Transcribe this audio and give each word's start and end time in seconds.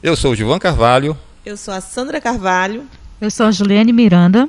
Eu 0.00 0.14
sou 0.14 0.30
o 0.30 0.36
Gilvan 0.36 0.60
Carvalho. 0.60 1.18
Eu 1.44 1.56
sou 1.56 1.74
a 1.74 1.80
Sandra 1.80 2.20
Carvalho. 2.20 2.84
Eu 3.20 3.32
sou 3.32 3.46
a 3.46 3.50
Juliane 3.50 3.92
Miranda. 3.92 4.48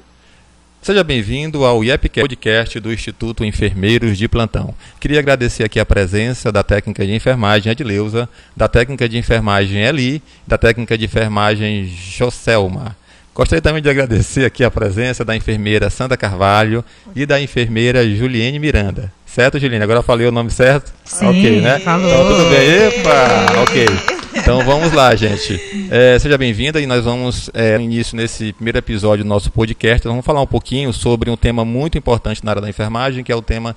Seja 0.79 1.03
bem-vindo 1.03 1.65
ao 1.65 1.83
IEPCast, 1.83 2.21
podcast 2.21 2.79
do 2.79 2.93
Instituto 2.93 3.43
Enfermeiros 3.43 4.15
de 4.15 4.27
Plantão. 4.27 4.75
Queria 4.99 5.17
agradecer 5.17 5.63
aqui 5.63 5.79
a 5.79 5.85
presença 5.85 6.51
da 6.51 6.61
técnica 6.61 7.03
de 7.03 7.13
enfermagem 7.15 7.71
Edileuza, 7.71 8.29
da 8.55 8.67
técnica 8.67 9.09
de 9.09 9.17
enfermagem 9.17 9.81
Eli, 9.81 10.21
da 10.45 10.55
técnica 10.55 10.95
de 10.95 11.05
enfermagem 11.05 11.87
Joselma. 11.87 12.95
Gostaria 13.33 13.61
também 13.61 13.81
de 13.81 13.89
agradecer 13.89 14.45
aqui 14.45 14.63
a 14.63 14.69
presença 14.69 15.25
da 15.25 15.35
enfermeira 15.35 15.89
Sandra 15.89 16.15
Carvalho 16.15 16.85
e 17.15 17.25
da 17.25 17.41
enfermeira 17.41 18.07
Juliane 18.07 18.59
Miranda. 18.59 19.11
Certo, 19.25 19.57
Juliane? 19.57 19.83
Agora 19.83 19.99
eu 19.99 20.03
falei 20.03 20.27
o 20.27 20.31
nome 20.31 20.51
certo? 20.51 20.93
Sim, 21.03 21.25
ok, 21.25 21.61
né? 21.61 21.79
falou. 21.79 22.07
Então, 22.07 22.27
tudo 22.27 22.49
bem? 22.51 22.69
Epa! 22.69 23.61
Ok. 23.63 24.18
Então 24.49 24.65
vamos 24.65 24.91
lá, 24.93 25.15
gente. 25.15 25.61
É, 25.91 26.17
seja 26.17 26.35
bem-vinda 26.35 26.81
e 26.81 26.87
nós 26.87 27.05
vamos, 27.05 27.51
é, 27.53 27.77
no 27.77 27.83
início 27.83 28.17
nesse 28.17 28.51
primeiro 28.51 28.79
episódio 28.79 29.23
do 29.23 29.27
nosso 29.27 29.51
podcast, 29.51 30.03
nós 30.03 30.11
vamos 30.11 30.25
falar 30.25 30.41
um 30.41 30.47
pouquinho 30.47 30.91
sobre 30.91 31.29
um 31.29 31.37
tema 31.37 31.63
muito 31.63 31.99
importante 31.99 32.43
na 32.43 32.53
área 32.53 32.61
da 32.63 32.67
enfermagem, 32.67 33.23
que 33.23 33.31
é 33.31 33.35
o 33.35 33.43
tema 33.43 33.75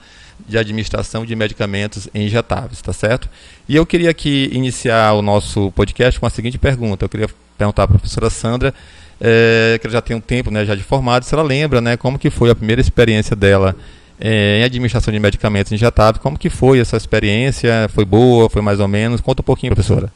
de 0.49 0.57
administração 0.57 1.27
de 1.27 1.37
medicamentos 1.37 2.09
injetáveis, 2.15 2.81
tá 2.81 2.91
certo? 2.91 3.29
E 3.69 3.77
eu 3.77 3.85
queria 3.85 4.09
aqui 4.09 4.49
iniciar 4.51 5.13
o 5.13 5.21
nosso 5.21 5.71
podcast 5.73 6.19
com 6.19 6.25
a 6.25 6.31
seguinte 6.31 6.57
pergunta. 6.57 7.05
Eu 7.05 7.09
queria 7.11 7.29
perguntar 7.59 7.83
à 7.83 7.89
professora 7.89 8.31
Sandra, 8.31 8.73
é, 9.21 9.79
que 9.79 9.87
ela 9.87 9.93
já 9.93 10.01
tem 10.01 10.17
um 10.17 10.23
tempo 10.23 10.51
né, 10.51 10.65
já 10.65 10.75
de 10.75 10.83
formado, 10.83 11.27
se 11.27 11.35
ela 11.35 11.43
lembra 11.43 11.83
né, 11.83 11.99
como 11.99 12.19
que 12.19 12.31
foi 12.31 12.49
a 12.49 12.55
primeira 12.55 12.81
experiência 12.81 13.37
dela 13.37 13.77
é, 14.19 14.61
em 14.61 14.65
administração 14.65 15.13
de 15.13 15.21
medicamentos 15.21 15.71
injetáveis, 15.71 16.23
como 16.23 16.39
que 16.39 16.49
foi 16.49 16.81
essa 16.81 16.97
experiência? 16.97 17.91
Foi 17.91 18.07
boa? 18.07 18.49
Foi 18.49 18.63
mais 18.63 18.81
ou 18.81 18.89
menos? 18.89 19.21
Conta 19.21 19.43
um 19.43 19.45
pouquinho, 19.45 19.75
professora. 19.75 20.11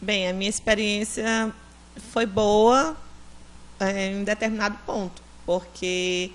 Bem, 0.00 0.28
a 0.28 0.32
minha 0.32 0.48
experiência 0.48 1.52
foi 2.12 2.24
boa 2.24 2.96
é, 3.80 4.12
em 4.12 4.22
determinado 4.22 4.78
ponto, 4.86 5.20
porque 5.44 6.30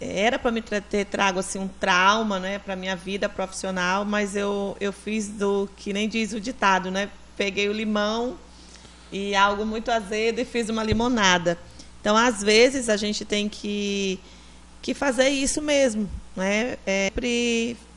era 0.00 0.40
para 0.40 0.50
me 0.50 0.60
ter 0.60 1.04
trago 1.04 1.38
assim 1.38 1.60
um 1.60 1.68
trauma, 1.68 2.40
né, 2.40 2.58
para 2.58 2.74
minha 2.74 2.96
vida 2.96 3.28
profissional, 3.28 4.04
mas 4.04 4.34
eu 4.34 4.76
eu 4.80 4.92
fiz 4.92 5.28
do 5.28 5.68
que 5.76 5.92
nem 5.92 6.08
diz 6.08 6.32
o 6.32 6.40
ditado, 6.40 6.90
né? 6.90 7.08
Peguei 7.36 7.68
o 7.68 7.72
limão 7.72 8.36
e 9.12 9.36
algo 9.36 9.64
muito 9.64 9.90
azedo 9.90 10.40
e 10.40 10.44
fiz 10.44 10.68
uma 10.68 10.82
limonada. 10.82 11.56
Então, 12.00 12.16
às 12.16 12.42
vezes 12.42 12.88
a 12.88 12.96
gente 12.96 13.24
tem 13.24 13.48
que 13.48 14.18
que 14.82 14.94
fazer 14.94 15.28
isso 15.28 15.62
mesmo, 15.62 16.10
né? 16.34 16.76
É 16.84 17.12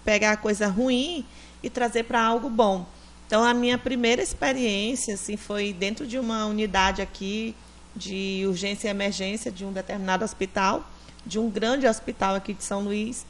pegar 0.06 0.34
a 0.34 0.38
coisa 0.38 0.68
ruim 0.68 1.26
e 1.64 1.70
trazer 1.70 2.04
para 2.04 2.22
algo 2.22 2.48
bom. 2.50 2.86
Então, 3.34 3.44
a 3.44 3.52
minha 3.52 3.80
primeira 3.80 4.22
experiência 4.22 5.16
assim, 5.16 5.36
foi 5.36 5.74
dentro 5.74 6.06
de 6.06 6.20
uma 6.20 6.46
unidade 6.46 7.02
aqui 7.02 7.56
de 7.96 8.44
urgência 8.48 8.88
e 8.88 8.92
emergência 8.92 9.52
de 9.52 9.66
um 9.66 9.72
determinado 9.74 10.24
hospital, 10.24 10.88
de 11.26 11.40
um 11.40 11.50
grande 11.50 11.88
hospital 11.88 12.36
aqui 12.36 12.54
de 12.54 12.64
São 12.64 12.82
Luís. 12.82 13.26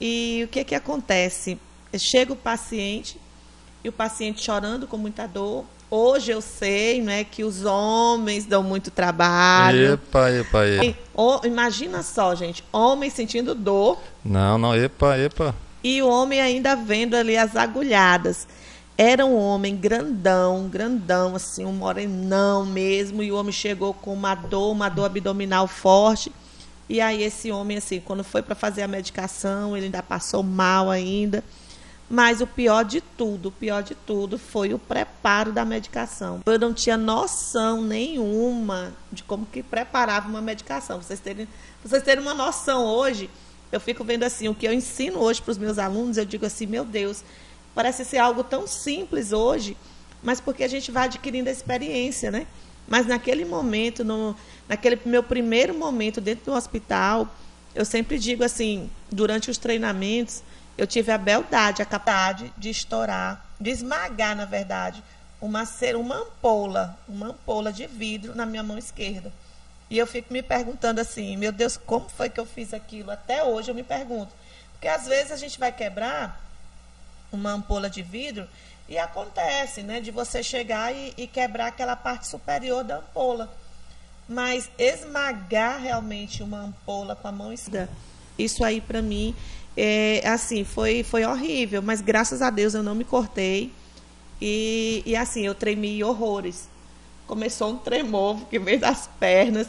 E 0.00 0.40
o 0.44 0.48
que, 0.48 0.64
que 0.64 0.74
acontece? 0.74 1.56
Chega 1.96 2.32
o 2.32 2.36
paciente 2.36 3.16
e 3.84 3.88
o 3.88 3.92
paciente 3.92 4.42
chorando 4.42 4.88
com 4.88 4.96
muita 4.96 5.24
dor. 5.28 5.64
Hoje 5.88 6.32
eu 6.32 6.40
sei 6.40 7.00
né, 7.00 7.22
que 7.22 7.44
os 7.44 7.64
homens 7.64 8.44
dão 8.44 8.64
muito 8.64 8.90
trabalho. 8.90 9.92
Epa, 9.92 10.30
epa, 10.32 10.66
epa. 10.66 10.98
O- 11.14 11.46
imagina 11.46 12.02
só, 12.02 12.34
gente, 12.34 12.64
homem 12.72 13.08
sentindo 13.08 13.54
dor 13.54 14.00
Não, 14.24 14.58
não, 14.58 14.74
epa, 14.74 15.16
epa. 15.16 15.54
e 15.84 16.02
o 16.02 16.08
homem 16.08 16.40
ainda 16.40 16.74
vendo 16.74 17.14
ali 17.14 17.36
as 17.36 17.54
agulhadas. 17.54 18.48
Era 19.00 19.24
um 19.24 19.36
homem 19.36 19.76
grandão, 19.76 20.68
grandão, 20.68 21.36
assim, 21.36 21.64
um 21.64 21.72
morenão 21.72 22.66
mesmo, 22.66 23.22
e 23.22 23.30
o 23.30 23.36
homem 23.36 23.52
chegou 23.52 23.94
com 23.94 24.12
uma 24.12 24.34
dor, 24.34 24.72
uma 24.72 24.88
dor 24.88 25.04
abdominal 25.04 25.68
forte. 25.68 26.32
E 26.88 27.00
aí 27.00 27.22
esse 27.22 27.52
homem, 27.52 27.76
assim, 27.76 28.00
quando 28.00 28.24
foi 28.24 28.42
para 28.42 28.56
fazer 28.56 28.82
a 28.82 28.88
medicação, 28.88 29.76
ele 29.76 29.86
ainda 29.86 30.02
passou 30.02 30.42
mal 30.42 30.90
ainda. 30.90 31.44
Mas 32.10 32.40
o 32.40 32.46
pior 32.46 32.84
de 32.84 33.00
tudo, 33.00 33.50
o 33.50 33.52
pior 33.52 33.84
de 33.84 33.94
tudo 33.94 34.36
foi 34.36 34.74
o 34.74 34.80
preparo 34.80 35.52
da 35.52 35.64
medicação. 35.64 36.40
Eu 36.44 36.58
não 36.58 36.74
tinha 36.74 36.96
noção 36.96 37.80
nenhuma 37.80 38.92
de 39.12 39.22
como 39.22 39.46
que 39.46 39.62
preparava 39.62 40.28
uma 40.28 40.40
medicação. 40.40 41.00
Vocês 41.00 41.20
terem, 41.20 41.46
vocês 41.84 42.02
terem 42.02 42.20
uma 42.20 42.34
noção 42.34 42.84
hoje, 42.84 43.30
eu 43.70 43.78
fico 43.78 44.02
vendo 44.02 44.24
assim, 44.24 44.48
o 44.48 44.54
que 44.54 44.66
eu 44.66 44.72
ensino 44.72 45.20
hoje 45.20 45.40
para 45.40 45.52
os 45.52 45.58
meus 45.58 45.78
alunos, 45.78 46.16
eu 46.16 46.24
digo 46.24 46.46
assim, 46.46 46.66
meu 46.66 46.84
Deus, 46.84 47.22
parece 47.78 48.04
ser 48.04 48.18
algo 48.18 48.42
tão 48.42 48.66
simples 48.66 49.30
hoje, 49.30 49.76
mas 50.20 50.40
porque 50.40 50.64
a 50.64 50.68
gente 50.68 50.90
vai 50.90 51.04
adquirindo 51.04 51.48
a 51.48 51.52
experiência, 51.52 52.28
né? 52.28 52.44
Mas 52.88 53.06
naquele 53.06 53.44
momento, 53.44 54.04
no, 54.04 54.34
naquele 54.68 54.98
meu 55.06 55.22
primeiro 55.22 55.72
momento 55.78 56.20
dentro 56.20 56.46
do 56.46 56.54
hospital, 56.54 57.32
eu 57.76 57.84
sempre 57.84 58.18
digo 58.18 58.42
assim, 58.42 58.90
durante 59.12 59.48
os 59.48 59.58
treinamentos, 59.58 60.42
eu 60.76 60.88
tive 60.88 61.12
a 61.12 61.18
beldade, 61.18 61.80
a 61.80 61.84
capacidade 61.84 62.52
de 62.58 62.68
estourar, 62.68 63.46
de 63.60 63.70
esmagar, 63.70 64.34
na 64.34 64.44
verdade, 64.44 65.00
uma 65.40 65.64
ser 65.64 65.94
uma 65.94 66.16
ampola, 66.16 66.98
uma 67.08 67.28
ampola 67.28 67.72
de 67.72 67.86
vidro 67.86 68.34
na 68.34 68.44
minha 68.44 68.64
mão 68.64 68.76
esquerda. 68.76 69.32
E 69.88 69.96
eu 69.96 70.06
fico 70.06 70.32
me 70.32 70.42
perguntando 70.42 71.00
assim, 71.00 71.36
meu 71.36 71.52
Deus, 71.52 71.76
como 71.76 72.08
foi 72.08 72.28
que 72.28 72.40
eu 72.40 72.44
fiz 72.44 72.74
aquilo? 72.74 73.12
Até 73.12 73.44
hoje 73.44 73.70
eu 73.70 73.74
me 73.76 73.84
pergunto. 73.84 74.32
Porque 74.72 74.88
às 74.88 75.06
vezes 75.06 75.30
a 75.30 75.36
gente 75.36 75.60
vai 75.60 75.70
quebrar 75.70 76.47
uma 77.32 77.52
ampola 77.52 77.88
de 77.90 78.02
vidro 78.02 78.46
e 78.88 78.96
acontece, 78.96 79.82
né, 79.82 80.00
de 80.00 80.10
você 80.10 80.42
chegar 80.42 80.94
e, 80.94 81.12
e 81.16 81.26
quebrar 81.26 81.66
aquela 81.66 81.94
parte 81.94 82.26
superior 82.26 82.82
da 82.82 82.98
ampola. 82.98 83.52
Mas 84.28 84.70
esmagar 84.78 85.80
realmente 85.80 86.42
uma 86.42 86.60
ampola 86.60 87.16
com 87.16 87.28
a 87.28 87.32
mão 87.32 87.52
esquerda, 87.52 87.90
isso 88.38 88.62
aí 88.62 88.80
para 88.80 89.00
mim 89.00 89.34
é 89.76 90.26
assim, 90.28 90.64
foi 90.64 91.02
foi 91.02 91.24
horrível, 91.24 91.80
mas 91.80 92.00
graças 92.00 92.42
a 92.42 92.50
Deus 92.50 92.74
eu 92.74 92.82
não 92.82 92.94
me 92.94 93.04
cortei. 93.04 93.72
E, 94.40 95.02
e 95.04 95.16
assim, 95.16 95.44
eu 95.44 95.54
tremi 95.54 96.02
horrores. 96.02 96.68
Começou 97.26 97.72
um 97.72 97.78
tremor 97.78 98.38
que 98.46 98.58
veio 98.58 98.78
das 98.80 99.08
pernas. 99.18 99.66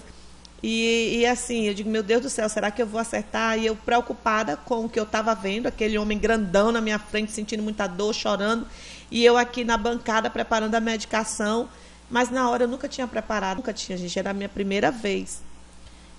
E, 0.62 1.20
e 1.20 1.26
assim, 1.26 1.66
eu 1.66 1.74
digo, 1.74 1.90
meu 1.90 2.04
Deus 2.04 2.22
do 2.22 2.30
céu, 2.30 2.50
será 2.50 2.70
que 2.70 2.82
eu 2.82 2.88
vou 2.88 3.00
acertar? 3.00 3.58
E 3.58 3.66
eu 3.66 3.76
preocupada 3.76 4.58
com 4.58 4.86
o 4.86 4.90
que 4.90 5.00
eu 5.00 5.04
estava 5.04 5.34
vendo, 5.34 5.68
aquele 5.68 5.98
homem 5.98 6.18
grandão 6.18 6.72
na 6.72 6.82
minha 6.82 7.00
frente, 7.00 7.32
sentindo 7.32 7.64
muita 7.64 7.88
dor, 7.88 8.14
chorando. 8.14 8.68
E 9.10 9.24
eu 9.24 9.38
aqui 9.38 9.64
na 9.64 9.78
bancada 9.78 10.30
preparando 10.30 10.76
a 10.76 10.80
medicação. 10.80 11.70
Mas 12.10 12.30
na 12.30 12.50
hora 12.50 12.64
eu 12.64 12.68
nunca 12.68 12.88
tinha 12.88 13.08
preparado, 13.08 13.58
nunca 13.58 13.72
tinha, 13.72 13.98
gente, 13.98 14.18
era 14.18 14.32
a 14.32 14.34
minha 14.34 14.50
primeira 14.50 14.92
vez. 14.92 15.42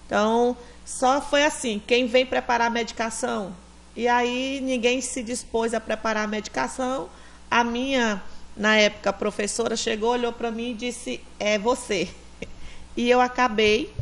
Então, 0.07 0.57
só 0.85 1.21
foi 1.21 1.45
assim, 1.45 1.83
quem 1.85 2.07
vem 2.07 2.25
preparar 2.25 2.69
a 2.69 2.71
medicação? 2.71 3.55
E 3.97 4.07
aí 4.07 4.61
ninguém 4.63 5.01
se 5.01 5.23
dispôs 5.23 5.75
a 5.75 5.81
preparar 5.81 6.25
a 6.25 6.29
medicação. 6.29 7.09
A 7.51 7.65
minha, 7.65 8.23
na 8.57 8.77
época, 8.77 9.13
professora 9.13 9.77
chegou, 9.77 10.11
olhou 10.11 10.33
para 10.33 10.51
mim 10.51 10.71
e 10.71 10.75
disse: 10.75 11.21
"É 11.39 11.59
você". 11.59 12.09
E 12.97 13.09
eu 13.09 13.21
acabei 13.21 13.95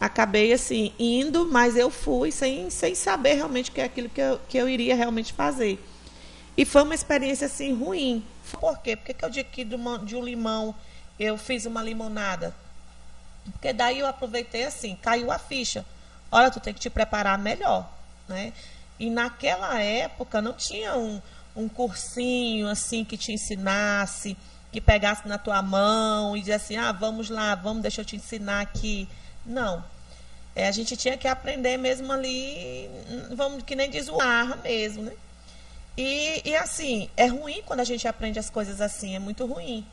acabei 0.00 0.52
assim 0.52 0.92
indo, 0.98 1.46
mas 1.46 1.76
eu 1.76 1.90
fui 1.90 2.32
sem, 2.32 2.70
sem 2.70 2.94
saber 2.94 3.34
realmente 3.34 3.70
o 3.70 3.74
que 3.74 3.80
é 3.80 3.84
aquilo 3.84 4.08
que 4.08 4.20
eu, 4.20 4.40
que 4.48 4.56
eu 4.58 4.68
iria 4.68 4.96
realmente 4.96 5.32
fazer. 5.32 5.78
E 6.56 6.64
foi 6.64 6.82
uma 6.82 6.94
experiência 6.94 7.46
assim 7.46 7.74
ruim. 7.74 8.24
Por 8.58 8.78
quê? 8.78 8.96
Por 8.96 9.06
que, 9.06 9.14
que 9.14 9.24
eu 9.24 9.30
digo 9.30 9.50
que 9.50 9.64
de, 9.64 9.74
uma- 9.74 9.98
de 9.98 10.16
um 10.16 10.24
limão 10.24 10.74
eu 11.18 11.36
fiz 11.36 11.66
uma 11.66 11.82
limonada? 11.82 12.54
Porque 13.52 13.72
daí 13.72 13.98
eu 13.98 14.06
aproveitei 14.06 14.64
assim, 14.64 14.96
caiu 15.00 15.30
a 15.30 15.38
ficha. 15.38 15.84
Olha, 16.32 16.50
tu 16.50 16.60
tem 16.60 16.72
que 16.74 16.80
te 16.80 16.90
preparar 16.90 17.38
melhor, 17.38 17.88
né? 18.28 18.52
E 18.98 19.08
naquela 19.10 19.80
época 19.80 20.40
não 20.42 20.52
tinha 20.52 20.96
um, 20.96 21.20
um 21.56 21.68
cursinho 21.68 22.68
assim 22.68 23.04
que 23.04 23.16
te 23.16 23.32
ensinasse, 23.32 24.36
que 24.70 24.80
pegasse 24.80 25.26
na 25.26 25.38
tua 25.38 25.60
mão 25.62 26.36
e 26.36 26.40
dizia 26.40 26.56
assim, 26.56 26.76
ah, 26.76 26.92
vamos 26.92 27.28
lá, 27.30 27.54
vamos, 27.54 27.82
deixa 27.82 28.02
eu 28.02 28.04
te 28.04 28.16
ensinar 28.16 28.60
aqui. 28.60 29.08
Não. 29.44 29.84
É, 30.54 30.66
a 30.66 30.72
gente 30.72 30.96
tinha 30.96 31.16
que 31.16 31.28
aprender 31.28 31.76
mesmo 31.76 32.12
ali, 32.12 32.90
vamos, 33.32 33.62
que 33.62 33.76
nem 33.76 33.88
diz 33.88 34.08
o 34.08 34.20
ar 34.20 34.58
mesmo, 34.58 35.04
né? 35.04 35.12
E, 35.96 36.42
e 36.44 36.56
assim, 36.56 37.08
é 37.16 37.26
ruim 37.26 37.62
quando 37.64 37.80
a 37.80 37.84
gente 37.84 38.06
aprende 38.08 38.38
as 38.38 38.50
coisas 38.50 38.80
assim, 38.80 39.14
é 39.14 39.18
muito 39.18 39.44
ruim. 39.46 39.86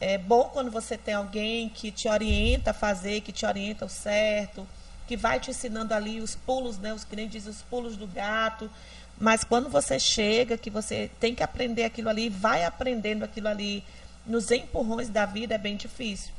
É 0.00 0.16
bom 0.16 0.44
quando 0.52 0.70
você 0.70 0.96
tem 0.96 1.14
alguém 1.14 1.68
que 1.68 1.90
te 1.90 2.08
orienta 2.08 2.70
a 2.70 2.74
fazer, 2.74 3.20
que 3.22 3.32
te 3.32 3.44
orienta 3.44 3.84
o 3.84 3.88
certo, 3.88 4.66
que 5.06 5.16
vai 5.16 5.40
te 5.40 5.50
ensinando 5.50 5.92
ali 5.94 6.20
os 6.20 6.34
pulos, 6.34 6.78
né? 6.78 6.92
Os 6.94 7.02
que 7.02 7.16
nem 7.16 7.26
diz 7.26 7.46
os 7.46 7.62
pulos 7.62 7.96
do 7.96 8.06
gato. 8.06 8.70
Mas 9.18 9.42
quando 9.42 9.68
você 9.68 9.98
chega, 9.98 10.56
que 10.56 10.70
você 10.70 11.10
tem 11.18 11.34
que 11.34 11.42
aprender 11.42 11.84
aquilo 11.84 12.08
ali, 12.08 12.28
vai 12.28 12.64
aprendendo 12.64 13.24
aquilo 13.24 13.48
ali 13.48 13.82
nos 14.24 14.50
empurrões 14.50 15.08
da 15.08 15.26
vida, 15.26 15.54
é 15.54 15.58
bem 15.58 15.76
difícil. 15.76 16.32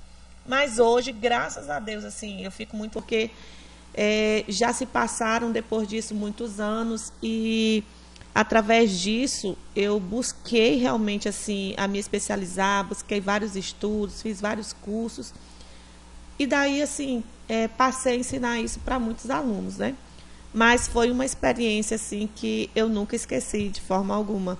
Mas 0.49 0.79
hoje, 0.79 1.11
graças 1.11 1.69
a 1.69 1.79
Deus, 1.79 2.03
assim, 2.03 2.43
eu 2.43 2.49
fico 2.49 2.75
muito 2.75 2.93
porque 2.93 3.29
é, 3.93 4.43
já 4.47 4.73
se 4.73 4.83
passaram 4.83 5.51
depois 5.51 5.87
disso 5.87 6.15
muitos 6.15 6.59
anos 6.59 7.13
e 7.21 7.83
através 8.33 8.99
disso 8.99 9.55
eu 9.75 9.99
busquei 9.99 10.75
realmente 10.77 11.29
assim 11.29 11.75
a 11.77 11.87
me 11.87 11.99
especializar, 11.99 12.83
busquei 12.83 13.21
vários 13.21 13.55
estudos, 13.55 14.23
fiz 14.23 14.41
vários 14.41 14.73
cursos 14.73 15.35
e 16.39 16.47
daí 16.47 16.81
assim 16.81 17.23
é, 17.47 17.67
passei 17.67 18.13
a 18.13 18.17
ensinar 18.17 18.59
isso 18.59 18.79
para 18.79 18.97
muitos 18.97 19.29
alunos, 19.29 19.77
né? 19.77 19.95
Mas 20.51 20.87
foi 20.87 21.11
uma 21.11 21.25
experiência 21.25 21.93
assim 21.93 22.27
que 22.35 22.71
eu 22.75 22.89
nunca 22.89 23.15
esqueci 23.15 23.69
de 23.69 23.81
forma 23.81 24.15
alguma. 24.15 24.57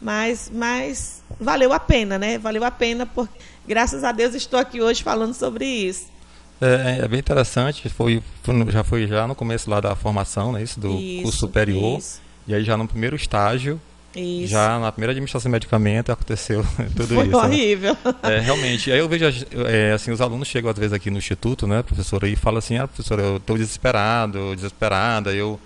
Mas, 0.00 0.50
mas 0.52 1.22
valeu 1.38 1.72
a 1.72 1.78
pena, 1.78 2.18
né? 2.18 2.38
Valeu 2.38 2.64
a 2.64 2.70
pena 2.70 3.04
porque 3.04 3.38
graças 3.68 4.02
a 4.02 4.12
Deus 4.12 4.34
estou 4.34 4.58
aqui 4.58 4.80
hoje 4.80 5.02
falando 5.02 5.34
sobre 5.34 5.66
isso. 5.66 6.06
É, 6.60 7.00
é, 7.02 7.08
bem 7.08 7.18
interessante, 7.18 7.88
foi, 7.88 8.22
já 8.68 8.84
foi 8.84 9.06
já 9.06 9.26
no 9.26 9.34
começo 9.34 9.70
lá 9.70 9.80
da 9.80 9.94
formação, 9.96 10.52
né, 10.52 10.62
isso, 10.62 10.78
do 10.78 10.90
isso, 10.90 11.22
curso 11.22 11.38
superior, 11.38 11.98
isso. 11.98 12.20
e 12.46 12.54
aí 12.54 12.62
já 12.62 12.76
no 12.76 12.86
primeiro 12.86 13.16
estágio, 13.16 13.80
isso. 14.14 14.48
já 14.48 14.78
na 14.78 14.92
primeira 14.92 15.12
administração 15.12 15.48
de 15.48 15.52
medicamento 15.52 16.12
aconteceu 16.12 16.62
tudo 16.94 17.14
foi 17.14 17.28
isso. 17.28 17.30
Foi 17.30 17.48
né? 17.48 17.54
horrível. 17.56 17.96
Né? 18.04 18.36
É, 18.36 18.40
realmente, 18.40 18.92
aí 18.92 18.98
eu 18.98 19.08
vejo, 19.08 19.24
é, 19.66 19.92
assim, 19.92 20.10
os 20.10 20.20
alunos 20.20 20.48
chegam 20.48 20.70
às 20.70 20.78
vezes 20.78 20.92
aqui 20.92 21.10
no 21.10 21.16
instituto, 21.16 21.66
né, 21.66 21.82
professora, 21.82 22.28
e 22.28 22.36
falam 22.36 22.58
assim, 22.58 22.76
ah, 22.76 22.86
professora, 22.86 23.22
eu 23.22 23.36
estou 23.38 23.56
desesperado, 23.56 24.54
desesperada, 24.54 25.32
eu 25.32 25.58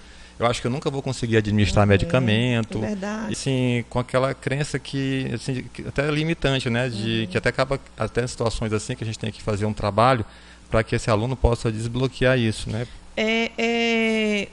eu 0.44 0.50
acho 0.50 0.60
que 0.60 0.66
eu 0.66 0.70
nunca 0.70 0.90
vou 0.90 1.02
conseguir 1.02 1.36
administrar 1.36 1.84
uhum, 1.84 1.88
medicamento. 1.88 2.78
É 2.78 2.88
verdade. 2.88 3.30
E, 3.30 3.32
assim, 3.32 3.84
com 3.88 3.98
aquela 3.98 4.34
crença 4.34 4.78
que, 4.78 5.30
assim, 5.32 5.64
até 5.86 6.10
limitante, 6.10 6.68
né? 6.68 6.88
De, 6.88 7.22
uhum. 7.22 7.26
Que 7.28 7.38
até 7.38 7.48
acaba, 7.48 7.80
até 7.96 8.22
em 8.24 8.26
situações 8.26 8.72
assim, 8.72 8.94
que 8.94 9.02
a 9.02 9.06
gente 9.06 9.18
tem 9.18 9.32
que 9.32 9.42
fazer 9.42 9.66
um 9.66 9.72
trabalho 9.72 10.24
para 10.70 10.82
que 10.82 10.94
esse 10.94 11.10
aluno 11.10 11.36
possa 11.36 11.70
desbloquear 11.70 12.38
isso, 12.38 12.68
né? 12.70 12.86
É, 13.16 13.50
é, 13.56 14.48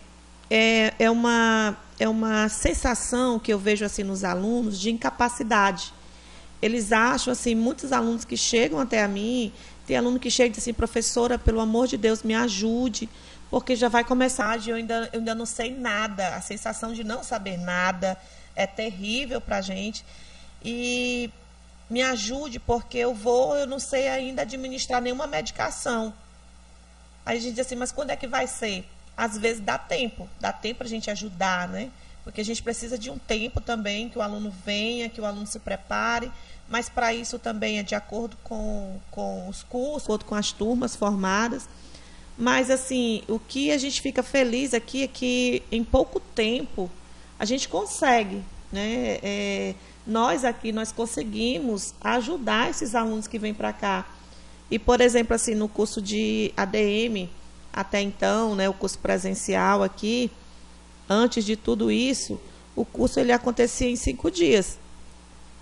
é, 0.49 0.93
é, 0.99 1.11
uma, 1.11 1.77
é 1.99 2.07
uma 2.07 2.47
sensação 2.47 3.39
que 3.39 3.51
eu 3.51 3.59
vejo 3.59 3.83
assim 3.83 4.03
nos 4.03 4.23
alunos 4.23 4.79
de 4.79 4.91
incapacidade. 4.91 5.93
Eles 6.61 6.91
acham, 6.91 7.33
assim, 7.33 7.55
muitos 7.55 7.91
alunos 7.91 8.23
que 8.23 8.37
chegam 8.37 8.79
até 8.79 9.03
a 9.03 9.07
mim, 9.07 9.51
tem 9.87 9.97
aluno 9.97 10.19
que 10.19 10.29
chega 10.29 10.47
e 10.47 10.49
diz 10.51 10.59
assim, 10.59 10.73
professora, 10.73 11.39
pelo 11.39 11.59
amor 11.59 11.87
de 11.87 11.97
Deus, 11.97 12.21
me 12.21 12.35
ajude 12.35 13.09
porque 13.51 13.75
já 13.75 13.89
vai 13.89 14.05
começar, 14.05 14.65
eu 14.65 14.77
ainda, 14.77 15.09
eu 15.11 15.19
ainda 15.19 15.35
não 15.35 15.45
sei 15.45 15.75
nada. 15.75 16.35
A 16.35 16.41
sensação 16.41 16.93
de 16.93 17.03
não 17.03 17.21
saber 17.21 17.57
nada 17.57 18.17
é 18.55 18.65
terrível 18.65 19.41
para 19.41 19.57
a 19.57 19.61
gente. 19.61 20.05
E 20.63 21.29
me 21.89 22.01
ajude, 22.01 22.59
porque 22.59 22.97
eu 22.97 23.13
vou, 23.13 23.57
eu 23.57 23.67
não 23.67 23.77
sei 23.77 24.07
ainda 24.07 24.43
administrar 24.43 25.01
nenhuma 25.01 25.27
medicação. 25.27 26.13
Aí 27.25 27.37
a 27.37 27.41
gente 27.41 27.55
diz 27.55 27.65
assim, 27.65 27.75
mas 27.75 27.91
quando 27.91 28.11
é 28.11 28.15
que 28.15 28.25
vai 28.25 28.47
ser? 28.47 28.87
Às 29.17 29.37
vezes 29.37 29.61
dá 29.61 29.77
tempo, 29.77 30.29
dá 30.39 30.53
tempo 30.53 30.77
para 30.77 30.87
a 30.87 30.89
gente 30.89 31.11
ajudar, 31.11 31.67
né? 31.67 31.91
Porque 32.23 32.39
a 32.39 32.45
gente 32.45 32.63
precisa 32.63 32.97
de 32.97 33.09
um 33.09 33.17
tempo 33.17 33.59
também 33.59 34.07
que 34.07 34.17
o 34.17 34.21
aluno 34.21 34.49
venha, 34.65 35.09
que 35.09 35.19
o 35.19 35.25
aluno 35.25 35.45
se 35.45 35.59
prepare, 35.59 36.31
mas 36.69 36.87
para 36.87 37.13
isso 37.13 37.37
também 37.37 37.79
é 37.79 37.83
de 37.83 37.95
acordo 37.95 38.37
com, 38.45 38.97
com 39.11 39.49
os 39.49 39.61
cursos, 39.61 40.03
de 40.03 40.05
acordo 40.05 40.23
com 40.23 40.35
as 40.35 40.53
turmas 40.53 40.95
formadas. 40.95 41.67
Mas, 42.41 42.71
assim, 42.71 43.21
o 43.27 43.37
que 43.37 43.69
a 43.69 43.77
gente 43.77 44.01
fica 44.01 44.23
feliz 44.23 44.73
aqui 44.73 45.03
é 45.03 45.07
que 45.07 45.61
em 45.71 45.83
pouco 45.83 46.19
tempo 46.19 46.89
a 47.37 47.45
gente 47.45 47.69
consegue, 47.69 48.41
né? 48.71 49.19
É, 49.21 49.75
nós 50.07 50.43
aqui, 50.43 50.71
nós 50.71 50.91
conseguimos 50.91 51.93
ajudar 52.01 52.71
esses 52.71 52.95
alunos 52.95 53.27
que 53.27 53.37
vêm 53.37 53.53
para 53.53 53.71
cá. 53.71 54.09
E, 54.71 54.79
por 54.79 55.01
exemplo, 55.01 55.35
assim, 55.35 55.53
no 55.53 55.67
curso 55.67 56.01
de 56.01 56.51
ADM, 56.57 57.29
até 57.71 58.01
então, 58.01 58.55
né, 58.55 58.67
o 58.67 58.73
curso 58.73 58.97
presencial 58.97 59.83
aqui, 59.83 60.31
antes 61.07 61.45
de 61.45 61.55
tudo 61.55 61.91
isso, 61.91 62.41
o 62.75 62.83
curso 62.83 63.19
ele 63.19 63.31
acontecia 63.31 63.87
em 63.87 63.95
cinco 63.95 64.31
dias. 64.31 64.79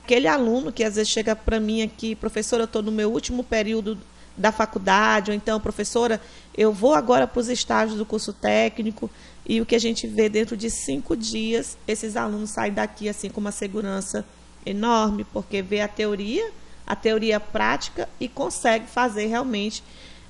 Aquele 0.05 0.29
aluno 0.29 0.71
que 0.71 0.85
às 0.85 0.95
vezes 0.95 1.11
chega 1.11 1.35
para 1.35 1.59
mim 1.59 1.81
aqui, 1.81 2.15
professor, 2.15 2.57
eu 2.57 2.63
estou 2.63 2.81
no 2.81 2.89
meu 2.89 3.11
último 3.11 3.43
período 3.43 3.97
da 4.37 4.51
faculdade, 4.51 5.31
ou 5.31 5.35
então, 5.35 5.59
professora, 5.59 6.19
eu 6.57 6.71
vou 6.71 6.93
agora 6.93 7.27
para 7.27 7.39
os 7.39 7.49
estágios 7.49 7.97
do 7.97 8.05
curso 8.05 8.33
técnico, 8.33 9.09
e 9.45 9.59
o 9.59 9.65
que 9.65 9.75
a 9.75 9.79
gente 9.79 10.05
vê 10.05 10.29
dentro 10.29 10.55
de 10.55 10.69
cinco 10.69 11.17
dias, 11.17 11.77
esses 11.87 12.15
alunos 12.15 12.51
saem 12.51 12.71
daqui 12.71 13.09
assim 13.09 13.29
com 13.29 13.41
uma 13.41 13.51
segurança 13.51 14.23
enorme, 14.65 15.25
porque 15.33 15.61
vê 15.61 15.81
a 15.81 15.87
teoria, 15.87 16.51
a 16.85 16.95
teoria 16.95 17.39
prática 17.39 18.07
e 18.19 18.27
consegue 18.27 18.85
fazer 18.87 19.25
realmente 19.25 19.83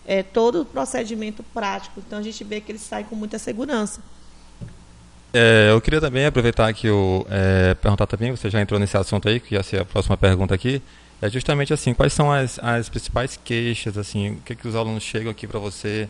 é, 0.06 0.24
todo 0.24 0.62
o 0.62 0.66
procedimento 0.66 1.44
prático. 1.54 2.02
Então 2.06 2.20
a 2.20 2.22
gente 2.22 2.44
vê 2.44 2.62
que 2.62 2.72
eles 2.72 2.82
saem 2.82 3.06
com 3.06 3.16
muita 3.16 3.38
segurança. 3.38 4.02
É, 5.34 5.70
eu 5.72 5.80
queria 5.80 6.02
também 6.02 6.26
aproveitar 6.26 6.74
que 6.74 6.88
eu 6.88 7.28
é, 7.30 7.76
perguntar 7.76 8.08
também, 8.08 8.32
você 8.32 8.50
já 8.50 8.62
entrou 8.62 8.80
nesse 8.80 8.98
assunto 8.98 9.30
aí, 9.30 9.40
que 9.40 9.56
ia 9.56 9.64
ser 9.64 9.82
a 9.82 9.86
próxima 9.86 10.18
pergunta 10.18 10.56
aqui 10.56 10.82
é 11.22 11.30
justamente 11.30 11.74
assim, 11.74 11.94
quais 11.94 12.14
são 12.14 12.32
as, 12.32 12.60
as 12.60 12.88
principais 12.88 13.38
queixas, 13.44 13.98
assim, 13.98 14.32
o 14.32 14.36
que, 14.38 14.56
que 14.56 14.68
os 14.68 14.76
alunos 14.76 15.04
chegam 15.04 15.32
aqui 15.32 15.48
para 15.48 15.60
você, 15.60 16.10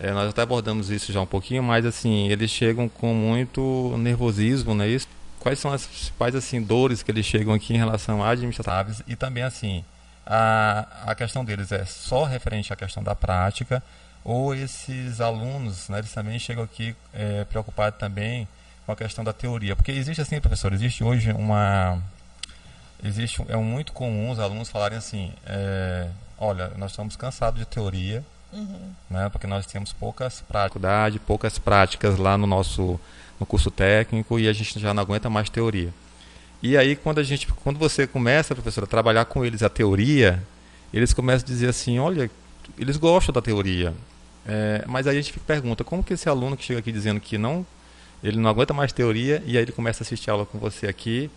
é, 0.00 0.10
nós 0.12 0.30
até 0.30 0.42
abordamos 0.42 0.90
isso 0.90 1.12
já 1.12 1.20
um 1.20 1.26
pouquinho, 1.26 1.62
mas 1.62 1.84
assim, 1.84 2.28
eles 2.28 2.50
chegam 2.50 2.88
com 2.88 3.12
muito 3.12 3.94
nervosismo, 3.98 4.74
não 4.74 4.84
é 4.84 4.88
isso? 4.88 5.06
Quais 5.38 5.58
são 5.58 5.72
as 5.72 5.86
principais 5.86 6.34
assim, 6.34 6.62
dores 6.62 7.02
que 7.02 7.10
eles 7.10 7.26
chegam 7.26 7.52
aqui 7.52 7.74
em 7.74 7.76
relação 7.76 8.22
à 8.22 8.30
administração 8.30 8.72
e 9.06 9.14
também 9.14 9.42
assim, 9.42 9.84
a, 10.26 10.86
a 11.06 11.14
questão 11.14 11.44
deles 11.44 11.70
é 11.70 11.84
só 11.84 12.24
referente 12.24 12.72
à 12.72 12.76
questão 12.76 13.02
da 13.02 13.14
prática 13.14 13.82
ou 14.24 14.54
esses 14.54 15.20
alunos, 15.20 15.88
né, 15.88 15.98
eles 15.98 16.12
também 16.12 16.38
chegam 16.38 16.64
aqui 16.64 16.96
é, 17.12 17.44
preocupados 17.44 17.98
também 17.98 18.48
com 18.86 18.92
a 18.92 18.96
questão 18.96 19.22
da 19.22 19.32
teoria, 19.32 19.76
porque 19.76 19.92
existe 19.92 20.20
assim, 20.22 20.40
professor, 20.40 20.72
existe 20.72 21.04
hoje 21.04 21.32
uma 21.32 22.02
existe 23.02 23.42
é 23.48 23.56
muito 23.56 23.92
comum 23.92 24.30
os 24.30 24.38
alunos 24.38 24.68
falarem 24.68 24.98
assim, 24.98 25.32
é, 25.46 26.08
olha, 26.38 26.72
nós 26.76 26.90
estamos 26.90 27.16
cansados 27.16 27.58
de 27.58 27.66
teoria, 27.66 28.24
uhum. 28.52 28.92
né, 29.10 29.28
porque 29.30 29.46
nós 29.46 29.66
temos 29.66 29.92
poucas 29.92 30.40
práticas, 30.42 30.82
poucas 31.26 31.58
práticas 31.58 32.16
lá 32.18 32.36
no 32.36 32.46
nosso 32.46 32.98
no 33.38 33.46
curso 33.46 33.70
técnico 33.70 34.38
e 34.38 34.48
a 34.48 34.52
gente 34.52 34.80
já 34.80 34.92
não 34.92 35.00
aguenta 35.02 35.30
mais 35.30 35.48
teoria. 35.48 35.92
E 36.60 36.76
aí 36.76 36.96
quando 36.96 37.18
a 37.18 37.22
gente, 37.22 37.46
quando 37.46 37.78
você 37.78 38.06
começa, 38.06 38.54
professora, 38.54 38.84
a 38.84 38.88
trabalhar 38.88 39.24
com 39.26 39.44
eles 39.44 39.62
a 39.62 39.68
teoria, 39.68 40.42
eles 40.92 41.12
começam 41.12 41.44
a 41.44 41.48
dizer 41.48 41.68
assim, 41.68 42.00
olha, 42.00 42.28
eles 42.76 42.96
gostam 42.96 43.32
da 43.32 43.40
teoria, 43.40 43.94
é, 44.44 44.82
mas 44.86 45.06
aí 45.06 45.18
a 45.18 45.20
gente 45.20 45.38
pergunta, 45.40 45.84
como 45.84 46.02
que 46.02 46.14
esse 46.14 46.28
aluno 46.28 46.56
que 46.56 46.64
chega 46.64 46.80
aqui 46.80 46.90
dizendo 46.90 47.20
que 47.20 47.38
não, 47.38 47.64
ele 48.24 48.38
não 48.38 48.50
aguenta 48.50 48.74
mais 48.74 48.92
teoria 48.92 49.40
e 49.46 49.56
aí 49.56 49.62
ele 49.62 49.72
começa 49.72 50.02
a 50.02 50.04
assistir 50.04 50.30
aula 50.30 50.44
com 50.44 50.58
você 50.58 50.88
aqui 50.88 51.30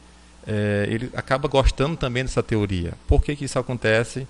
é, 0.48 0.86
ele 0.90 1.12
acaba 1.16 1.48
gostando 1.48 1.96
também 1.96 2.24
dessa 2.24 2.42
teoria. 2.44 2.94
Por 3.08 3.24
que, 3.24 3.36
que 3.36 3.46
isso 3.46 3.60
acontece? 3.60 4.28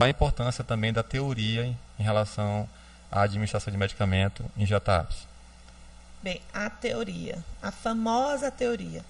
A 0.00 0.08
importância 0.08 0.64
também 0.64 0.92
da 0.92 1.02
teoria 1.02 1.66
em, 1.66 1.78
em 1.98 2.02
relação 2.02 2.68
à 3.12 3.22
administração 3.22 3.70
de 3.70 3.78
medicamento 3.78 4.42
injetáveis. 4.56 5.28
Bem, 6.22 6.40
a 6.54 6.70
teoria, 6.70 7.38
a 7.62 7.70
famosa 7.70 8.50
teoria. 8.50 9.04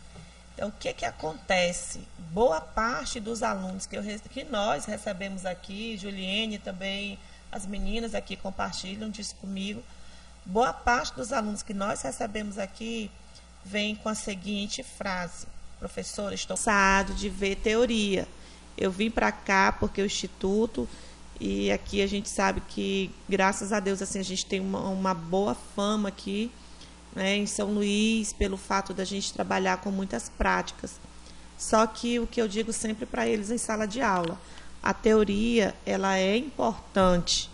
Então, 0.54 0.68
o 0.68 0.72
que, 0.72 0.92
que 0.92 1.04
acontece? 1.04 2.00
Boa 2.32 2.60
parte 2.60 3.18
dos 3.18 3.42
alunos 3.42 3.86
que, 3.86 3.96
eu, 3.96 4.02
que 4.30 4.44
nós 4.44 4.84
recebemos 4.84 5.46
aqui, 5.46 5.96
Juliene 5.96 6.58
também, 6.58 7.18
as 7.50 7.66
meninas 7.66 8.14
aqui 8.14 8.36
compartilham 8.36 9.10
disso 9.10 9.34
comigo. 9.36 9.82
Boa 10.44 10.72
parte 10.72 11.14
dos 11.14 11.32
alunos 11.32 11.62
que 11.62 11.74
nós 11.74 12.02
recebemos 12.02 12.58
aqui 12.58 13.10
vem 13.64 13.94
com 13.94 14.08
a 14.08 14.14
seguinte 14.14 14.82
frase: 14.82 15.46
professora, 15.80 16.34
estou 16.34 16.56
cansado 16.56 17.14
de 17.14 17.30
ver 17.30 17.56
teoria. 17.56 18.28
Eu 18.76 18.90
vim 18.90 19.10
para 19.10 19.32
cá 19.32 19.72
porque 19.72 20.02
o 20.02 20.06
instituto 20.06 20.86
e 21.40 21.72
aqui 21.72 22.02
a 22.02 22.06
gente 22.06 22.28
sabe 22.28 22.62
que 22.68 23.10
graças 23.26 23.72
a 23.72 23.80
Deus 23.80 24.02
assim 24.02 24.18
a 24.18 24.24
gente 24.24 24.44
tem 24.44 24.60
uma, 24.60 24.80
uma 24.90 25.14
boa 25.14 25.54
fama 25.54 26.10
aqui, 26.10 26.52
né, 27.16 27.34
em 27.36 27.46
São 27.46 27.72
Luís 27.72 28.32
pelo 28.32 28.58
fato 28.58 28.92
da 28.92 29.04
gente 29.04 29.32
trabalhar 29.32 29.78
com 29.78 29.90
muitas 29.90 30.28
práticas. 30.28 31.00
Só 31.58 31.86
que 31.86 32.20
o 32.20 32.26
que 32.26 32.40
eu 32.40 32.46
digo 32.46 32.72
sempre 32.72 33.06
para 33.06 33.26
eles 33.26 33.50
em 33.50 33.58
sala 33.58 33.86
de 33.86 34.02
aula, 34.02 34.38
a 34.82 34.92
teoria 34.92 35.74
ela 35.86 36.16
é 36.18 36.36
importante. 36.36 37.50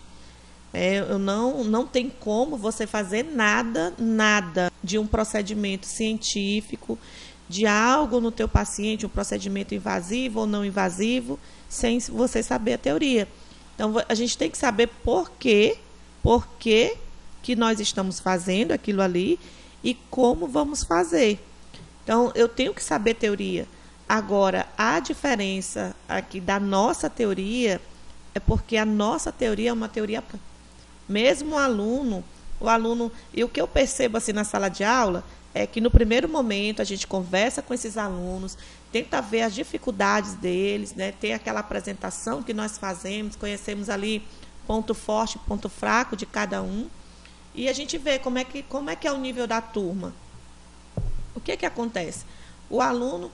É, 0.73 0.99
eu 0.99 1.17
não, 1.17 1.63
não 1.63 1.87
tem 1.87 2.09
como 2.09 2.57
você 2.57 2.85
fazer 2.85 3.23
nada, 3.23 3.93
nada 3.97 4.71
de 4.83 4.99
um 4.99 5.07
procedimento 5.07 5.85
científico 5.85 6.99
de 7.49 7.65
algo 7.65 8.19
no 8.19 8.31
teu 8.31 8.47
paciente, 8.47 9.05
um 9.05 9.09
procedimento 9.09 9.73
invasivo 9.73 10.41
ou 10.41 10.47
não 10.47 10.65
invasivo, 10.65 11.39
sem 11.69 11.99
você 11.99 12.43
saber 12.43 12.73
a 12.73 12.77
teoria. 12.77 13.27
Então 13.75 13.93
a 14.07 14.13
gente 14.13 14.37
tem 14.37 14.49
que 14.49 14.57
saber 14.57 14.87
por 14.87 15.31
quê, 15.31 15.77
por 16.21 16.47
quê 16.59 16.97
que 17.41 17.55
nós 17.55 17.79
estamos 17.79 18.19
fazendo 18.19 18.71
aquilo 18.71 19.01
ali 19.01 19.39
e 19.83 19.93
como 20.09 20.47
vamos 20.47 20.83
fazer. 20.83 21.39
Então 22.03 22.31
eu 22.35 22.49
tenho 22.49 22.73
que 22.73 22.83
saber 22.83 23.13
teoria. 23.13 23.67
Agora, 24.09 24.65
a 24.77 24.99
diferença 24.99 25.95
aqui 26.07 26.39
da 26.39 26.59
nossa 26.59 27.09
teoria 27.09 27.81
é 28.33 28.39
porque 28.39 28.77
a 28.77 28.85
nossa 28.85 29.31
teoria 29.31 29.69
é 29.69 29.73
uma 29.73 29.89
teoria 29.89 30.23
mesmo 31.07 31.55
o 31.55 31.57
aluno, 31.57 32.23
o 32.59 32.67
aluno, 32.67 33.11
e 33.33 33.43
o 33.43 33.49
que 33.49 33.61
eu 33.61 33.67
percebo 33.67 34.17
assim 34.17 34.33
na 34.33 34.43
sala 34.43 34.69
de 34.69 34.83
aula 34.83 35.23
é 35.57 35.67
que 35.67 35.81
no 35.81 35.89
primeiro 35.89 36.29
momento 36.29 36.81
a 36.81 36.85
gente 36.85 37.07
conversa 37.07 37.61
com 37.61 37.73
esses 37.73 37.97
alunos, 37.97 38.57
tenta 38.91 39.21
ver 39.21 39.41
as 39.41 39.55
dificuldades 39.55 40.35
deles, 40.35 40.93
né? 40.93 41.11
Tem 41.11 41.33
aquela 41.33 41.61
apresentação 41.61 42.43
que 42.43 42.53
nós 42.53 42.77
fazemos, 42.77 43.35
conhecemos 43.35 43.89
ali 43.89 44.21
ponto 44.67 44.93
forte, 44.93 45.39
ponto 45.39 45.67
fraco 45.67 46.15
de 46.15 46.25
cada 46.25 46.61
um, 46.61 46.87
e 47.55 47.67
a 47.67 47.73
gente 47.73 47.97
vê 47.97 48.19
como 48.19 48.37
é 48.37 48.43
que 48.43 48.61
como 48.63 48.89
é 48.89 48.95
que 48.95 49.07
é 49.07 49.11
o 49.11 49.17
nível 49.17 49.47
da 49.47 49.59
turma. 49.59 50.13
O 51.33 51.39
que 51.39 51.57
que 51.57 51.65
acontece? 51.65 52.25
O 52.69 52.81
aluno 52.81 53.31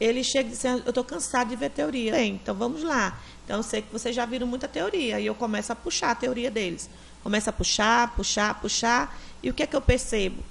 ele 0.00 0.22
chega 0.24 0.48
dizendo, 0.48 0.82
eu 0.84 0.90
estou 0.90 1.04
cansado 1.04 1.48
de 1.48 1.56
ver 1.56 1.70
teoria. 1.70 2.12
Bem, 2.12 2.34
então 2.34 2.54
vamos 2.54 2.82
lá. 2.82 3.18
Então 3.44 3.58
eu 3.58 3.62
sei 3.62 3.82
que 3.82 3.92
vocês 3.92 4.14
já 4.16 4.24
viram 4.24 4.46
muita 4.46 4.66
teoria 4.66 5.20
e 5.20 5.26
eu 5.26 5.34
começo 5.34 5.72
a 5.72 5.76
puxar 5.76 6.10
a 6.10 6.14
teoria 6.14 6.50
deles. 6.50 6.88
Começo 7.22 7.50
a 7.50 7.52
puxar, 7.52 8.14
puxar, 8.14 8.60
puxar. 8.60 9.18
E 9.42 9.50
o 9.50 9.54
que 9.54 9.62
é 9.62 9.66
que 9.66 9.76
eu 9.76 9.80
percebo? 9.80 10.42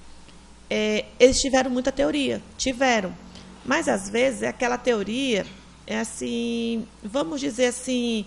É, 0.69 1.05
eles 1.19 1.39
tiveram 1.39 1.69
muita 1.69 1.91
teoria, 1.91 2.41
tiveram. 2.57 3.13
Mas 3.63 3.87
às 3.87 4.09
vezes 4.09 4.43
é 4.43 4.47
aquela 4.47 4.77
teoria 4.77 5.45
é 5.87 5.99
assim, 5.99 6.87
vamos 7.03 7.39
dizer 7.39 7.67
assim, 7.67 8.25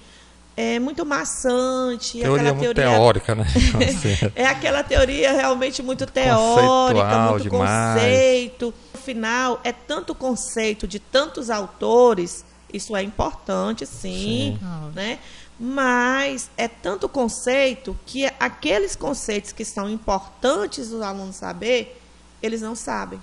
é 0.56 0.78
muito 0.78 1.04
maçante. 1.04 2.20
Teoria 2.20 2.54
muito 2.54 2.74
teoria... 2.74 2.92
teórica, 2.92 3.34
né? 3.34 3.44
é 4.34 4.46
aquela 4.46 4.82
teoria 4.82 5.32
realmente 5.32 5.82
muito 5.82 6.06
teórica, 6.06 7.30
muito 7.30 7.42
demais. 7.44 8.00
conceito. 8.00 8.74
No 8.94 9.00
final, 9.00 9.60
é 9.64 9.72
tanto 9.72 10.14
conceito 10.14 10.86
de 10.86 10.98
tantos 10.98 11.50
autores, 11.50 12.44
isso 12.72 12.94
é 12.96 13.02
importante, 13.02 13.84
sim, 13.86 14.58
sim. 14.58 14.58
né? 14.94 15.18
Mas 15.58 16.48
é 16.56 16.68
tanto 16.68 17.08
conceito 17.08 17.98
que 18.06 18.26
aqueles 18.38 18.94
conceitos 18.94 19.50
que 19.50 19.64
são 19.64 19.90
importantes 19.90 20.92
os 20.92 21.02
alunos 21.02 21.34
saber, 21.34 22.00
eles 22.42 22.60
não 22.62 22.74
sabem. 22.74 23.20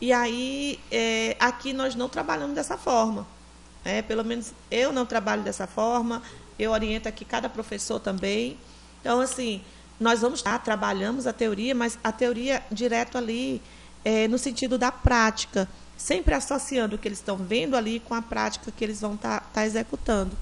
E 0.00 0.12
aí, 0.12 0.78
é, 0.90 1.36
aqui 1.38 1.72
nós 1.72 1.94
não 1.94 2.08
trabalhamos 2.08 2.54
dessa 2.54 2.76
forma. 2.76 3.26
É, 3.84 4.02
pelo 4.02 4.24
menos 4.24 4.52
eu 4.70 4.92
não 4.92 5.04
trabalho 5.04 5.42
dessa 5.42 5.66
forma, 5.66 6.22
eu 6.58 6.70
oriento 6.70 7.08
aqui 7.08 7.24
cada 7.24 7.48
professor 7.48 8.00
também. 8.00 8.56
Então, 9.00 9.20
assim, 9.20 9.62
nós 10.00 10.20
vamos 10.20 10.40
estar, 10.40 10.58
trabalhamos 10.58 11.26
a 11.26 11.32
teoria, 11.32 11.74
mas 11.74 11.98
a 12.02 12.10
teoria 12.10 12.62
direto 12.70 13.18
ali, 13.18 13.62
é, 14.04 14.26
no 14.28 14.38
sentido 14.38 14.78
da 14.78 14.90
prática, 14.90 15.68
sempre 15.96 16.34
associando 16.34 16.96
o 16.96 16.98
que 16.98 17.06
eles 17.06 17.18
estão 17.18 17.36
vendo 17.36 17.76
ali 17.76 18.00
com 18.00 18.14
a 18.14 18.22
prática 18.22 18.72
que 18.72 18.82
eles 18.82 19.00
vão 19.00 19.14
estar 19.14 19.40
tá, 19.40 19.46
tá 19.52 19.66
executando. 19.66 20.36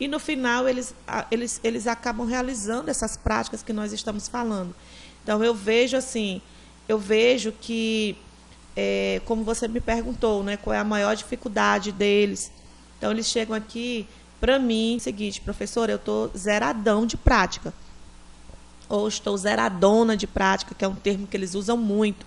E 0.00 0.08
no 0.08 0.18
final, 0.18 0.68
eles, 0.68 0.94
eles, 1.30 1.60
eles 1.62 1.86
acabam 1.86 2.26
realizando 2.26 2.90
essas 2.90 3.16
práticas 3.16 3.62
que 3.62 3.72
nós 3.72 3.92
estamos 3.92 4.26
falando. 4.26 4.74
Então, 5.22 5.44
eu 5.44 5.54
vejo 5.54 5.96
assim, 5.96 6.42
eu 6.88 6.98
vejo 6.98 7.52
que, 7.52 8.16
é, 8.76 9.20
como 9.24 9.44
você 9.44 9.68
me 9.68 9.80
perguntou, 9.80 10.42
né, 10.42 10.56
qual 10.56 10.74
é 10.74 10.78
a 10.78 10.84
maior 10.84 11.14
dificuldade 11.14 11.92
deles. 11.92 12.52
Então, 12.98 13.10
eles 13.10 13.26
chegam 13.26 13.54
aqui, 13.56 14.06
para 14.40 14.58
mim, 14.58 14.96
é 14.96 14.98
seguinte, 14.98 15.40
professor, 15.40 15.88
eu 15.88 15.96
estou 15.96 16.30
zeradão 16.36 17.06
de 17.06 17.16
prática. 17.16 17.72
Ou 18.88 19.08
estou 19.08 19.36
zeradona 19.36 20.16
de 20.16 20.26
prática, 20.26 20.74
que 20.74 20.84
é 20.84 20.88
um 20.88 20.94
termo 20.94 21.26
que 21.26 21.36
eles 21.36 21.54
usam 21.54 21.76
muito. 21.76 22.26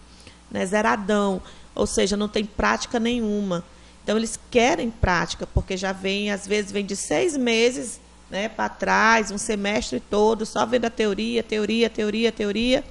Né, 0.49 0.65
zeradão, 0.65 1.41
ou 1.73 1.85
seja, 1.85 2.15
não 2.15 2.27
tem 2.27 2.45
prática 2.45 2.99
nenhuma. 2.99 3.63
Então, 4.03 4.17
eles 4.17 4.39
querem 4.51 4.89
prática, 4.91 5.47
porque 5.47 5.75
já 5.75 5.91
vem, 5.91 6.31
às 6.31 6.45
vezes, 6.45 6.71
vem 6.71 6.85
de 6.85 6.95
seis 6.95 7.35
meses 7.35 7.99
né, 8.29 8.49
para 8.49 8.69
trás, 8.69 9.31
um 9.31 9.37
semestre 9.37 9.99
todo, 9.99 10.45
só 10.45 10.65
vendo 10.65 10.85
a 10.85 10.89
teoria, 10.89 11.43
teoria, 11.43 11.89
teoria, 11.89 12.31
teoria. 12.31 12.83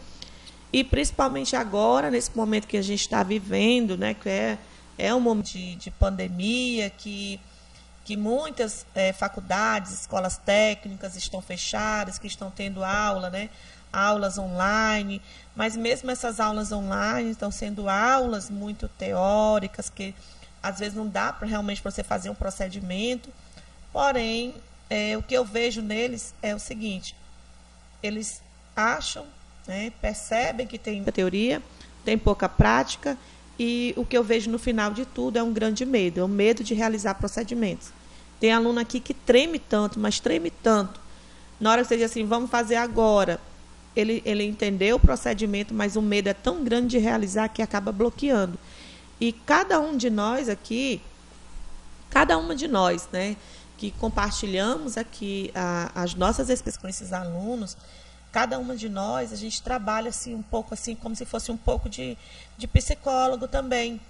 E 0.75 0.83
principalmente 0.83 1.55
agora, 1.55 2.11
nesse 2.11 2.37
momento 2.37 2.67
que 2.67 2.77
a 2.77 2.83
gente 2.83 3.03
está 3.03 3.23
vivendo, 3.23 3.97
né, 3.97 4.13
que 4.13 4.29
é, 4.29 4.59
é 4.99 5.15
um 5.15 5.21
momento 5.21 5.53
de, 5.53 5.77
de 5.77 5.89
pandemia, 5.89 6.91
que, 6.91 7.39
que 8.05 8.17
muitas 8.17 8.85
é, 8.93 9.13
faculdades, 9.13 9.93
escolas 9.93 10.37
técnicas 10.37 11.15
estão 11.15 11.41
fechadas, 11.41 12.19
que 12.19 12.27
estão 12.27 12.51
tendo 12.51 12.83
aula, 12.83 13.31
né, 13.31 13.51
aulas 13.93 14.37
online, 14.37 15.23
mas 15.55 15.77
mesmo 15.77 16.11
essas 16.11 16.41
aulas 16.41 16.73
online 16.73 17.31
estão 17.31 17.53
sendo 17.53 17.89
aulas 17.89 18.51
muito 18.51 18.89
teóricas, 18.89 19.89
que 19.89 20.13
às 20.61 20.81
vezes 20.81 20.97
não 20.97 21.07
dá 21.07 21.33
para 21.33 21.47
realmente 21.47 21.81
para 21.81 21.93
você 21.93 22.03
fazer 22.03 22.31
um 22.31 22.35
procedimento. 22.35 23.33
Porém, 23.93 24.53
é, 24.91 25.17
o 25.17 25.23
que 25.23 25.35
eu 25.35 25.45
vejo 25.45 25.81
neles 25.81 26.35
é 26.43 26.53
o 26.53 26.59
seguinte: 26.59 27.15
eles 28.03 28.43
acham 28.75 29.25
né? 29.67 29.93
percebem 30.01 30.67
que 30.67 30.79
tem 30.79 31.03
teoria, 31.05 31.63
tem 32.05 32.19
pouca 32.19 32.49
prática 32.49 33.17
e 33.59 33.95
o 33.97 34.05
que 34.05 34.17
eu 34.17 34.25
vejo 34.25 34.51
no 34.51 34.59
final 34.59 34.91
de 34.91 35.05
tudo 35.07 35.39
é 35.39 35.43
um 35.43 35.53
grande 35.53 35.85
medo, 35.85 36.21
é 36.21 36.25
o 36.25 36.29
medo 36.29 36.65
de 36.65 36.75
realizar 36.75 37.15
procedimentos. 37.15 37.91
Tem 38.41 38.53
aluno 38.53 38.81
aqui 38.81 39.01
que 39.01 39.15
treme 39.15 39.59
tanto, 39.59 39.99
mas 39.99 40.19
treme 40.21 40.51
tanto. 40.51 41.01
Na 41.61 41.71
hora 41.71 41.83
que 41.83 41.89
você 41.89 41.97
diz 41.97 42.11
assim, 42.11 42.27
vamos 42.27 42.51
fazer 42.51 42.77
agora, 42.77 43.41
ele, 43.95 44.23
ele 44.25 44.45
entendeu 44.45 44.97
o 44.97 45.01
procedimento, 45.01 45.73
mas 45.73 45.95
o 45.95 46.03
medo 46.03 46.29
é 46.29 46.35
tão 46.35 46.65
grande 46.65 46.89
de 46.89 46.99
realizar 46.99 47.49
que 47.49 47.63
acaba 47.63 47.93
bloqueando. 47.93 48.59
E 49.21 49.33
cada 49.33 49.81
um 49.81 49.97
de 49.97 50.11
nós 50.11 50.49
aqui, 50.49 51.01
cada 52.11 52.37
uma 52.37 52.57
de 52.57 52.67
nós, 52.67 53.09
né, 53.13 53.37
que 53.79 53.93
compartilhamos 53.93 54.99
aqui 54.99 55.53
a, 55.55 55.93
as 55.95 56.15
nossas 56.15 56.51
experiências 56.51 56.77
com 56.77 56.89
esses 56.89 57.13
alunos, 57.13 57.77
cada 58.35 58.59
uma 58.59 58.75
de 58.75 58.89
nós, 58.89 59.33
a 59.33 59.37
gente 59.37 59.63
trabalha 59.63 60.09
assim 60.09 60.35
um 60.35 60.43
pouco 60.43 60.75
assim, 60.75 60.97
como 60.97 61.15
se 61.15 61.25
fosse 61.25 61.53
um 61.53 61.57
pouco 61.57 61.89
de, 61.89 62.19
de 62.59 62.67
psicólogo 62.67 63.47
também. 63.47 64.01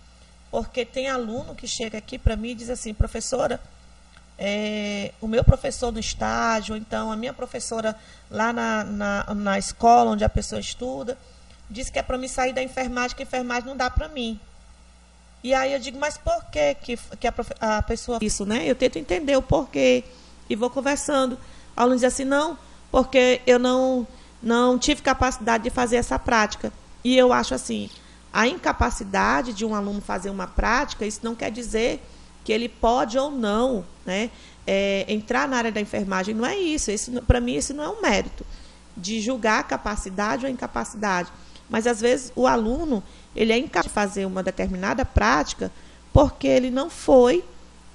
Porque 0.50 0.82
tem 0.82 1.10
aluno 1.10 1.54
que 1.54 1.68
chega 1.68 1.98
aqui 1.98 2.16
para 2.16 2.34
mim 2.34 2.52
e 2.52 2.54
diz 2.54 2.70
assim, 2.70 2.94
professora, 2.94 3.60
é, 4.38 5.12
o 5.20 5.28
meu 5.28 5.44
professor 5.44 5.92
no 5.92 5.98
estágio, 5.98 6.74
então 6.74 7.12
a 7.12 7.16
minha 7.16 7.34
professora 7.34 7.94
lá 8.30 8.50
na, 8.50 8.82
na, 8.82 9.34
na 9.34 9.58
escola 9.58 10.12
onde 10.12 10.24
a 10.24 10.28
pessoa 10.30 10.58
estuda, 10.58 11.18
disse 11.68 11.92
que 11.92 11.98
é 11.98 12.02
para 12.02 12.16
mim 12.16 12.26
sair 12.26 12.54
da 12.54 12.62
enfermagem, 12.62 13.14
que 13.14 13.22
a 13.22 13.26
enfermagem 13.26 13.68
não 13.68 13.76
dá 13.76 13.90
para 13.90 14.08
mim. 14.08 14.40
E 15.42 15.52
aí 15.52 15.74
eu 15.74 15.78
digo, 15.78 15.98
mas 15.98 16.16
por 16.16 16.46
que, 16.46 16.74
que, 16.76 16.96
que 17.20 17.28
a, 17.28 17.34
a 17.60 17.82
pessoa. 17.82 18.20
Isso, 18.22 18.46
né? 18.46 18.64
Eu 18.64 18.74
tento 18.74 18.98
entender 18.98 19.36
o 19.36 19.42
porquê. 19.42 20.02
E 20.48 20.56
vou 20.56 20.70
conversando. 20.70 21.34
O 21.34 21.38
aluno 21.76 21.96
diz 21.96 22.04
assim, 22.04 22.24
não, 22.24 22.56
porque 22.94 23.40
eu 23.44 23.58
não, 23.58 24.06
não 24.40 24.78
tive 24.78 25.02
capacidade 25.02 25.64
de 25.64 25.70
fazer 25.70 25.96
essa 25.96 26.16
prática. 26.16 26.72
E 27.02 27.18
eu 27.18 27.32
acho 27.32 27.52
assim, 27.52 27.90
a 28.32 28.46
incapacidade 28.46 29.52
de 29.52 29.64
um 29.64 29.74
aluno 29.74 30.00
fazer 30.00 30.30
uma 30.30 30.46
prática, 30.46 31.04
isso 31.04 31.18
não 31.24 31.34
quer 31.34 31.50
dizer 31.50 32.00
que 32.44 32.52
ele 32.52 32.68
pode 32.68 33.18
ou 33.18 33.32
não 33.32 33.84
né, 34.06 34.30
é, 34.64 35.04
entrar 35.08 35.48
na 35.48 35.56
área 35.56 35.72
da 35.72 35.80
enfermagem. 35.80 36.36
Não 36.36 36.46
é 36.46 36.56
isso. 36.56 36.92
Para 37.22 37.40
mim, 37.40 37.56
isso 37.56 37.74
não 37.74 37.82
é 37.82 37.88
um 37.88 38.00
mérito 38.00 38.46
de 38.96 39.20
julgar 39.20 39.58
a 39.58 39.64
capacidade 39.64 40.44
ou 40.44 40.48
a 40.48 40.52
incapacidade. 40.52 41.32
Mas, 41.68 41.88
às 41.88 42.00
vezes, 42.00 42.32
o 42.36 42.46
aluno 42.46 43.02
ele 43.34 43.52
é 43.52 43.58
incapaz 43.58 43.86
de 43.86 43.92
fazer 43.92 44.24
uma 44.24 44.40
determinada 44.40 45.04
prática 45.04 45.68
porque 46.12 46.46
ele 46.46 46.70
não 46.70 46.88
foi 46.88 47.42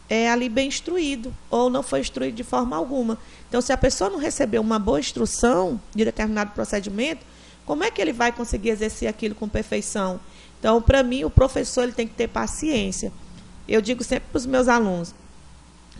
é, 0.09 0.29
ali 0.29 0.49
bem 0.49 0.67
instruído 0.67 1.33
ou 1.49 1.69
não 1.69 1.83
foi 1.83 2.01
instruído 2.01 2.35
de 2.35 2.43
forma 2.43 2.75
alguma. 2.75 3.17
Então, 3.49 3.59
se 3.61 3.73
a 3.73 3.77
pessoa 3.77 4.09
não 4.09 4.19
recebeu 4.19 4.61
uma 4.61 4.79
boa 4.79 4.99
instrução 4.99 5.81
de 5.93 6.05
determinado 6.05 6.51
procedimento, 6.51 7.25
como 7.65 7.83
é 7.83 7.91
que 7.91 7.99
ele 7.99 8.13
vai 8.13 8.31
conseguir 8.31 8.69
exercer 8.69 9.09
aquilo 9.09 9.35
com 9.35 9.49
perfeição? 9.49 10.19
Então, 10.59 10.81
para 10.81 11.03
mim, 11.03 11.23
o 11.23 11.29
professor 11.29 11.83
ele 11.83 11.91
tem 11.91 12.07
que 12.07 12.13
ter 12.13 12.27
paciência. 12.27 13.11
Eu 13.67 13.81
digo 13.81 14.03
sempre 14.03 14.29
para 14.31 14.37
os 14.37 14.45
meus 14.45 14.67
alunos: 14.67 15.15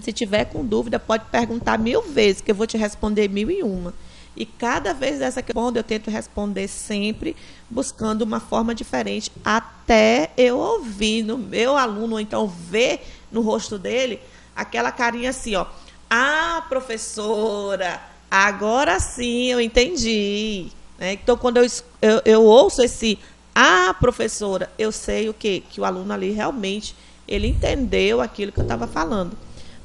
se 0.01 0.13
tiver 0.13 0.45
com 0.45 0.63
dúvida, 0.63 0.99
pode 0.99 1.25
perguntar 1.25 1.77
mil 1.79 2.01
vezes, 2.03 2.41
que 2.41 2.51
eu 2.51 2.55
vou 2.55 2.67
te 2.67 2.77
responder 2.77 3.27
mil 3.27 3.49
e 3.49 3.63
uma. 3.63 3.93
E 4.35 4.45
cada 4.45 4.93
vez 4.93 5.19
dessa 5.19 5.41
que 5.41 5.51
eu 5.51 5.55
respondo, 5.55 5.79
eu 5.79 5.83
tento 5.83 6.09
responder 6.09 6.67
sempre 6.67 7.35
buscando 7.69 8.21
uma 8.21 8.39
forma 8.39 8.73
diferente, 8.73 9.31
até 9.43 10.31
eu 10.37 10.57
ouvir 10.57 11.23
no 11.23 11.37
meu 11.37 11.75
aluno, 11.75 12.13
ou 12.13 12.19
então 12.19 12.47
ver 12.47 13.01
no 13.31 13.41
rosto 13.41 13.77
dele 13.77 14.19
aquela 14.55 14.91
carinha 14.91 15.31
assim, 15.31 15.55
ó. 15.55 15.65
Ah, 16.09 16.65
professora, 16.67 18.01
agora 18.31 18.99
sim 18.99 19.51
eu 19.51 19.61
entendi. 19.61 20.71
Né? 20.97 21.13
Então, 21.13 21.37
quando 21.37 21.57
eu, 21.57 21.67
eu, 22.01 22.21
eu, 22.25 22.43
ouço 22.43 22.81
esse 22.81 23.19
ah, 23.53 23.93
professora, 23.99 24.71
eu 24.77 24.91
sei 24.91 25.29
o 25.29 25.33
quê? 25.33 25.63
Que 25.69 25.79
o 25.79 25.85
aluno 25.85 26.11
ali 26.11 26.31
realmente 26.31 26.95
ele 27.27 27.47
entendeu 27.47 28.21
aquilo 28.21 28.51
que 28.51 28.59
eu 28.59 28.63
estava 28.63 28.87
falando. 28.87 29.37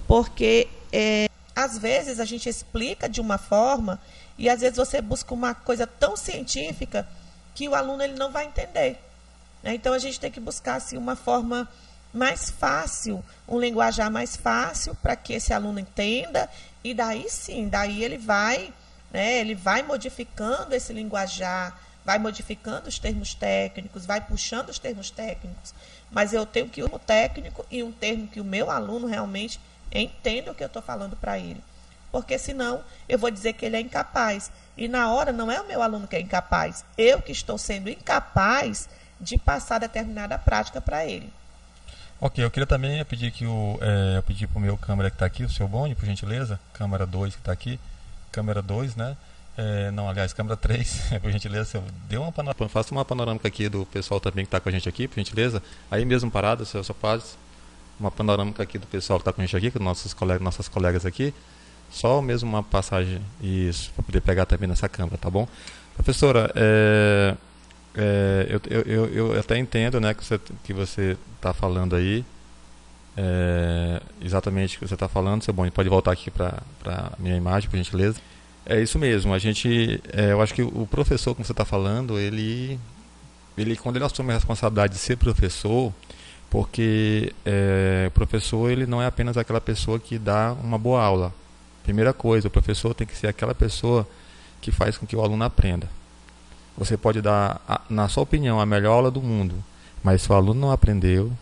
Porque 0.06 0.68
é, 0.92 1.28
às 1.54 1.76
vezes 1.78 2.18
a 2.18 2.24
gente 2.24 2.48
explica 2.48 3.08
de 3.08 3.20
uma 3.20 3.36
forma 3.36 4.00
e 4.38 4.48
às 4.48 4.60
vezes 4.60 4.76
você 4.76 5.00
busca 5.02 5.32
uma 5.34 5.54
coisa 5.54 5.86
tão 5.86 6.16
científica 6.16 7.06
que 7.54 7.68
o 7.68 7.74
aluno 7.74 8.02
ele 8.02 8.14
não 8.14 8.32
vai 8.32 8.46
entender. 8.46 8.98
Né? 9.62 9.74
Então 9.74 9.92
a 9.92 9.98
gente 9.98 10.18
tem 10.18 10.30
que 10.30 10.40
buscar 10.40 10.76
assim, 10.76 10.96
uma 10.96 11.16
forma 11.16 11.68
mais 12.14 12.48
fácil, 12.48 13.22
um 13.46 13.58
linguajar 13.58 14.10
mais 14.10 14.36
fácil 14.36 14.94
para 14.94 15.16
que 15.16 15.34
esse 15.34 15.52
aluno 15.52 15.80
entenda 15.80 16.48
e 16.82 16.94
daí 16.94 17.28
sim, 17.28 17.68
daí 17.68 18.02
ele 18.02 18.16
vai, 18.16 18.72
né, 19.12 19.40
ele 19.40 19.54
vai 19.54 19.82
modificando 19.82 20.74
esse 20.74 20.92
linguajar 20.92 21.76
vai 22.04 22.18
modificando 22.18 22.88
os 22.88 22.98
termos 22.98 23.34
técnicos, 23.34 24.04
vai 24.04 24.20
puxando 24.20 24.68
os 24.68 24.78
termos 24.78 25.10
técnicos, 25.10 25.74
mas 26.10 26.32
eu 26.32 26.44
tenho 26.44 26.68
que 26.68 26.84
um 26.84 26.98
técnico 26.98 27.64
e 27.70 27.82
um 27.82 27.90
termo 27.90 28.28
que 28.28 28.40
o 28.40 28.44
meu 28.44 28.70
aluno 28.70 29.06
realmente 29.06 29.58
entenda 29.90 30.52
o 30.52 30.54
que 30.54 30.62
eu 30.62 30.66
estou 30.66 30.82
falando 30.82 31.16
para 31.16 31.38
ele. 31.38 31.62
Porque 32.12 32.38
senão 32.38 32.84
eu 33.08 33.18
vou 33.18 33.30
dizer 33.30 33.54
que 33.54 33.64
ele 33.64 33.76
é 33.76 33.80
incapaz. 33.80 34.50
E 34.76 34.86
na 34.86 35.12
hora 35.12 35.32
não 35.32 35.50
é 35.50 35.60
o 35.60 35.66
meu 35.66 35.82
aluno 35.82 36.06
que 36.06 36.16
é 36.16 36.20
incapaz, 36.20 36.84
eu 36.98 37.22
que 37.22 37.32
estou 37.32 37.56
sendo 37.56 37.88
incapaz 37.88 38.88
de 39.20 39.38
passar 39.38 39.78
determinada 39.78 40.36
prática 40.36 40.80
para 40.80 41.06
ele. 41.06 41.32
Ok, 42.24 42.42
eu 42.42 42.50
queria 42.50 42.66
também 42.66 43.04
pedir 43.04 43.30
que 43.30 43.44
o, 43.44 43.78
é, 43.82 44.16
eu 44.16 44.22
pedir 44.22 44.46
para 44.46 44.56
o 44.56 44.60
meu 44.62 44.78
câmera 44.78 45.10
que 45.10 45.16
está 45.16 45.26
aqui, 45.26 45.44
o 45.44 45.50
seu 45.50 45.68
Boni, 45.68 45.94
por 45.94 46.06
gentileza, 46.06 46.58
câmera 46.72 47.04
2 47.04 47.34
que 47.34 47.40
está 47.42 47.52
aqui, 47.52 47.78
câmera 48.32 48.62
2, 48.62 48.96
né? 48.96 49.14
É, 49.58 49.90
não, 49.90 50.08
aliás, 50.08 50.32
câmera 50.32 50.56
3, 50.56 51.02
por 51.20 51.30
gentileza, 51.30 51.84
dê 52.08 52.16
uma 52.16 52.32
panorâmica, 52.32 52.66
faça 52.70 52.92
uma 52.92 53.04
panorâmica 53.04 53.46
aqui 53.46 53.68
do 53.68 53.84
pessoal 53.84 54.20
também 54.20 54.42
que 54.42 54.48
está 54.48 54.58
com 54.58 54.70
a 54.70 54.72
gente 54.72 54.88
aqui, 54.88 55.06
por 55.06 55.16
gentileza. 55.16 55.62
Aí 55.90 56.02
mesmo 56.06 56.30
parado, 56.30 56.64
seu 56.64 56.82
só 56.82 56.94
faz 56.94 57.36
uma 58.00 58.10
panorâmica 58.10 58.62
aqui 58.62 58.78
do 58.78 58.86
pessoal 58.86 59.18
que 59.18 59.20
está 59.20 59.30
com 59.34 59.42
a 59.42 59.44
gente 59.44 59.54
aqui, 59.58 59.70
com 59.70 59.84
nossos 59.84 60.14
colegas, 60.14 60.42
nossas 60.42 60.66
colegas 60.66 61.04
aqui. 61.04 61.34
Só 61.90 62.22
mesmo 62.22 62.48
uma 62.48 62.62
passagem, 62.62 63.20
isso, 63.42 63.92
para 63.92 64.02
poder 64.02 64.22
pegar 64.22 64.46
também 64.46 64.66
nessa 64.66 64.88
câmera, 64.88 65.18
tá 65.18 65.28
bom? 65.28 65.46
Professora, 65.94 66.50
é, 66.54 67.36
é, 67.96 68.58
eu, 68.68 68.82
eu, 68.82 69.06
eu, 69.06 69.38
até 69.40 69.56
entendo 69.56 70.00
né, 70.00 70.14
que 70.14 70.24
você 70.24 70.40
que 70.64 70.72
você 70.72 71.16
está 71.36 71.52
falando 71.52 71.94
aí, 71.94 72.24
é, 73.16 74.02
exatamente 74.20 74.76
o 74.76 74.80
que 74.80 74.88
você 74.88 74.94
está 74.94 75.08
falando, 75.08 75.42
seu 75.42 75.54
bom. 75.54 75.68
Pode 75.70 75.88
voltar 75.88 76.12
aqui 76.12 76.30
para 76.30 76.62
a 76.84 77.12
minha 77.18 77.36
imagem, 77.36 77.70
por 77.70 77.76
gentileza. 77.76 78.20
É 78.66 78.80
isso 78.80 78.98
mesmo. 78.98 79.32
A 79.32 79.38
gente, 79.38 80.00
é, 80.12 80.32
eu 80.32 80.42
acho 80.42 80.54
que 80.54 80.62
o 80.62 80.86
professor, 80.90 81.34
como 81.34 81.44
você 81.44 81.52
está 81.52 81.64
falando, 81.64 82.18
ele, 82.18 82.78
ele 83.56 83.76
quando 83.76 83.96
ele 83.96 84.04
assume 84.04 84.30
a 84.30 84.34
responsabilidade 84.34 84.94
de 84.94 84.98
ser 84.98 85.16
professor, 85.16 85.92
porque 86.50 87.32
é, 87.44 88.06
o 88.08 88.10
professor 88.10 88.70
ele 88.70 88.86
não 88.86 89.00
é 89.02 89.06
apenas 89.06 89.36
aquela 89.36 89.60
pessoa 89.60 90.00
que 90.00 90.18
dá 90.18 90.52
uma 90.52 90.78
boa 90.78 91.02
aula. 91.02 91.32
Primeira 91.84 92.12
coisa, 92.12 92.48
o 92.48 92.50
professor 92.50 92.94
tem 92.94 93.06
que 93.06 93.16
ser 93.16 93.28
aquela 93.28 93.54
pessoa 93.54 94.08
que 94.60 94.72
faz 94.72 94.96
com 94.96 95.06
que 95.06 95.14
o 95.14 95.22
aluno 95.22 95.44
aprenda. 95.44 95.88
Você 96.76 96.96
pode 96.96 97.20
dar, 97.20 97.60
na 97.88 98.08
sua 98.08 98.22
opinião, 98.22 98.60
a 98.60 98.66
melhor 98.66 98.94
aula 98.94 99.10
do 99.10 99.22
mundo, 99.22 99.54
mas 100.02 100.22
se 100.22 100.30
o 100.30 100.34
aluno 100.34 100.60
não 100.60 100.70
aprendeu, 100.70 101.32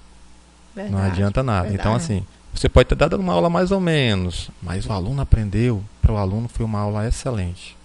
verdade, 0.75 0.95
não 0.95 1.03
adianta 1.03 1.43
nada. 1.43 1.69
Verdade. 1.69 1.81
Então, 1.81 1.95
assim, 1.95 2.25
você 2.53 2.69
pode 2.69 2.89
ter 2.89 2.95
dado 2.95 3.17
uma 3.17 3.33
aula 3.33 3.49
mais 3.49 3.71
ou 3.71 3.81
menos, 3.81 4.51
mas 4.63 4.87
o 4.87 4.93
aluno 4.93 5.23
aprendeu, 5.23 5.83
para 6.03 6.13
o 6.13 6.17
aluno 6.17 6.49
foi 6.49 6.67
uma 6.67 6.81
aula 6.81 7.09
excelente. 7.09 7.77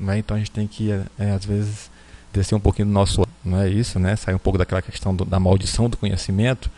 Né? 0.00 0.18
Então, 0.18 0.36
a 0.36 0.38
gente 0.38 0.50
tem 0.50 0.66
que, 0.66 0.90
é, 1.18 1.30
às 1.30 1.44
vezes, 1.44 1.90
descer 2.32 2.54
um 2.54 2.60
pouquinho 2.60 2.88
do 2.88 2.92
nosso. 2.92 3.26
Não 3.44 3.60
é 3.60 3.68
isso, 3.68 3.98
né? 3.98 4.16
Sair 4.16 4.34
um 4.34 4.38
pouco 4.38 4.58
daquela 4.58 4.82
questão 4.82 5.14
do, 5.14 5.24
da 5.24 5.38
maldição 5.38 5.88
do 5.88 5.96
conhecimento 5.96 6.70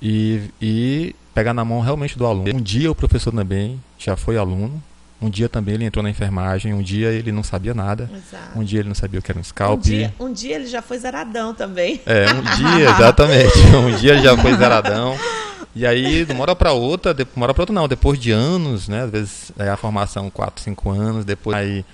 e, 0.00 0.50
e 0.60 1.14
pegar 1.34 1.54
na 1.54 1.64
mão 1.64 1.80
realmente 1.80 2.18
do 2.18 2.26
aluno. 2.26 2.54
Um 2.54 2.60
dia 2.60 2.90
o 2.90 2.94
professor 2.94 3.32
também 3.32 3.80
já 3.98 4.16
foi 4.16 4.36
aluno, 4.36 4.82
um 5.20 5.28
dia 5.28 5.48
também 5.48 5.74
ele 5.74 5.84
entrou 5.84 6.02
na 6.02 6.10
enfermagem, 6.10 6.72
um 6.72 6.82
dia 6.82 7.08
ele 7.08 7.30
não 7.30 7.42
sabia 7.42 7.74
nada. 7.74 8.10
Exato. 8.12 8.58
Um 8.58 8.64
dia 8.64 8.80
ele 8.80 8.88
não 8.88 8.94
sabia 8.94 9.20
o 9.20 9.22
que 9.22 9.30
era 9.30 9.38
um 9.38 9.44
scalp. 9.44 9.78
Um 9.78 9.82
dia, 9.82 10.14
um 10.18 10.32
dia 10.32 10.56
ele 10.56 10.66
já 10.66 10.80
foi 10.80 10.98
zeradão 10.98 11.54
também. 11.54 12.00
É, 12.06 12.26
um 12.32 12.42
dia, 12.56 12.90
exatamente. 12.90 13.58
um 13.76 13.96
dia 13.96 14.12
ele 14.12 14.22
já 14.22 14.36
foi 14.36 14.56
zeradão. 14.56 15.16
E 15.74 15.86
aí, 15.86 16.24
de 16.24 16.32
uma 16.32 16.42
hora 16.42 16.56
para 16.56 16.72
outra, 16.72 17.14
de 17.14 17.26
uma 17.36 17.46
hora 17.46 17.54
para 17.54 17.62
outra 17.62 17.74
não, 17.74 17.86
depois 17.86 18.18
de 18.18 18.32
anos, 18.32 18.88
né? 18.88 19.02
Às 19.02 19.10
vezes 19.10 19.52
é 19.58 19.68
a 19.68 19.76
formação 19.76 20.28
4, 20.30 20.64
5 20.64 20.90
anos, 20.90 21.24
depois 21.24 21.56
aí 21.56 21.84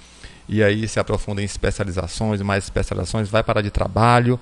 e 0.48 0.62
aí 0.62 0.86
se 0.86 1.00
aprofunda 1.00 1.42
em 1.42 1.44
especializações, 1.44 2.40
mais 2.40 2.64
especializações, 2.64 3.28
vai 3.28 3.42
parar 3.42 3.62
de 3.62 3.70
trabalho. 3.70 4.38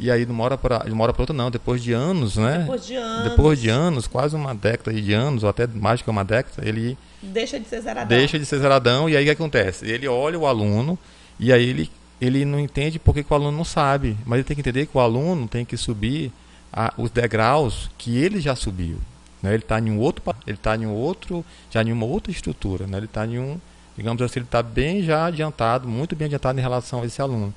E 0.00 0.10
aí, 0.10 0.24
de 0.24 0.30
uma 0.30 0.44
hora 0.44 0.56
para 0.56 0.84
outra, 1.18 1.34
não, 1.34 1.50
depois 1.50 1.82
de 1.82 1.92
anos, 1.92 2.36
né? 2.36 2.58
Depois 2.58 2.86
de 2.86 2.94
anos. 2.94 3.30
Depois 3.30 3.60
de 3.60 3.68
anos, 3.68 4.06
quase 4.06 4.36
uma 4.36 4.54
década 4.54 4.92
de 4.92 5.12
anos, 5.12 5.42
ou 5.42 5.48
até 5.48 5.66
mais 5.66 6.00
que 6.00 6.08
uma 6.08 6.24
década, 6.24 6.66
ele 6.66 6.96
Deixa 7.20 7.58
de 7.58 7.66
ser 7.66 7.80
zeradão. 7.80 8.16
Deixa 8.16 8.38
de 8.38 8.46
ser 8.46 8.58
zeradão, 8.58 9.08
e 9.08 9.16
aí 9.16 9.24
o 9.24 9.26
que 9.26 9.32
acontece? 9.32 9.86
Ele 9.86 10.06
olha 10.06 10.38
o 10.38 10.46
aluno, 10.46 10.96
e 11.38 11.52
aí 11.52 11.68
ele, 11.68 11.90
ele 12.20 12.44
não 12.44 12.60
entende 12.60 12.98
porque 12.98 13.24
que 13.24 13.32
o 13.32 13.34
aluno 13.34 13.56
não 13.56 13.64
sabe. 13.64 14.16
Mas 14.24 14.38
ele 14.38 14.44
tem 14.44 14.54
que 14.54 14.60
entender 14.60 14.86
que 14.86 14.96
o 14.96 15.00
aluno 15.00 15.48
tem 15.48 15.64
que 15.64 15.76
subir 15.76 16.32
a, 16.72 16.92
os 16.96 17.10
degraus 17.10 17.90
que 17.98 18.16
ele 18.16 18.40
já 18.40 18.54
subiu. 18.54 18.98
Né? 19.42 19.50
Ele 19.50 19.62
está 19.62 19.80
em 19.80 19.90
um 19.90 19.98
outro, 19.98 20.22
ele 20.46 20.56
está 20.56 20.76
em 20.76 20.86
um 20.86 20.92
outro, 20.92 21.44
já 21.70 21.82
em 21.82 21.92
uma 21.92 22.06
outra 22.06 22.30
estrutura. 22.30 22.86
Né? 22.86 22.98
Ele 22.98 23.06
está 23.06 23.26
em 23.26 23.38
um, 23.38 23.60
digamos 23.96 24.22
assim, 24.22 24.38
ele 24.38 24.46
está 24.46 24.62
bem 24.62 25.02
já 25.02 25.26
adiantado, 25.26 25.88
muito 25.88 26.14
bem 26.14 26.26
adiantado 26.26 26.58
em 26.58 26.62
relação 26.62 27.02
a 27.02 27.06
esse 27.06 27.20
aluno. 27.20 27.52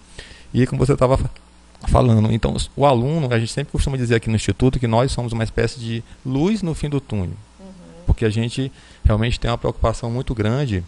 E 0.53 0.65
como 0.65 0.83
você 0.83 0.93
estava 0.93 1.19
falando, 1.87 2.31
então 2.31 2.55
o 2.75 2.85
aluno, 2.85 3.33
a 3.33 3.39
gente 3.39 3.51
sempre 3.51 3.71
costuma 3.71 3.97
dizer 3.97 4.15
aqui 4.15 4.29
no 4.29 4.35
instituto 4.35 4.79
que 4.79 4.87
nós 4.87 5.11
somos 5.11 5.33
uma 5.33 5.43
espécie 5.43 5.79
de 5.79 6.03
luz 6.25 6.61
no 6.61 6.75
fim 6.75 6.89
do 6.89 7.01
túnel, 7.01 7.35
uhum. 7.59 7.65
porque 8.05 8.25
a 8.25 8.29
gente 8.29 8.71
realmente 9.03 9.39
tem 9.39 9.49
uma 9.49 9.57
preocupação 9.57 10.09
muito 10.09 10.33
grande 10.35 10.83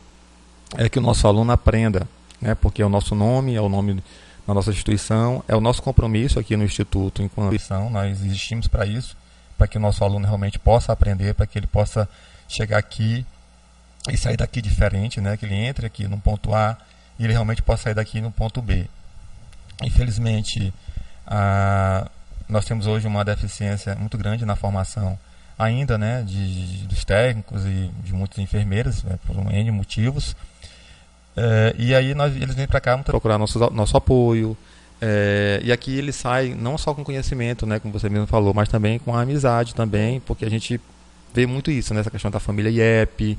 é 0.77 0.89
que 0.89 0.99
o 0.99 1.01
nosso 1.01 1.27
aluno 1.27 1.51
aprenda, 1.51 2.08
né? 2.41 2.56
Porque 2.56 2.82
é 2.82 2.86
o 2.86 2.89
nosso 2.89 3.15
nome, 3.15 3.56
é 3.56 3.62
o 3.62 3.69
nome 3.69 4.03
da 4.47 4.53
nossa 4.53 4.71
instituição, 4.71 5.43
é 5.47 5.56
o 5.56 5.62
nosso 5.62 5.82
compromisso 5.82 6.39
aqui 6.39 6.58
no 6.58 6.63
instituto 6.63 7.21
enquanto 7.21 7.53
instituição, 7.53 7.89
nós 7.89 8.21
existimos 8.21 8.67
para 8.67 8.86
isso, 8.86 9.15
para 9.58 9.67
que 9.67 9.77
o 9.77 9.82
nosso 9.82 10.03
aluno 10.03 10.25
realmente 10.25 10.60
possa 10.60 10.91
aprender, 10.91 11.34
para 11.34 11.45
que 11.45 11.58
ele 11.58 11.67
possa 11.67 12.10
chegar 12.47 12.77
aqui 12.77 13.25
e 14.10 14.17
sair 14.17 14.36
daqui 14.36 14.62
diferente, 14.62 15.21
né? 15.21 15.38
Que 15.38 15.45
ele 15.45 15.56
entre 15.56 15.86
aqui 15.86 16.08
no 16.08 16.19
ponto 16.19 16.53
A 16.53 16.77
e 17.17 17.23
ele 17.23 17.34
realmente 17.34 17.62
possa 17.62 17.84
sair 17.84 17.93
daqui 17.93 18.19
no 18.19 18.32
ponto 18.32 18.62
B. 18.62 18.88
Infelizmente, 19.86 20.74
a, 21.26 22.10
nós 22.48 22.65
temos 22.65 22.88
hoje 22.88 23.08
uma 23.08 23.24
deficiência 23.24 23.96
muito 23.96 24.17
grande 24.17 24.46
na 24.46 24.56
formação 24.56 25.17
ainda, 25.58 25.98
né, 25.98 26.24
de, 26.26 26.80
de 26.80 26.88
dos 26.88 27.06
técnicos 27.06 27.65
e 27.65 27.91
de 28.04 28.13
muitas 28.13 28.39
enfermeiras, 28.39 29.04
né, 29.04 29.17
por 29.26 29.38
um 29.38 29.50
N 29.52 29.72
motivos. 29.72 30.36
É, 31.36 31.76
e 31.78 31.96
aí 31.96 32.13
nós, 32.13 32.36
eles 32.36 32.56
vêm 32.56 32.67
para 32.67 32.80
cá 32.80 32.98
procurar 32.98 33.38
nosso, 33.38 33.60
nosso 33.72 33.98
apoio. 33.98 34.58
É, 35.02 35.60
e 35.63 35.72
aqui 35.72 35.98
eles 35.98 36.15
saem 36.15 36.56
não 36.56 36.78
só 36.78 36.93
com 36.93 37.04
conhecimento, 37.04 37.65
né, 37.65 37.80
como 37.80 37.93
você 37.93 38.10
mesmo 38.10 38.28
falou, 38.28 38.54
mas 38.54 38.69
também 38.69 39.00
com 39.00 39.15
a 39.15 39.22
amizade 39.22 39.76
também, 39.76 40.19
porque 40.19 40.46
a 40.46 40.50
gente 40.50 40.80
vê 41.34 41.46
muito 41.46 41.72
isso, 41.72 41.93
nessa 41.93 42.10
né, 42.10 42.12
questão 42.12 42.32
da 42.32 42.39
família 42.39 42.69
IEP, 42.69 43.38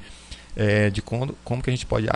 é, 0.57 0.91
de 0.91 1.01
como, 1.01 1.35
como 1.45 1.63
que 1.63 1.71
a 1.71 1.73
gente 1.73 1.87
pode 1.87 2.07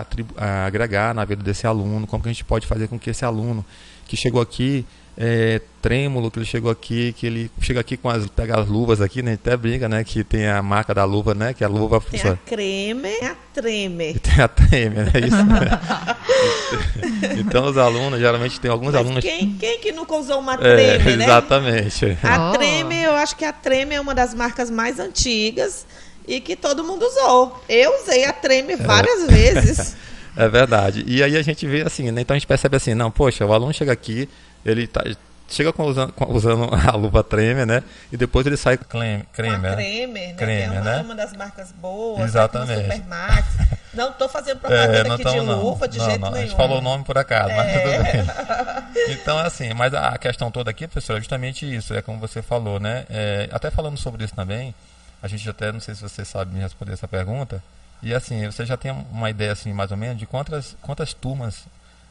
agregar 0.66 1.14
na 1.14 1.24
vida 1.24 1.42
desse 1.42 1.66
aluno, 1.66 2.06
como 2.06 2.22
que 2.22 2.28
a 2.28 2.32
gente 2.32 2.44
pode 2.44 2.66
fazer 2.66 2.88
com 2.88 2.98
que 2.98 3.10
esse 3.10 3.24
aluno 3.24 3.64
que 4.08 4.16
chegou 4.16 4.40
aqui 4.40 4.84
é, 5.20 5.60
trêmulo 5.82 6.30
que 6.30 6.38
ele 6.38 6.46
chegou 6.46 6.70
aqui, 6.70 7.12
que 7.18 7.26
ele 7.26 7.50
chega 7.60 7.80
aqui 7.80 7.96
com 7.96 8.08
as 8.08 8.28
pega 8.28 8.60
as 8.60 8.68
luvas 8.68 9.00
aqui, 9.00 9.20
né? 9.20 9.32
Até 9.32 9.56
briga, 9.56 9.88
né? 9.88 10.04
Que 10.04 10.22
tem 10.22 10.46
a 10.46 10.62
marca 10.62 10.94
da 10.94 11.04
luva, 11.04 11.34
né? 11.34 11.52
Que 11.52 11.64
a 11.64 11.68
luva 11.68 12.00
tem 12.00 12.20
a 12.20 12.36
creme 12.36 13.08
e 13.20 13.24
a 13.24 13.34
treme. 13.52 14.14
Tem 14.22 14.44
a 14.44 14.46
treme, 14.46 14.94
né? 14.94 15.12
Isso. 15.26 15.44
Né? 15.44 17.34
então 17.40 17.64
os 17.64 17.76
alunos 17.76 18.20
geralmente 18.20 18.60
tem 18.60 18.70
alguns 18.70 18.92
Mas 18.92 19.04
alunos. 19.04 19.24
Quem, 19.24 19.54
quem 19.54 19.80
que 19.80 19.90
nunca 19.90 20.14
usou 20.14 20.38
uma 20.38 20.56
treme, 20.56 21.12
é, 21.12 21.16
né? 21.16 21.24
Exatamente. 21.24 22.18
A 22.22 22.50
oh. 22.50 22.52
treme, 22.52 23.02
eu 23.02 23.16
acho 23.16 23.34
que 23.34 23.44
a 23.44 23.52
treme 23.52 23.96
é 23.96 24.00
uma 24.00 24.14
das 24.14 24.32
marcas 24.34 24.70
mais 24.70 25.00
antigas 25.00 25.84
e 26.28 26.40
que 26.40 26.54
todo 26.54 26.84
mundo 26.84 27.04
usou. 27.04 27.60
Eu 27.68 28.00
usei 28.00 28.24
a 28.24 28.32
treme 28.32 28.76
várias 28.76 29.24
é. 29.24 29.26
vezes. 29.26 29.96
É 30.36 30.48
verdade. 30.48 31.04
E 31.06 31.22
aí 31.22 31.36
a 31.36 31.42
gente 31.42 31.66
vê 31.66 31.82
assim, 31.82 32.10
né? 32.10 32.20
Então 32.20 32.34
a 32.34 32.38
gente 32.38 32.46
percebe 32.46 32.76
assim, 32.76 32.94
não, 32.94 33.10
poxa, 33.10 33.44
o 33.44 33.52
aluno 33.52 33.72
chega 33.72 33.92
aqui, 33.92 34.28
ele 34.64 34.86
tá, 34.86 35.02
chega 35.48 35.72
com, 35.72 35.84
usando, 35.84 36.12
com, 36.12 36.32
usando 36.32 36.68
a 36.74 36.94
luva 36.96 37.24
Tremer, 37.24 37.66
né? 37.66 37.82
E 38.12 38.16
depois 38.16 38.46
ele 38.46 38.56
sai 38.56 38.76
com 38.76 38.84
creme, 38.84 39.24
creme, 39.32 39.58
né? 39.58 39.74
Cremer, 39.74 40.28
né? 40.28 40.34
Cremer, 40.34 40.64
é 40.64 40.70
uma, 40.70 40.80
né? 40.80 41.02
uma 41.02 41.14
das 41.14 41.32
marcas 41.32 41.72
boas, 41.72 42.24
Exatamente. 42.24 42.82
Né? 42.82 42.94
Supermax. 42.96 43.46
Não 43.94 44.10
estou 44.10 44.28
fazendo 44.28 44.58
propaganda 44.60 45.08
é, 45.08 45.12
aqui 45.12 45.24
de 45.24 45.40
não. 45.40 45.62
luva, 45.62 45.88
de 45.88 45.98
não, 45.98 46.04
jeito 46.04 46.20
não. 46.20 46.30
nenhum. 46.30 46.44
A 46.44 46.46
gente 46.46 46.56
falou 46.56 46.78
o 46.78 46.82
nome 46.82 47.04
por 47.04 47.16
acaso, 47.16 47.50
é. 47.50 47.56
mas 47.56 47.72
tudo 47.72 48.02
bem. 48.02 48.68
Então, 49.10 49.38
assim, 49.38 49.72
mas 49.74 49.94
a 49.94 50.18
questão 50.18 50.50
toda 50.50 50.70
aqui, 50.70 50.86
professor, 50.86 51.16
é 51.16 51.20
justamente 51.20 51.64
isso, 51.64 51.94
é 51.94 52.02
como 52.02 52.18
você 52.18 52.42
falou, 52.42 52.80
né? 52.80 53.06
É, 53.08 53.48
até 53.52 53.70
falando 53.70 53.96
sobre 53.96 54.24
isso 54.24 54.34
também, 54.34 54.74
a 55.22 55.28
gente 55.28 55.48
até, 55.48 55.72
não 55.72 55.80
sei 55.80 55.94
se 55.94 56.02
você 56.02 56.24
sabe 56.24 56.54
me 56.54 56.60
responder 56.60 56.92
essa 56.92 57.08
pergunta, 57.08 57.62
e 58.02 58.14
assim, 58.14 58.46
você 58.46 58.64
já 58.64 58.76
tem 58.76 58.90
uma 58.90 59.30
ideia, 59.30 59.52
assim, 59.52 59.72
mais 59.72 59.90
ou 59.90 59.96
menos, 59.96 60.18
de 60.18 60.26
quantas, 60.26 60.76
quantas 60.82 61.12
turmas 61.12 61.64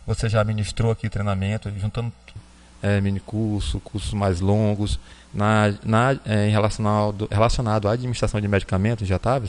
você 0.05 0.29
já 0.29 0.43
ministrou 0.43 0.91
aqui 0.91 1.09
treinamento, 1.09 1.71
juntando 1.77 2.11
é, 2.81 3.01
mini 3.01 3.19
curso, 3.19 3.79
cursos 3.79 4.13
mais 4.13 4.39
longos, 4.39 4.99
na, 5.33 5.73
na, 5.83 6.19
é, 6.25 6.47
em 6.47 6.51
relacionado, 6.51 7.27
relacionado 7.31 7.87
à 7.87 7.91
administração 7.91 8.39
de 8.39 8.47
medicamentos, 8.47 9.07
já 9.07 9.17
estava? 9.17 9.45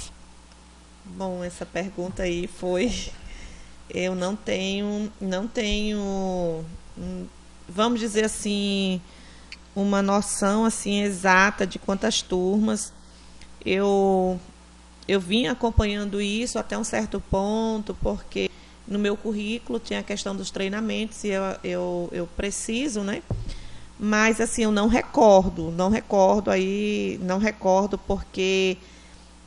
Bom, 1.04 1.42
essa 1.42 1.64
pergunta 1.64 2.22
aí 2.22 2.46
foi. 2.46 2.92
Eu 3.88 4.14
não 4.14 4.36
tenho, 4.36 5.10
não 5.18 5.48
tenho, 5.48 6.62
vamos 7.66 8.00
dizer 8.00 8.24
assim, 8.24 9.00
uma 9.74 10.02
noção 10.02 10.64
assim 10.64 11.00
exata 11.00 11.66
de 11.66 11.78
quantas 11.78 12.20
turmas. 12.20 12.92
Eu 13.64 14.38
eu 15.08 15.18
vim 15.18 15.46
acompanhando 15.46 16.20
isso 16.20 16.58
até 16.58 16.76
um 16.76 16.84
certo 16.84 17.18
ponto, 17.18 17.96
porque 18.02 18.50
no 18.86 18.98
meu 18.98 19.16
currículo 19.16 19.80
tinha 19.80 20.00
a 20.00 20.02
questão 20.02 20.36
dos 20.36 20.50
treinamentos 20.50 21.24
e 21.24 21.28
eu, 21.28 21.42
eu, 21.64 22.08
eu 22.12 22.26
preciso, 22.26 23.00
né? 23.00 23.22
Mas 23.98 24.40
assim, 24.40 24.62
eu 24.62 24.70
não 24.70 24.86
recordo, 24.86 25.70
não 25.70 25.88
recordo 25.88 26.50
aí, 26.50 27.18
não 27.22 27.38
recordo 27.38 27.96
porque 27.96 28.76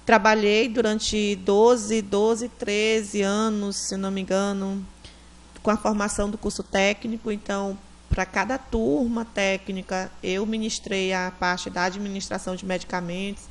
trabalhei 0.06 0.68
durante 0.68 1.36
12, 1.38 2.02
12, 2.02 2.50
13 2.50 3.22
anos, 3.22 3.76
se 3.76 3.96
não 3.96 4.12
me 4.12 4.22
engano, 4.22 4.84
com 5.62 5.70
a 5.70 5.78
formação 5.78 6.30
do 6.30 6.38
curso 6.38 6.64
técnico, 6.64 7.32
então 7.32 7.78
para 8.10 8.26
cada 8.26 8.58
turma 8.58 9.24
técnica 9.24 10.12
eu 10.22 10.46
ministrei 10.46 11.14
a 11.14 11.32
parte 11.32 11.70
da 11.70 11.84
administração 11.86 12.56
de 12.56 12.66
medicamentos. 12.66 13.51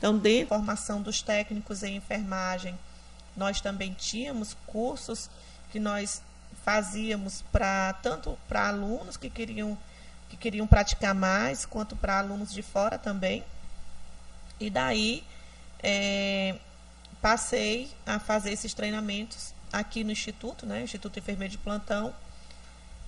Então, 0.00 0.16
da 0.16 0.30
formação 0.48 1.02
dos 1.02 1.20
técnicos 1.20 1.82
em 1.82 1.96
enfermagem, 1.96 2.74
nós 3.36 3.60
também 3.60 3.92
tínhamos 3.92 4.56
cursos 4.66 5.28
que 5.70 5.78
nós 5.78 6.22
fazíamos 6.64 7.44
para 7.52 7.92
tanto 8.02 8.38
para 8.48 8.68
alunos 8.68 9.18
que 9.18 9.28
queriam 9.28 9.76
que 10.30 10.38
queriam 10.38 10.66
praticar 10.66 11.14
mais, 11.14 11.66
quanto 11.66 11.94
para 11.94 12.18
alunos 12.18 12.50
de 12.50 12.62
fora 12.62 12.96
também. 12.96 13.44
E 14.58 14.70
daí 14.70 15.22
é, 15.82 16.54
passei 17.20 17.90
a 18.06 18.18
fazer 18.18 18.52
esses 18.52 18.72
treinamentos 18.72 19.52
aqui 19.70 20.02
no 20.02 20.12
Instituto, 20.12 20.64
né, 20.64 20.82
Instituto 20.82 21.18
Enfermeiro 21.18 21.52
de 21.52 21.58
Plantão. 21.58 22.14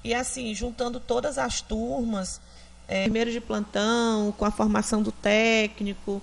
E 0.05 0.13
assim, 0.13 0.53
juntando 0.55 1.01
todas 1.01 1.39
as 1.39 1.63
turmas, 1.63 2.39
é, 2.87 3.09
de 3.09 3.41
plantão, 3.41 4.33
com 4.33 4.45
a 4.45 4.51
formação 4.51 5.03
do 5.03 5.13
técnico, 5.13 6.21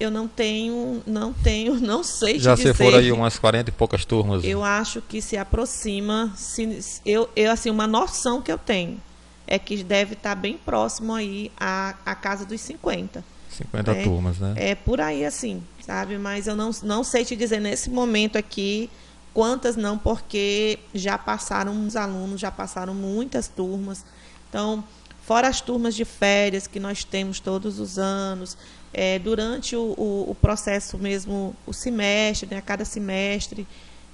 eu 0.00 0.10
não 0.10 0.26
tenho, 0.26 1.02
não 1.06 1.32
tenho, 1.32 1.74
não 1.78 2.02
sei 2.02 2.38
Já 2.38 2.56
se 2.56 2.72
foram 2.72 2.98
aí 2.98 3.12
umas 3.12 3.38
40 3.38 3.68
e 3.68 3.72
poucas 3.72 4.04
turmas. 4.04 4.42
Eu 4.42 4.64
acho 4.64 5.02
que 5.02 5.20
se 5.20 5.36
aproxima, 5.36 6.32
se, 6.34 7.00
eu, 7.04 7.28
eu 7.36 7.52
assim, 7.52 7.68
uma 7.68 7.86
noção 7.86 8.40
que 8.40 8.50
eu 8.50 8.58
tenho 8.58 8.98
é 9.46 9.58
que 9.58 9.82
deve 9.82 10.14
estar 10.14 10.34
bem 10.34 10.56
próximo 10.56 11.12
aí 11.12 11.52
à, 11.58 11.94
à 12.06 12.14
casa 12.14 12.46
dos 12.46 12.60
50. 12.62 13.22
50 13.50 13.92
né? 13.92 14.02
turmas, 14.02 14.38
né? 14.38 14.54
É 14.56 14.74
por 14.74 15.00
aí 15.00 15.24
assim, 15.24 15.62
sabe? 15.84 16.16
Mas 16.16 16.46
eu 16.46 16.56
não, 16.56 16.70
não 16.82 17.04
sei 17.04 17.24
te 17.24 17.36
dizer 17.36 17.60
nesse 17.60 17.90
momento 17.90 18.38
aqui 18.38 18.88
quantas 19.34 19.76
não, 19.76 19.98
porque 19.98 20.78
já 20.94 21.18
passaram 21.18 21.86
os 21.86 21.96
alunos, 21.96 22.40
já 22.40 22.50
passaram 22.50 22.94
muitas 22.94 23.48
turmas. 23.48 24.04
Então, 24.48 24.82
fora 25.26 25.48
as 25.48 25.60
turmas 25.60 25.94
de 25.94 26.04
férias 26.04 26.66
que 26.66 26.80
nós 26.80 27.04
temos 27.04 27.40
todos 27.40 27.80
os 27.80 27.98
anos, 27.98 28.56
é, 28.92 29.18
durante 29.18 29.76
o, 29.76 29.94
o, 29.96 30.30
o, 30.30 30.34
processo 30.34 30.98
mesmo, 30.98 31.54
o 31.66 31.72
semestre, 31.72 32.48
né, 32.50 32.58
a 32.58 32.62
cada 32.62 32.84
semestre. 32.84 33.66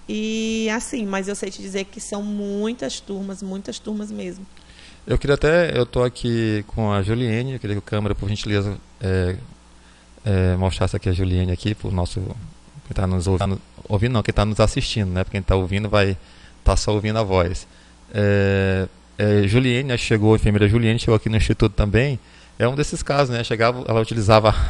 E 0.09 0.69
assim, 0.71 1.05
mas 1.05 1.29
eu 1.29 1.35
sei 1.35 1.51
te 1.51 1.61
dizer 1.61 1.85
que 1.85 2.01
são 2.01 2.23
muitas 2.23 3.01
turmas, 3.01 3.43
muitas 3.43 3.79
turmas 3.79 4.11
mesmo. 4.11 4.47
Eu 5.07 5.19
queria 5.19 5.35
até, 5.35 5.77
eu 5.77 5.85
estou 5.85 6.05
aqui 6.05 6.65
com 6.69 6.93
a 6.93 7.03
Juliene, 7.03 7.55
eu 7.55 7.59
queria 7.61 7.77
que 7.77 7.79
a 7.79 7.83
câmera, 7.83 8.15
por 8.15 8.29
gentileza, 8.29 8.77
é, 9.01 9.37
é, 10.25 10.57
mostrasse 10.57 10.97
aqui 10.97 11.09
a 11.09 11.13
Juliene 11.13 11.53
aqui, 11.53 11.75
para 11.75 11.89
o 11.89 11.93
nosso, 11.93 12.21
que 12.87 12.93
está 12.93 13.07
nos 13.07 13.27
ouvindo, 13.27 13.61
ouvindo 13.89 14.13
não, 14.13 14.23
que 14.23 14.31
está 14.31 14.45
nos 14.45 14.59
assistindo, 14.59 15.11
né, 15.11 15.23
porque 15.23 15.37
quem 15.37 15.41
está 15.41 15.55
ouvindo 15.55 15.89
vai 15.89 16.11
estar 16.11 16.19
tá 16.65 16.77
só 16.77 16.93
ouvindo 16.93 17.19
a 17.19 17.23
voz. 17.23 17.67
É, 18.13 18.89
é, 19.17 19.49
Juliene, 19.49 19.97
chegou, 19.97 20.35
a 20.35 20.37
enfermeira 20.37 20.69
Juliene, 20.69 20.99
chegou 20.99 21.15
aqui 21.15 21.29
no 21.29 21.37
Instituto 21.37 21.73
também, 21.73 22.19
é 22.59 22.69
um 22.69 22.75
desses 22.75 23.03
casos, 23.03 23.31
né, 23.35 23.43
chegava, 23.45 23.85
ela 23.87 24.01
utilizava... 24.01 24.55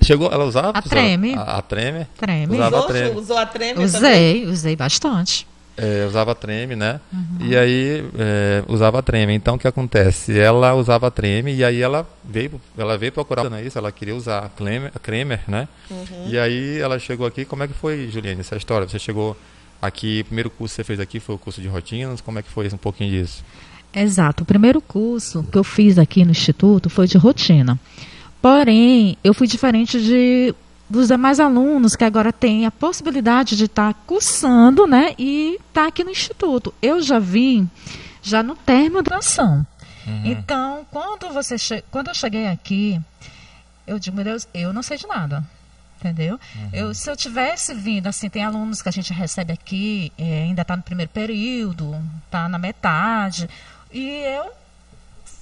Chegou, 0.00 0.30
ela 0.32 0.44
usava? 0.44 0.70
A 0.70 0.80
treme. 0.80 1.34
A, 1.34 1.58
a 1.58 1.62
treme. 1.62 2.06
Treme. 2.16 2.54
Usava 2.54 2.76
usou, 2.76 2.84
a 2.84 2.86
treme. 2.86 3.16
usou 3.18 3.36
a 3.36 3.46
treme 3.46 3.84
Usei, 3.84 4.00
também? 4.00 4.46
usei 4.46 4.76
bastante. 4.76 5.44
É, 5.80 6.04
usava 6.06 6.34
treme, 6.34 6.74
né? 6.74 7.00
Uhum. 7.12 7.46
E 7.46 7.56
aí 7.56 8.04
é, 8.18 8.64
usava 8.66 9.00
treme. 9.00 9.32
Então 9.32 9.54
o 9.54 9.58
que 9.58 9.68
acontece? 9.68 10.36
Ela 10.36 10.74
usava 10.74 11.08
treme 11.08 11.54
e 11.54 11.64
aí 11.64 11.80
ela 11.80 12.04
veio, 12.24 12.60
ela 12.76 12.98
veio 12.98 13.12
procurar, 13.12 13.48
não 13.48 13.56
é 13.56 13.62
isso? 13.62 13.78
Ela 13.78 13.92
queria 13.92 14.14
usar 14.14 14.40
a 14.40 14.48
Kremer, 14.48 14.90
a 14.92 14.98
Kremer 14.98 15.40
né? 15.46 15.68
Uhum. 15.88 16.26
E 16.26 16.36
aí 16.36 16.78
ela 16.78 16.98
chegou 16.98 17.24
aqui. 17.26 17.44
Como 17.44 17.62
é 17.62 17.68
que 17.68 17.74
foi, 17.74 18.08
Juliane, 18.10 18.40
essa 18.40 18.56
história? 18.56 18.88
Você 18.88 18.98
chegou 18.98 19.36
aqui, 19.80 20.22
o 20.22 20.24
primeiro 20.24 20.50
curso 20.50 20.72
que 20.72 20.76
você 20.76 20.84
fez 20.84 20.98
aqui 20.98 21.20
foi 21.20 21.36
o 21.36 21.38
curso 21.38 21.62
de 21.62 21.68
rotinas. 21.68 22.20
Como 22.20 22.40
é 22.40 22.42
que 22.42 22.50
foi 22.50 22.66
um 22.66 22.76
pouquinho 22.76 23.10
disso? 23.10 23.44
Exato. 24.02 24.42
O 24.42 24.46
primeiro 24.46 24.80
curso 24.80 25.42
que 25.50 25.58
eu 25.58 25.64
fiz 25.64 25.98
aqui 25.98 26.24
no 26.24 26.30
Instituto 26.30 26.88
foi 26.88 27.06
de 27.06 27.18
rotina. 27.18 27.78
Porém, 28.40 29.16
eu 29.22 29.34
fui 29.34 29.46
diferente 29.46 30.00
de 30.00 30.54
dos 30.88 31.08
demais 31.08 31.38
alunos 31.38 31.94
que 31.94 32.04
agora 32.04 32.32
têm 32.32 32.64
a 32.64 32.70
possibilidade 32.70 33.56
de 33.56 33.64
estar 33.64 33.92
tá 33.92 34.00
cursando, 34.06 34.86
né, 34.86 35.14
e 35.18 35.56
estar 35.56 35.82
tá 35.82 35.86
aqui 35.88 36.02
no 36.02 36.10
instituto. 36.10 36.72
Eu 36.80 37.02
já 37.02 37.18
vim 37.18 37.68
já 38.22 38.42
no 38.42 38.56
termo 38.56 39.02
da 39.02 39.18
ação. 39.18 39.66
Uhum. 40.06 40.22
Então, 40.24 40.86
quando 40.90 41.28
você 41.32 41.56
quando 41.90 42.08
eu 42.08 42.14
cheguei 42.14 42.46
aqui, 42.46 42.98
eu 43.86 43.98
digo, 43.98 44.16
meu 44.16 44.24
Deus, 44.24 44.48
eu 44.54 44.72
não 44.72 44.82
sei 44.82 44.96
de 44.96 45.06
nada. 45.06 45.44
Entendeu? 45.98 46.38
Uhum. 46.54 46.68
Eu, 46.72 46.94
se 46.94 47.10
eu 47.10 47.16
tivesse 47.16 47.74
vindo, 47.74 48.06
assim, 48.06 48.30
tem 48.30 48.44
alunos 48.44 48.80
que 48.80 48.88
a 48.88 48.92
gente 48.92 49.12
recebe 49.12 49.52
aqui, 49.52 50.12
é, 50.16 50.44
ainda 50.44 50.62
está 50.62 50.76
no 50.76 50.82
primeiro 50.82 51.10
período, 51.10 52.00
está 52.24 52.48
na 52.48 52.56
metade, 52.56 53.50
e 53.92 54.08
eu 54.08 54.52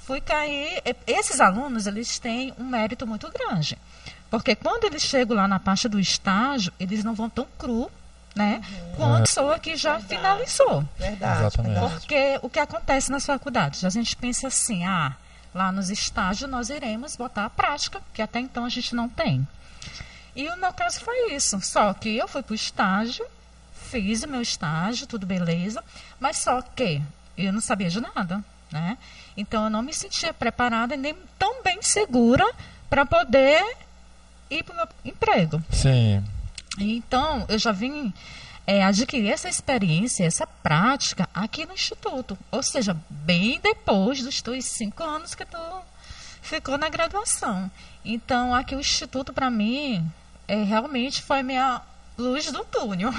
fui 0.07 0.21
cair. 0.21 0.83
Esses 1.07 1.41
alunos, 1.41 1.87
eles 1.87 2.19
têm 2.19 2.55
um 2.59 2.65
mérito 2.65 3.07
muito 3.07 3.31
grande. 3.31 3.77
Porque 4.31 4.55
quando 4.55 4.85
eles 4.85 5.03
chegam 5.03 5.37
lá 5.37 5.47
na 5.47 5.59
parte 5.59 5.89
do 5.89 5.99
estágio, 5.99 6.73
eles 6.79 7.05
não 7.05 7.15
vão 7.15 7.31
tão 7.31 7.47
cru, 7.59 7.91
né? 8.35 8.61
Uhum. 8.69 8.95
Quanto 8.97 9.17
a 9.17 9.21
pessoa 9.21 9.59
que 9.59 9.77
já 9.77 9.99
verdade. 9.99 10.17
finalizou. 10.17 10.85
Verdade, 10.99 11.41
Exatamente. 11.41 11.81
Porque 11.81 12.39
o 12.43 12.51
que 12.51 12.59
acontece 12.59 13.11
nas 13.11 13.25
faculdades? 13.25 13.85
A 13.85 13.89
gente 13.89 14.17
pensa 14.17 14.49
assim, 14.49 14.85
ah, 14.85 15.17
lá 15.55 15.73
nos 15.73 15.91
estágios 15.91 16.51
nós 16.51 16.69
iremos 16.69 17.17
botar 17.17 17.47
a 17.47 17.51
prática, 17.51 18.01
que 18.13 18.21
até 18.21 18.41
então 18.41 18.65
a 18.65 18.69
gente 18.69 18.95
não 18.95 19.09
tem. 19.09 19.47
E 20.35 20.49
o 20.51 20.57
meu 20.57 20.73
caso 20.73 21.01
foi 21.01 21.33
isso. 21.33 21.59
Só 21.63 21.95
que 21.95 22.15
eu 22.15 22.29
fui 22.29 22.43
para 22.43 22.53
o 22.53 22.57
estágio, 22.57 23.27
fiz 23.91 24.23
o 24.23 24.29
meu 24.29 24.43
estágio, 24.43 25.07
tudo 25.07 25.25
beleza, 25.25 25.83
mas 26.21 26.39
só 26.39 26.61
que 26.61 27.01
eu 27.37 27.53
não 27.53 27.61
sabia 27.61 27.89
de 27.89 28.01
nada, 28.01 28.43
né? 28.71 28.97
Então 29.37 29.65
eu 29.65 29.71
não 29.71 29.83
me 29.83 29.93
sentia 29.93 30.33
preparada 30.33 30.97
nem 30.97 31.15
tão 31.39 31.63
bem 31.63 31.83
segura 31.83 32.45
para 32.89 33.05
poder 33.05 33.63
ir 34.51 34.63
para 34.63 34.73
o 34.73 34.77
meu 34.77 34.89
emprego. 35.05 35.63
Sim. 35.71 36.25
Então, 36.79 37.47
eu 37.49 37.59
já 37.59 37.73
vim 37.73 38.13
é, 38.67 38.85
adquirir 38.85 39.31
essa 39.31 39.49
experiência, 39.49 40.25
essa 40.25 40.47
prática 40.47 41.29
aqui 41.35 41.65
no 41.65 41.73
Instituto. 41.73 42.37
Ou 42.51 42.63
seja, 42.63 42.97
bem 43.09 43.61
depois 43.63 44.23
dos 44.23 44.43
teus 44.43 44.65
cinco 44.65 45.03
anos 45.03 45.35
que 45.35 45.45
tu 45.45 45.59
ficou 46.43 46.77
na 46.77 46.89
graduação. 46.89 47.71
Então, 48.05 48.55
aqui 48.55 48.75
o 48.75 48.81
Instituto, 48.81 49.33
para 49.33 49.51
mim, 49.51 50.07
é, 50.47 50.63
realmente 50.63 51.23
foi 51.23 51.43
minha 51.43 51.81
luz 52.19 52.51
do 52.51 52.65
túnel. 52.65 53.11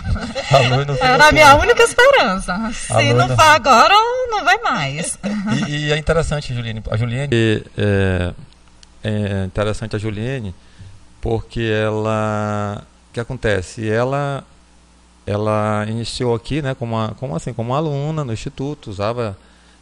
Era 1.02 1.28
a 1.28 1.32
minha 1.32 1.56
única 1.56 1.84
esperança. 1.84 2.72
Se 2.74 3.14
não 3.14 3.28
for 3.30 3.42
agora, 3.42 3.94
não 4.30 4.44
vai 4.44 4.58
mais. 4.60 5.18
E, 5.68 5.88
e 5.88 5.92
é 5.92 5.98
interessante, 5.98 6.54
Juliane. 6.54 6.84
A 6.90 6.98
Juliane 6.98 7.30
é, 7.78 8.34
é 9.04 9.46
interessante 9.46 9.96
a 9.96 10.00
Juliane 10.00 10.54
porque 11.22 11.62
ela 11.62 12.84
o 13.10 13.14
que 13.14 13.20
acontece 13.20 13.88
ela 13.90 14.44
ela 15.26 15.86
iniciou 15.88 16.34
aqui 16.36 16.62
né 16.62 16.76
como 16.76 16.96
uma, 16.96 17.16
como 17.20 17.36
assim 17.36 17.54
como 17.54 17.74
aluna 17.74 18.24
no 18.24 18.34
instituto 18.34 18.90
usava 18.90 19.38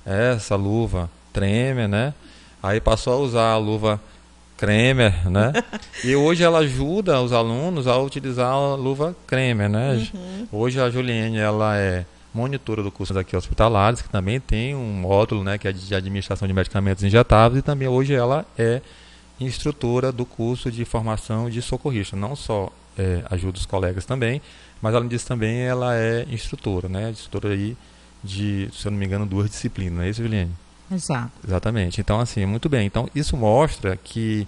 essa 0.05 0.55
luva 0.55 1.09
Tremer 1.33 1.87
né 1.87 2.13
aí 2.63 2.79
passou 2.79 3.13
a 3.13 3.17
usar 3.17 3.51
a 3.51 3.57
luva 3.57 3.99
Kremer 4.57 5.29
né 5.29 5.53
e 6.03 6.15
hoje 6.15 6.43
ela 6.43 6.59
ajuda 6.59 7.21
os 7.21 7.31
alunos 7.31 7.87
a 7.87 7.97
utilizar 7.97 8.51
a 8.51 8.75
luva 8.75 9.15
Kremer 9.27 9.69
né 9.69 10.07
uhum. 10.13 10.47
hoje 10.51 10.79
a 10.79 10.89
Juliane 10.89 11.37
ela 11.37 11.77
é 11.77 12.05
monitora 12.33 12.83
do 12.83 12.91
curso 12.91 13.13
daqui 13.13 13.35
hospitalares 13.35 14.01
que 14.01 14.09
também 14.09 14.39
tem 14.39 14.75
um 14.75 14.93
módulo 14.93 15.43
né 15.43 15.57
que 15.57 15.67
é 15.67 15.71
de 15.71 15.95
administração 15.95 16.47
de 16.47 16.53
medicamentos 16.53 17.03
injetáveis 17.03 17.59
e 17.59 17.61
também 17.61 17.87
hoje 17.87 18.13
ela 18.13 18.45
é 18.57 18.81
instrutora 19.39 20.11
do 20.11 20.25
curso 20.25 20.71
de 20.71 20.85
formação 20.85 21.49
de 21.49 21.61
socorrista. 21.61 22.15
Não 22.15 22.35
só 22.35 22.71
é, 22.97 23.23
ajuda 23.29 23.57
os 23.57 23.65
colegas 23.65 24.05
também, 24.05 24.41
mas 24.81 24.95
além 24.95 25.07
disso 25.07 25.27
também 25.27 25.61
ela 25.61 25.95
é 25.95 26.25
instrutora, 26.29 26.87
né? 26.87 27.09
Instrutora 27.09 27.53
aí 27.53 27.75
de, 28.23 28.69
se 28.73 28.87
eu 28.87 28.91
não 28.91 28.97
me 28.97 29.05
engano, 29.05 29.25
duas 29.25 29.49
disciplinas, 29.49 29.93
não 29.93 30.03
é 30.03 30.09
isso, 30.09 30.21
Juliane? 30.21 30.51
Exato. 30.91 31.31
Exatamente. 31.45 32.01
Então, 32.01 32.19
assim, 32.19 32.45
muito 32.45 32.69
bem. 32.69 32.85
Então, 32.85 33.09
isso 33.15 33.35
mostra 33.35 33.97
que, 33.97 34.47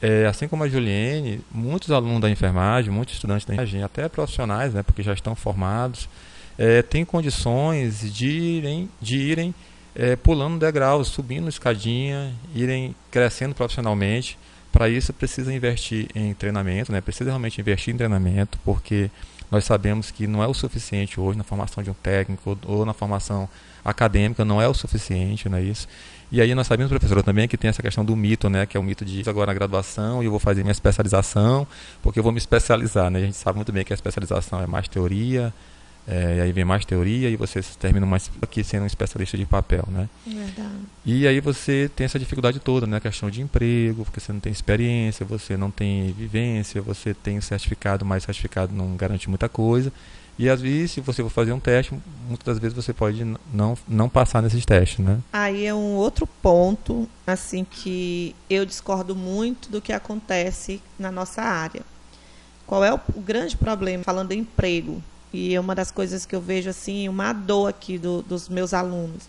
é, 0.00 0.26
assim 0.26 0.48
como 0.48 0.64
a 0.64 0.68
Juliane, 0.68 1.40
muitos 1.50 1.90
alunos 1.90 2.20
da 2.20 2.30
enfermagem, 2.30 2.90
muitos 2.90 3.14
estudantes 3.14 3.46
da 3.46 3.54
enfermagem, 3.54 3.82
até 3.82 4.08
profissionais, 4.08 4.74
né, 4.74 4.82
porque 4.82 5.02
já 5.02 5.12
estão 5.12 5.34
formados, 5.34 6.08
é, 6.56 6.82
têm 6.82 7.04
condições 7.04 8.12
de 8.12 8.28
irem, 8.28 8.90
de 9.00 9.16
irem 9.16 9.54
é, 9.94 10.16
pulando 10.16 10.58
degraus, 10.58 11.08
subindo 11.08 11.48
escadinha, 11.48 12.32
irem 12.54 12.94
crescendo 13.10 13.54
profissionalmente. 13.54 14.38
Para 14.70 14.88
isso 14.88 15.12
precisa 15.12 15.52
investir 15.52 16.08
em 16.14 16.34
treinamento, 16.34 16.92
né? 16.92 17.00
precisa 17.00 17.30
realmente 17.30 17.60
investir 17.60 17.94
em 17.94 17.96
treinamento, 17.96 18.58
porque 18.64 19.10
nós 19.50 19.64
sabemos 19.64 20.10
que 20.10 20.26
não 20.26 20.42
é 20.42 20.46
o 20.46 20.54
suficiente 20.54 21.20
hoje 21.20 21.38
na 21.38 21.44
formação 21.44 21.82
de 21.82 21.90
um 21.90 21.94
técnico 21.94 22.58
ou 22.66 22.84
na 22.84 22.92
formação 22.92 23.48
acadêmica, 23.84 24.44
não 24.44 24.60
é 24.60 24.68
o 24.68 24.74
suficiente, 24.74 25.48
não 25.48 25.58
é 25.58 25.62
isso? 25.62 25.88
E 26.30 26.42
aí 26.42 26.54
nós 26.54 26.66
sabemos, 26.66 26.90
professora, 26.90 27.22
também 27.22 27.48
que 27.48 27.56
tem 27.56 27.70
essa 27.70 27.80
questão 27.80 28.04
do 28.04 28.14
mito, 28.14 28.50
né, 28.50 28.66
que 28.66 28.76
é 28.76 28.80
o 28.80 28.82
mito 28.82 29.02
de 29.04 29.28
agora 29.28 29.46
na 29.46 29.54
graduação 29.54 30.22
e 30.22 30.26
eu 30.26 30.30
vou 30.30 30.38
fazer 30.38 30.62
minha 30.62 30.72
especialização, 30.72 31.66
porque 32.02 32.18
eu 32.18 32.22
vou 32.22 32.32
me 32.32 32.38
especializar, 32.38 33.10
né? 33.10 33.20
A 33.20 33.22
gente 33.22 33.36
sabe 33.36 33.56
muito 33.56 33.72
bem 33.72 33.82
que 33.82 33.92
a 33.92 33.96
especialização 33.96 34.60
é 34.60 34.66
mais 34.66 34.88
teoria, 34.88 35.54
é, 36.10 36.38
e 36.38 36.40
aí 36.40 36.52
vem 36.52 36.64
mais 36.64 36.86
teoria 36.86 37.28
e 37.28 37.36
você 37.36 37.60
termina 37.78 38.06
mais 38.06 38.30
aqui 38.40 38.64
sendo 38.64 38.84
um 38.84 38.86
especialista 38.86 39.36
de 39.36 39.44
papel, 39.44 39.84
né? 39.88 40.08
Verdade. 40.26 40.78
E 41.04 41.28
aí 41.28 41.38
você 41.38 41.90
tem 41.94 42.06
essa 42.06 42.18
dificuldade 42.18 42.58
toda, 42.58 42.86
né? 42.86 42.96
A 42.96 43.00
questão 43.00 43.28
de 43.28 43.42
emprego, 43.42 44.06
porque 44.06 44.18
você 44.18 44.32
não 44.32 44.40
tem 44.40 44.50
experiência, 44.50 45.26
você 45.26 45.54
não 45.54 45.70
tem 45.70 46.10
vivência, 46.12 46.80
você 46.80 47.12
tem 47.12 47.36
um 47.36 47.42
certificado, 47.42 48.06
mas 48.06 48.24
certificado 48.24 48.74
não 48.74 48.96
garante 48.96 49.28
muita 49.28 49.50
coisa. 49.50 49.92
E 50.38 50.48
às 50.48 50.62
vezes, 50.62 50.92
se 50.92 51.00
você 51.02 51.22
for 51.22 51.28
fazer 51.28 51.52
um 51.52 51.60
teste, 51.60 51.92
muitas 52.26 52.46
das 52.46 52.58
vezes 52.58 52.74
você 52.74 52.94
pode 52.94 53.22
não, 53.52 53.76
não 53.86 54.08
passar 54.08 54.40
nesses 54.40 54.64
testes, 54.64 55.04
né? 55.04 55.18
Aí 55.30 55.66
é 55.66 55.74
um 55.74 55.94
outro 55.94 56.26
ponto, 56.26 57.06
assim, 57.26 57.66
que 57.68 58.34
eu 58.48 58.64
discordo 58.64 59.14
muito 59.14 59.68
do 59.68 59.82
que 59.82 59.92
acontece 59.92 60.80
na 60.98 61.12
nossa 61.12 61.42
área. 61.42 61.82
Qual 62.66 62.82
é 62.82 62.94
o, 62.94 63.00
o 63.14 63.20
grande 63.20 63.58
problema, 63.58 64.04
falando 64.04 64.32
em 64.32 64.38
emprego? 64.38 65.02
E 65.32 65.54
é 65.54 65.60
uma 65.60 65.74
das 65.74 65.90
coisas 65.90 66.24
que 66.24 66.34
eu 66.34 66.40
vejo 66.40 66.70
assim, 66.70 67.08
uma 67.08 67.32
dor 67.32 67.68
aqui 67.68 67.98
do, 67.98 68.22
dos 68.22 68.48
meus 68.48 68.72
alunos. 68.72 69.28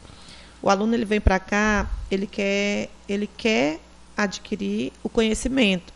O 0.62 0.70
aluno 0.70 0.94
ele 0.94 1.06
vem 1.06 1.22
para 1.22 1.40
cá, 1.40 1.90
ele 2.10 2.28
quer, 2.28 2.90
ele 3.08 3.28
quer 3.28 3.80
adquirir 4.16 4.92
o 5.04 5.10
conhecimento, 5.10 5.94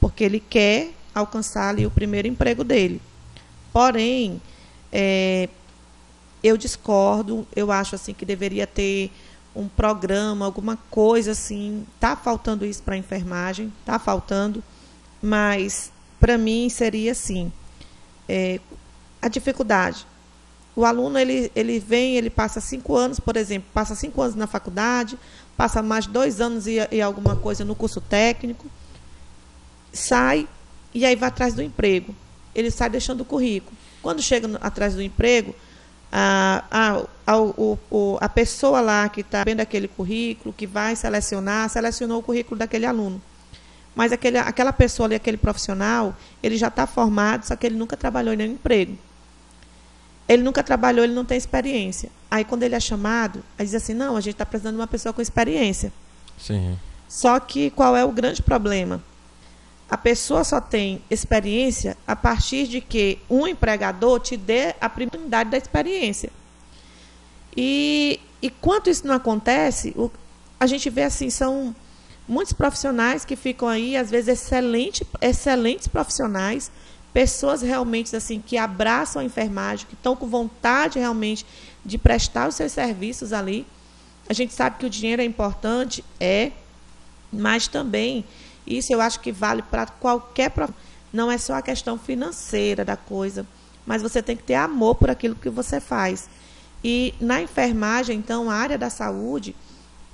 porque 0.00 0.22
ele 0.22 0.40
quer 0.40 0.92
alcançar 1.14 1.68
ali 1.68 1.86
o 1.86 1.90
primeiro 1.90 2.28
emprego 2.28 2.62
dele. 2.62 3.00
Porém, 3.72 4.40
é, 4.92 5.48
eu 6.42 6.56
discordo, 6.56 7.46
eu 7.54 7.72
acho 7.72 7.94
assim 7.94 8.14
que 8.14 8.24
deveria 8.24 8.66
ter 8.66 9.10
um 9.54 9.68
programa, 9.68 10.44
alguma 10.44 10.76
coisa 10.90 11.32
assim. 11.32 11.84
Tá 11.98 12.14
faltando 12.14 12.64
isso 12.64 12.82
para 12.82 12.96
enfermagem, 12.96 13.72
tá 13.84 13.98
faltando, 13.98 14.62
mas 15.20 15.90
para 16.20 16.38
mim 16.38 16.68
seria 16.68 17.12
assim. 17.12 17.52
É, 18.28 18.60
a 19.20 19.28
dificuldade. 19.28 20.06
O 20.74 20.84
aluno 20.84 21.18
ele, 21.18 21.50
ele 21.56 21.78
vem, 21.80 22.16
ele 22.16 22.30
passa 22.30 22.60
cinco 22.60 22.94
anos, 22.96 23.18
por 23.18 23.36
exemplo, 23.36 23.68
passa 23.74 23.94
cinco 23.94 24.22
anos 24.22 24.36
na 24.36 24.46
faculdade, 24.46 25.18
passa 25.56 25.82
mais 25.82 26.06
dois 26.06 26.40
anos 26.40 26.66
e, 26.66 26.76
e 26.92 27.02
alguma 27.02 27.34
coisa 27.34 27.64
no 27.64 27.74
curso 27.74 28.00
técnico, 28.00 28.66
sai 29.92 30.46
e 30.94 31.04
aí 31.04 31.16
vai 31.16 31.28
atrás 31.28 31.54
do 31.54 31.62
emprego. 31.62 32.14
Ele 32.54 32.70
sai 32.70 32.88
deixando 32.88 33.22
o 33.22 33.24
currículo. 33.24 33.76
Quando 34.00 34.22
chega 34.22 34.46
no, 34.46 34.58
atrás 34.60 34.94
do 34.94 35.02
emprego, 35.02 35.54
a, 36.10 36.64
a, 36.70 37.02
a, 37.26 37.38
o, 37.38 38.18
a 38.20 38.28
pessoa 38.28 38.80
lá 38.80 39.08
que 39.08 39.20
está 39.20 39.44
vendo 39.44 39.60
aquele 39.60 39.88
currículo, 39.88 40.54
que 40.56 40.66
vai 40.66 40.96
selecionar, 40.96 41.68
selecionou 41.68 42.20
o 42.20 42.22
currículo 42.22 42.58
daquele 42.58 42.86
aluno. 42.86 43.20
Mas 43.94 44.12
aquele, 44.12 44.38
aquela 44.38 44.72
pessoa 44.72 45.06
ali, 45.06 45.16
aquele 45.16 45.36
profissional, 45.36 46.16
ele 46.42 46.56
já 46.56 46.68
está 46.68 46.86
formado, 46.86 47.44
só 47.44 47.56
que 47.56 47.66
ele 47.66 47.76
nunca 47.76 47.96
trabalhou 47.96 48.32
em 48.32 48.36
nenhum 48.36 48.52
emprego. 48.52 48.96
Ele 50.28 50.42
nunca 50.42 50.62
trabalhou, 50.62 51.04
ele 51.04 51.14
não 51.14 51.24
tem 51.24 51.38
experiência. 51.38 52.10
Aí 52.30 52.44
quando 52.44 52.62
ele 52.62 52.74
é 52.74 52.80
chamado, 52.80 53.42
aí 53.58 53.64
diz 53.64 53.74
assim, 53.74 53.94
não, 53.94 54.16
a 54.16 54.20
gente 54.20 54.34
está 54.34 54.44
precisando 54.44 54.74
de 54.74 54.80
uma 54.80 54.86
pessoa 54.86 55.12
com 55.12 55.22
experiência. 55.22 55.92
Sim. 56.38 56.78
Só 57.08 57.40
que 57.40 57.70
qual 57.70 57.96
é 57.96 58.04
o 58.04 58.12
grande 58.12 58.42
problema? 58.42 59.02
A 59.90 59.96
pessoa 59.96 60.44
só 60.44 60.60
tem 60.60 61.02
experiência 61.10 61.96
a 62.06 62.14
partir 62.14 62.68
de 62.68 62.80
que 62.82 63.18
um 63.30 63.46
empregador 63.46 64.20
te 64.20 64.36
dê 64.36 64.74
a 64.78 64.86
oportunidade 64.86 65.50
da 65.50 65.56
experiência. 65.56 66.30
E, 67.56 68.20
e 68.42 68.50
quanto 68.50 68.90
isso 68.90 69.06
não 69.06 69.14
acontece, 69.14 69.94
o, 69.96 70.10
a 70.60 70.66
gente 70.66 70.90
vê 70.90 71.04
assim, 71.04 71.30
são 71.30 71.74
muitos 72.28 72.52
profissionais 72.52 73.24
que 73.24 73.34
ficam 73.34 73.66
aí, 73.66 73.96
às 73.96 74.10
vezes 74.10 74.28
excelente, 74.28 75.06
excelentes 75.22 75.88
profissionais, 75.88 76.70
pessoas 77.18 77.62
realmente 77.62 78.14
assim 78.14 78.40
que 78.40 78.56
abraçam 78.56 79.20
a 79.20 79.24
enfermagem, 79.24 79.88
que 79.88 79.94
estão 79.94 80.14
com 80.14 80.28
vontade 80.28 81.00
realmente 81.00 81.44
de 81.84 81.98
prestar 81.98 82.48
os 82.48 82.54
seus 82.54 82.70
serviços 82.70 83.32
ali. 83.32 83.66
A 84.28 84.32
gente 84.32 84.54
sabe 84.54 84.78
que 84.78 84.86
o 84.86 84.90
dinheiro 84.90 85.20
é 85.20 85.24
importante, 85.24 86.04
é, 86.20 86.52
mas 87.32 87.66
também 87.66 88.24
isso 88.64 88.92
eu 88.92 89.00
acho 89.00 89.18
que 89.18 89.32
vale 89.32 89.62
para 89.62 89.84
qualquer 89.86 90.52
não 91.12 91.28
é 91.28 91.36
só 91.38 91.54
a 91.54 91.62
questão 91.62 91.98
financeira 91.98 92.84
da 92.84 92.96
coisa, 92.96 93.44
mas 93.84 94.00
você 94.00 94.22
tem 94.22 94.36
que 94.36 94.44
ter 94.44 94.54
amor 94.54 94.94
por 94.94 95.10
aquilo 95.10 95.34
que 95.34 95.50
você 95.50 95.80
faz. 95.80 96.30
E 96.84 97.12
na 97.20 97.42
enfermagem, 97.42 98.16
então, 98.16 98.48
a 98.48 98.54
área 98.54 98.78
da 98.78 98.90
saúde, 98.90 99.56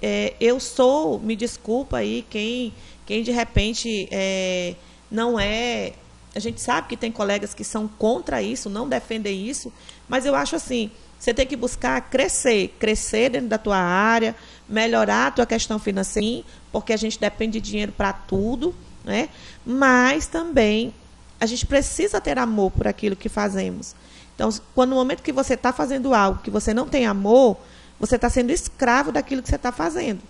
é, 0.00 0.32
eu 0.40 0.58
sou, 0.58 1.20
me 1.20 1.36
desculpa 1.36 1.98
aí, 1.98 2.24
quem, 2.30 2.72
quem 3.04 3.22
de 3.22 3.30
repente 3.30 4.08
é, 4.10 4.74
não 5.10 5.38
é 5.38 5.92
a 6.34 6.38
gente 6.40 6.60
sabe 6.60 6.88
que 6.88 6.96
tem 6.96 7.12
colegas 7.12 7.54
que 7.54 7.64
são 7.64 7.86
contra 7.86 8.42
isso, 8.42 8.68
não 8.68 8.88
defendem 8.88 9.48
isso, 9.48 9.72
mas 10.08 10.26
eu 10.26 10.34
acho 10.34 10.56
assim, 10.56 10.90
você 11.18 11.32
tem 11.32 11.46
que 11.46 11.56
buscar 11.56 12.00
crescer, 12.10 12.74
crescer 12.78 13.30
dentro 13.30 13.48
da 13.48 13.58
tua 13.58 13.78
área, 13.78 14.34
melhorar 14.68 15.28
a 15.28 15.30
tua 15.30 15.46
questão 15.46 15.78
financeira, 15.78 16.44
porque 16.72 16.92
a 16.92 16.96
gente 16.96 17.18
depende 17.18 17.60
de 17.60 17.70
dinheiro 17.70 17.92
para 17.92 18.12
tudo, 18.12 18.74
né? 19.04 19.28
Mas 19.64 20.26
também 20.26 20.92
a 21.40 21.46
gente 21.46 21.66
precisa 21.66 22.20
ter 22.20 22.38
amor 22.38 22.70
por 22.72 22.88
aquilo 22.88 23.14
que 23.14 23.28
fazemos. 23.28 23.94
Então, 24.34 24.50
quando 24.74 24.90
no 24.90 24.96
momento 24.96 25.22
que 25.22 25.32
você 25.32 25.54
está 25.54 25.72
fazendo 25.72 26.12
algo 26.14 26.40
que 26.42 26.50
você 26.50 26.74
não 26.74 26.88
tem 26.88 27.06
amor, 27.06 27.56
você 27.98 28.16
está 28.16 28.28
sendo 28.28 28.50
escravo 28.50 29.12
daquilo 29.12 29.42
que 29.42 29.48
você 29.48 29.56
está 29.56 29.70
fazendo. 29.70 30.20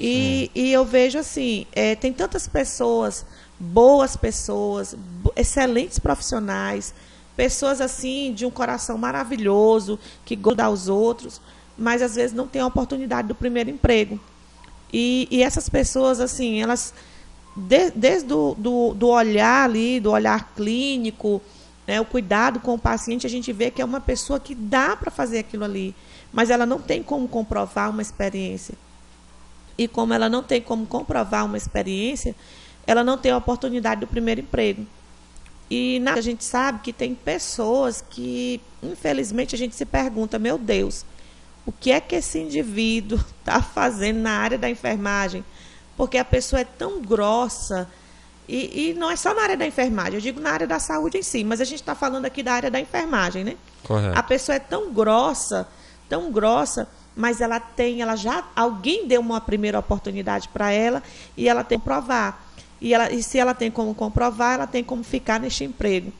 E, 0.00 0.50
e, 0.54 0.72
eu 0.72 0.84
vejo 0.84 1.18
assim, 1.18 1.66
é, 1.72 1.94
tem 1.94 2.12
tantas 2.12 2.48
pessoas 2.48 3.24
boas 3.58 4.16
pessoas, 4.16 4.96
excelentes 5.36 5.98
profissionais, 5.98 6.94
pessoas 7.36 7.80
assim 7.80 8.32
de 8.32 8.46
um 8.46 8.50
coração 8.50 8.96
maravilhoso, 8.98 9.98
que 10.24 10.36
gostam 10.36 10.66
aos 10.66 10.88
outros, 10.88 11.40
mas 11.76 12.02
às 12.02 12.14
vezes 12.14 12.34
não 12.34 12.46
têm 12.46 12.62
a 12.62 12.66
oportunidade 12.66 13.28
do 13.28 13.34
primeiro 13.34 13.70
emprego. 13.70 14.20
E, 14.92 15.26
e 15.30 15.42
essas 15.42 15.68
pessoas, 15.68 16.20
assim, 16.20 16.62
elas, 16.62 16.94
de, 17.56 17.90
desde 17.90 18.28
do, 18.28 18.54
do, 18.54 18.94
do, 18.94 19.08
olhar 19.08 19.64
ali, 19.64 19.98
do 19.98 20.12
olhar 20.12 20.54
clínico, 20.54 21.42
né, 21.86 22.00
o 22.00 22.04
cuidado 22.04 22.60
com 22.60 22.74
o 22.74 22.78
paciente, 22.78 23.26
a 23.26 23.30
gente 23.30 23.52
vê 23.52 23.70
que 23.70 23.82
é 23.82 23.84
uma 23.84 24.00
pessoa 24.00 24.38
que 24.38 24.54
dá 24.54 24.96
para 24.96 25.10
fazer 25.10 25.40
aquilo 25.40 25.64
ali, 25.64 25.94
mas 26.32 26.48
ela 26.48 26.64
não 26.64 26.80
tem 26.80 27.02
como 27.02 27.26
comprovar 27.26 27.90
uma 27.90 28.02
experiência. 28.02 28.74
E 29.76 29.88
como 29.88 30.14
ela 30.14 30.28
não 30.28 30.42
tem 30.42 30.62
como 30.62 30.86
comprovar 30.86 31.44
uma 31.44 31.56
experiência, 31.56 32.34
ela 32.86 33.02
não 33.02 33.16
tem 33.16 33.32
a 33.32 33.36
oportunidade 33.36 34.00
do 34.00 34.06
primeiro 34.06 34.40
emprego. 34.40 34.86
E 35.70 35.98
na, 36.00 36.14
a 36.14 36.20
gente 36.20 36.44
sabe 36.44 36.80
que 36.80 36.92
tem 36.92 37.14
pessoas 37.14 38.04
que, 38.08 38.60
infelizmente, 38.82 39.54
a 39.54 39.58
gente 39.58 39.74
se 39.74 39.84
pergunta, 39.84 40.38
meu 40.38 40.58
Deus, 40.58 41.04
o 41.66 41.72
que 41.72 41.90
é 41.90 42.00
que 42.00 42.16
esse 42.16 42.38
indivíduo 42.38 43.18
está 43.40 43.60
fazendo 43.62 44.20
na 44.20 44.32
área 44.32 44.58
da 44.58 44.68
enfermagem? 44.68 45.44
Porque 45.96 46.18
a 46.18 46.24
pessoa 46.24 46.60
é 46.60 46.64
tão 46.64 47.00
grossa. 47.00 47.88
E, 48.46 48.90
e, 48.90 48.94
não 48.94 49.10
é 49.10 49.16
só 49.16 49.32
na 49.32 49.42
área 49.42 49.56
da 49.56 49.66
enfermagem, 49.66 50.14
eu 50.14 50.20
digo 50.20 50.38
na 50.38 50.50
área 50.50 50.66
da 50.66 50.78
saúde 50.78 51.16
em 51.16 51.22
si, 51.22 51.42
mas 51.42 51.62
a 51.62 51.64
gente 51.64 51.80
está 51.80 51.94
falando 51.94 52.26
aqui 52.26 52.42
da 52.42 52.52
área 52.52 52.70
da 52.70 52.78
enfermagem, 52.78 53.42
né? 53.42 53.56
Correto. 53.82 54.18
A 54.18 54.22
pessoa 54.22 54.56
é 54.56 54.58
tão 54.58 54.92
grossa, 54.92 55.66
tão 56.10 56.30
grossa, 56.30 56.86
mas 57.16 57.40
ela 57.40 57.58
tem, 57.58 58.02
ela 58.02 58.16
já, 58.16 58.44
alguém 58.54 59.06
deu 59.06 59.22
uma 59.22 59.40
primeira 59.40 59.78
oportunidade 59.78 60.48
para 60.48 60.70
ela 60.70 61.02
e 61.36 61.48
ela 61.48 61.64
tem 61.64 61.78
que 61.78 61.84
provar. 61.84 62.52
E, 62.80 62.92
ela, 62.92 63.12
e 63.12 63.22
se 63.22 63.38
ela 63.38 63.54
tem 63.54 63.70
como 63.70 63.94
comprovar, 63.94 64.54
ela 64.54 64.66
tem 64.66 64.82
como 64.84 65.02
ficar 65.02 65.40
neste 65.40 65.64
emprego. 65.64 66.12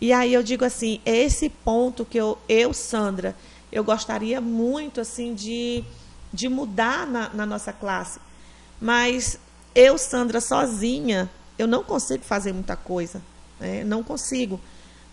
E 0.00 0.12
aí 0.12 0.34
eu 0.34 0.42
digo 0.42 0.64
assim, 0.64 1.00
é 1.04 1.16
esse 1.16 1.48
ponto 1.48 2.04
que 2.04 2.18
eu, 2.18 2.38
eu 2.48 2.74
Sandra, 2.74 3.34
eu 3.72 3.82
gostaria 3.82 4.40
muito 4.40 5.00
assim 5.00 5.34
de, 5.34 5.82
de 6.32 6.48
mudar 6.48 7.06
na, 7.06 7.30
na 7.30 7.46
nossa 7.46 7.72
classe. 7.72 8.20
Mas 8.80 9.38
eu, 9.74 9.96
Sandra, 9.98 10.40
sozinha, 10.40 11.30
eu 11.58 11.66
não 11.66 11.82
consigo 11.82 12.24
fazer 12.24 12.52
muita 12.52 12.76
coisa. 12.76 13.22
Né? 13.58 13.82
Não 13.82 14.02
consigo. 14.02 14.60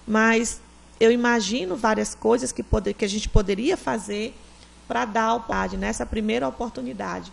Mas 0.06 0.62
eu 1.00 1.12
imagino 1.12 1.76
várias 1.76 2.14
coisas 2.14 2.52
que, 2.52 2.62
poder, 2.62 2.94
que 2.94 3.06
a 3.06 3.10
gente 3.10 3.30
poderia 3.30 3.76
fazer 3.76 4.36
para 4.88 5.06
dar 5.06 5.24
a 5.24 5.34
oportunidade, 5.36 5.78
nessa 5.78 6.06
primeira 6.06 6.48
oportunidade. 6.48 7.32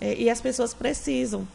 É, 0.00 0.14
e 0.14 0.28
as 0.28 0.40
pessoas 0.40 0.74
precisam. 0.74 1.46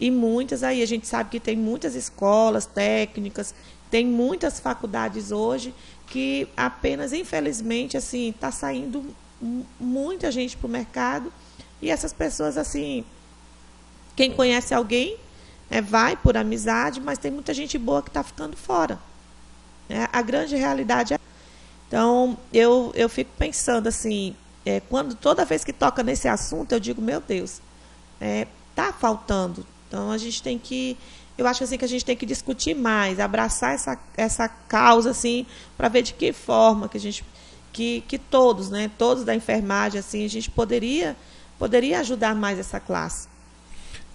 E 0.00 0.10
muitas 0.10 0.62
aí, 0.62 0.82
a 0.82 0.86
gente 0.86 1.06
sabe 1.06 1.30
que 1.30 1.38
tem 1.38 1.56
muitas 1.56 1.94
escolas 1.94 2.64
técnicas, 2.64 3.54
tem 3.90 4.06
muitas 4.06 4.58
faculdades 4.58 5.30
hoje 5.30 5.74
que 6.06 6.48
apenas, 6.56 7.12
infelizmente, 7.12 7.96
assim, 7.96 8.30
está 8.30 8.50
saindo 8.50 9.14
muita 9.78 10.30
gente 10.32 10.56
para 10.56 10.66
o 10.66 10.70
mercado 10.70 11.32
e 11.80 11.90
essas 11.90 12.12
pessoas, 12.12 12.56
assim, 12.56 13.04
quem 14.16 14.32
conhece 14.32 14.74
alguém, 14.74 15.16
é, 15.70 15.80
vai 15.80 16.16
por 16.16 16.36
amizade, 16.36 17.00
mas 17.00 17.18
tem 17.18 17.30
muita 17.30 17.54
gente 17.54 17.78
boa 17.78 18.02
que 18.02 18.08
está 18.08 18.22
ficando 18.22 18.56
fora. 18.56 18.98
É, 19.88 20.08
a 20.12 20.22
grande 20.22 20.56
realidade 20.56 21.14
é. 21.14 21.18
Então, 21.86 22.36
eu, 22.52 22.92
eu 22.94 23.08
fico 23.08 23.30
pensando 23.38 23.88
assim, 23.88 24.36
é, 24.64 24.80
quando 24.80 25.14
toda 25.14 25.44
vez 25.44 25.64
que 25.64 25.72
toca 25.72 26.02
nesse 26.02 26.28
assunto, 26.28 26.72
eu 26.72 26.80
digo, 26.80 27.00
meu 27.00 27.20
Deus, 27.20 27.60
é, 28.20 28.46
tá 28.74 28.92
faltando. 28.92 29.66
Então, 29.90 30.12
a 30.12 30.16
gente 30.16 30.40
tem 30.40 30.56
que 30.56 30.96
eu 31.36 31.46
acho 31.46 31.64
assim 31.64 31.76
que 31.78 31.84
a 31.84 31.88
gente 31.88 32.04
tem 32.04 32.14
que 32.14 32.26
discutir 32.26 32.74
mais, 32.74 33.18
abraçar 33.18 33.74
essa, 33.74 33.98
essa 34.16 34.46
causa 34.46 35.10
assim, 35.10 35.46
para 35.76 35.88
ver 35.88 36.02
de 36.02 36.12
que 36.12 36.32
forma 36.32 36.88
que 36.88 36.96
a 36.96 37.00
gente 37.00 37.24
que, 37.72 38.02
que 38.06 38.18
todos, 38.18 38.68
né, 38.68 38.90
todos 38.98 39.24
da 39.24 39.34
enfermagem 39.34 39.98
assim, 39.98 40.24
a 40.24 40.28
gente 40.28 40.50
poderia 40.50 41.16
poderia 41.58 42.00
ajudar 42.00 42.34
mais 42.34 42.58
essa 42.58 42.78
classe. 42.78 43.28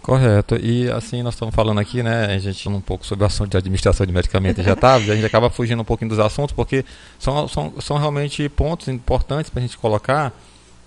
Correto. 0.01 0.55
E 0.55 0.89
assim, 0.91 1.23
nós 1.23 1.33
estamos 1.33 1.53
falando 1.53 1.79
aqui, 1.79 2.03
né, 2.03 2.25
a 2.25 2.37
gente 2.37 2.69
um 2.69 2.79
pouco 2.79 3.05
sobre 3.05 3.23
o 3.23 3.27
assunto 3.27 3.49
de 3.51 3.57
administração 3.57 4.05
de 4.05 4.13
medicamentos 4.13 4.63
já 4.63 4.75
tá, 4.75 4.95
a 4.95 4.99
gente 4.99 5.25
acaba 5.25 5.49
fugindo 5.49 5.81
um 5.81 5.85
pouquinho 5.85 6.09
dos 6.09 6.19
assuntos, 6.19 6.55
porque 6.55 6.85
são, 7.17 7.47
são, 7.47 7.73
são 7.81 7.97
realmente 7.97 8.47
pontos 8.49 8.87
importantes 8.87 9.49
para 9.49 9.59
a 9.59 9.65
gente 9.65 9.77
colocar 9.77 10.31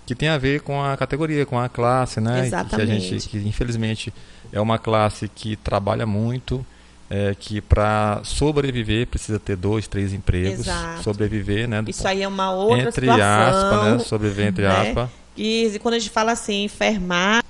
que 0.05 0.15
tem 0.15 0.29
a 0.29 0.37
ver 0.37 0.61
com 0.61 0.81
a 0.83 0.97
categoria, 0.97 1.45
com 1.45 1.59
a 1.59 1.69
classe, 1.69 2.19
né? 2.19 2.47
Exatamente. 2.47 2.75
Que 2.75 2.81
a 2.81 2.99
gente, 2.99 3.29
que 3.29 3.37
infelizmente 3.39 4.13
é 4.51 4.59
uma 4.59 4.77
classe 4.77 5.27
que 5.27 5.55
trabalha 5.55 6.05
muito, 6.05 6.65
é, 7.09 7.35
que 7.37 7.59
para 7.59 8.21
sobreviver 8.23 9.07
precisa 9.07 9.39
ter 9.39 9.55
dois, 9.55 9.87
três 9.87 10.13
empregos, 10.13 10.61
Exato. 10.61 11.03
sobreviver, 11.03 11.67
né? 11.67 11.83
Isso 11.87 12.07
aí 12.07 12.21
é 12.21 12.27
uma 12.27 12.51
outra 12.51 12.89
entre 12.89 13.07
situação. 13.07 13.21
aspas, 13.21 13.83
né? 13.83 13.99
Sobreviver 13.99 14.47
entre 14.47 14.63
né? 14.63 14.89
aspas. 14.89 15.09
E 15.35 15.79
quando 15.81 15.95
a 15.95 15.99
gente 15.99 16.11
fala 16.11 16.33
assim, 16.33 16.63
enfermar, 16.63 17.43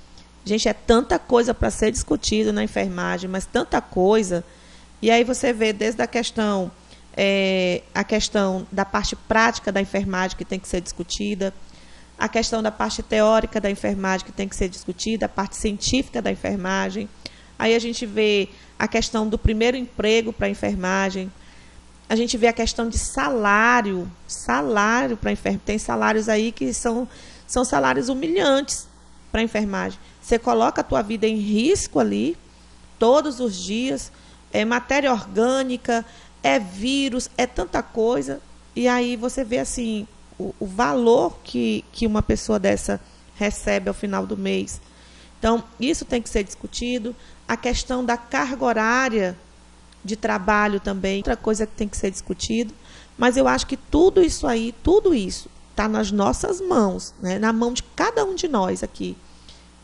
gente, 0.44 0.68
é 0.68 0.72
tanta 0.72 1.18
coisa 1.18 1.52
para 1.52 1.70
ser 1.70 1.90
discutido 1.90 2.52
na 2.52 2.64
enfermagem, 2.64 3.28
mas 3.28 3.44
tanta 3.44 3.80
coisa. 3.80 4.44
E 5.02 5.10
aí 5.10 5.24
você 5.24 5.52
vê 5.52 5.72
desde 5.72 6.00
a 6.00 6.06
questão, 6.06 6.70
é, 7.16 7.82
a 7.94 8.04
questão 8.04 8.66
da 8.70 8.84
parte 8.84 9.16
prática 9.16 9.72
da 9.72 9.80
enfermagem 9.80 10.36
que 10.36 10.44
tem 10.44 10.58
que 10.58 10.68
ser 10.68 10.80
discutida, 10.80 11.52
a 12.20 12.28
questão 12.28 12.62
da 12.62 12.70
parte 12.70 13.02
teórica 13.02 13.58
da 13.58 13.70
enfermagem 13.70 14.26
que 14.26 14.32
tem 14.32 14.46
que 14.46 14.54
ser 14.54 14.68
discutida, 14.68 15.24
a 15.24 15.28
parte 15.28 15.56
científica 15.56 16.20
da 16.20 16.30
enfermagem. 16.30 17.08
Aí 17.58 17.74
a 17.74 17.78
gente 17.78 18.04
vê 18.04 18.50
a 18.78 18.86
questão 18.86 19.26
do 19.26 19.38
primeiro 19.38 19.74
emprego 19.74 20.30
para 20.30 20.46
a 20.46 20.50
enfermagem. 20.50 21.32
A 22.06 22.14
gente 22.14 22.36
vê 22.36 22.48
a 22.48 22.52
questão 22.52 22.90
de 22.90 22.98
salário, 22.98 24.10
salário 24.26 25.16
para 25.16 25.32
enfermagem. 25.32 25.62
Tem 25.64 25.78
salários 25.78 26.28
aí 26.28 26.52
que 26.52 26.74
são, 26.74 27.08
são 27.46 27.64
salários 27.64 28.10
humilhantes 28.10 28.86
para 29.32 29.40
a 29.40 29.44
enfermagem. 29.44 29.98
Você 30.20 30.38
coloca 30.38 30.82
a 30.82 30.84
tua 30.84 31.00
vida 31.00 31.26
em 31.26 31.36
risco 31.36 31.98
ali, 31.98 32.36
todos 32.98 33.40
os 33.40 33.56
dias. 33.56 34.12
É 34.52 34.62
matéria 34.62 35.10
orgânica, 35.10 36.04
é 36.42 36.58
vírus, 36.58 37.30
é 37.38 37.46
tanta 37.46 37.82
coisa. 37.82 38.42
E 38.76 38.86
aí 38.86 39.16
você 39.16 39.42
vê 39.42 39.58
assim, 39.58 40.06
o, 40.40 40.54
o 40.58 40.66
valor 40.66 41.36
que, 41.44 41.84
que 41.92 42.06
uma 42.06 42.22
pessoa 42.22 42.58
dessa 42.58 42.98
recebe 43.36 43.88
ao 43.88 43.94
final 43.94 44.26
do 44.26 44.36
mês. 44.36 44.80
Então, 45.38 45.62
isso 45.78 46.04
tem 46.04 46.22
que 46.22 46.28
ser 46.28 46.42
discutido. 46.42 47.14
A 47.46 47.56
questão 47.56 48.04
da 48.04 48.16
carga 48.16 48.64
horária 48.64 49.38
de 50.02 50.16
trabalho 50.16 50.80
também, 50.80 51.18
outra 51.18 51.36
coisa 51.36 51.66
que 51.66 51.74
tem 51.74 51.88
que 51.88 51.96
ser 51.96 52.10
discutido. 52.10 52.72
Mas 53.18 53.36
eu 53.36 53.46
acho 53.46 53.66
que 53.66 53.76
tudo 53.76 54.22
isso 54.22 54.46
aí, 54.46 54.74
tudo 54.82 55.14
isso, 55.14 55.50
está 55.70 55.86
nas 55.86 56.10
nossas 56.10 56.60
mãos, 56.60 57.12
né? 57.20 57.38
na 57.38 57.52
mão 57.52 57.72
de 57.72 57.82
cada 57.82 58.24
um 58.24 58.34
de 58.34 58.48
nós 58.48 58.82
aqui. 58.82 59.16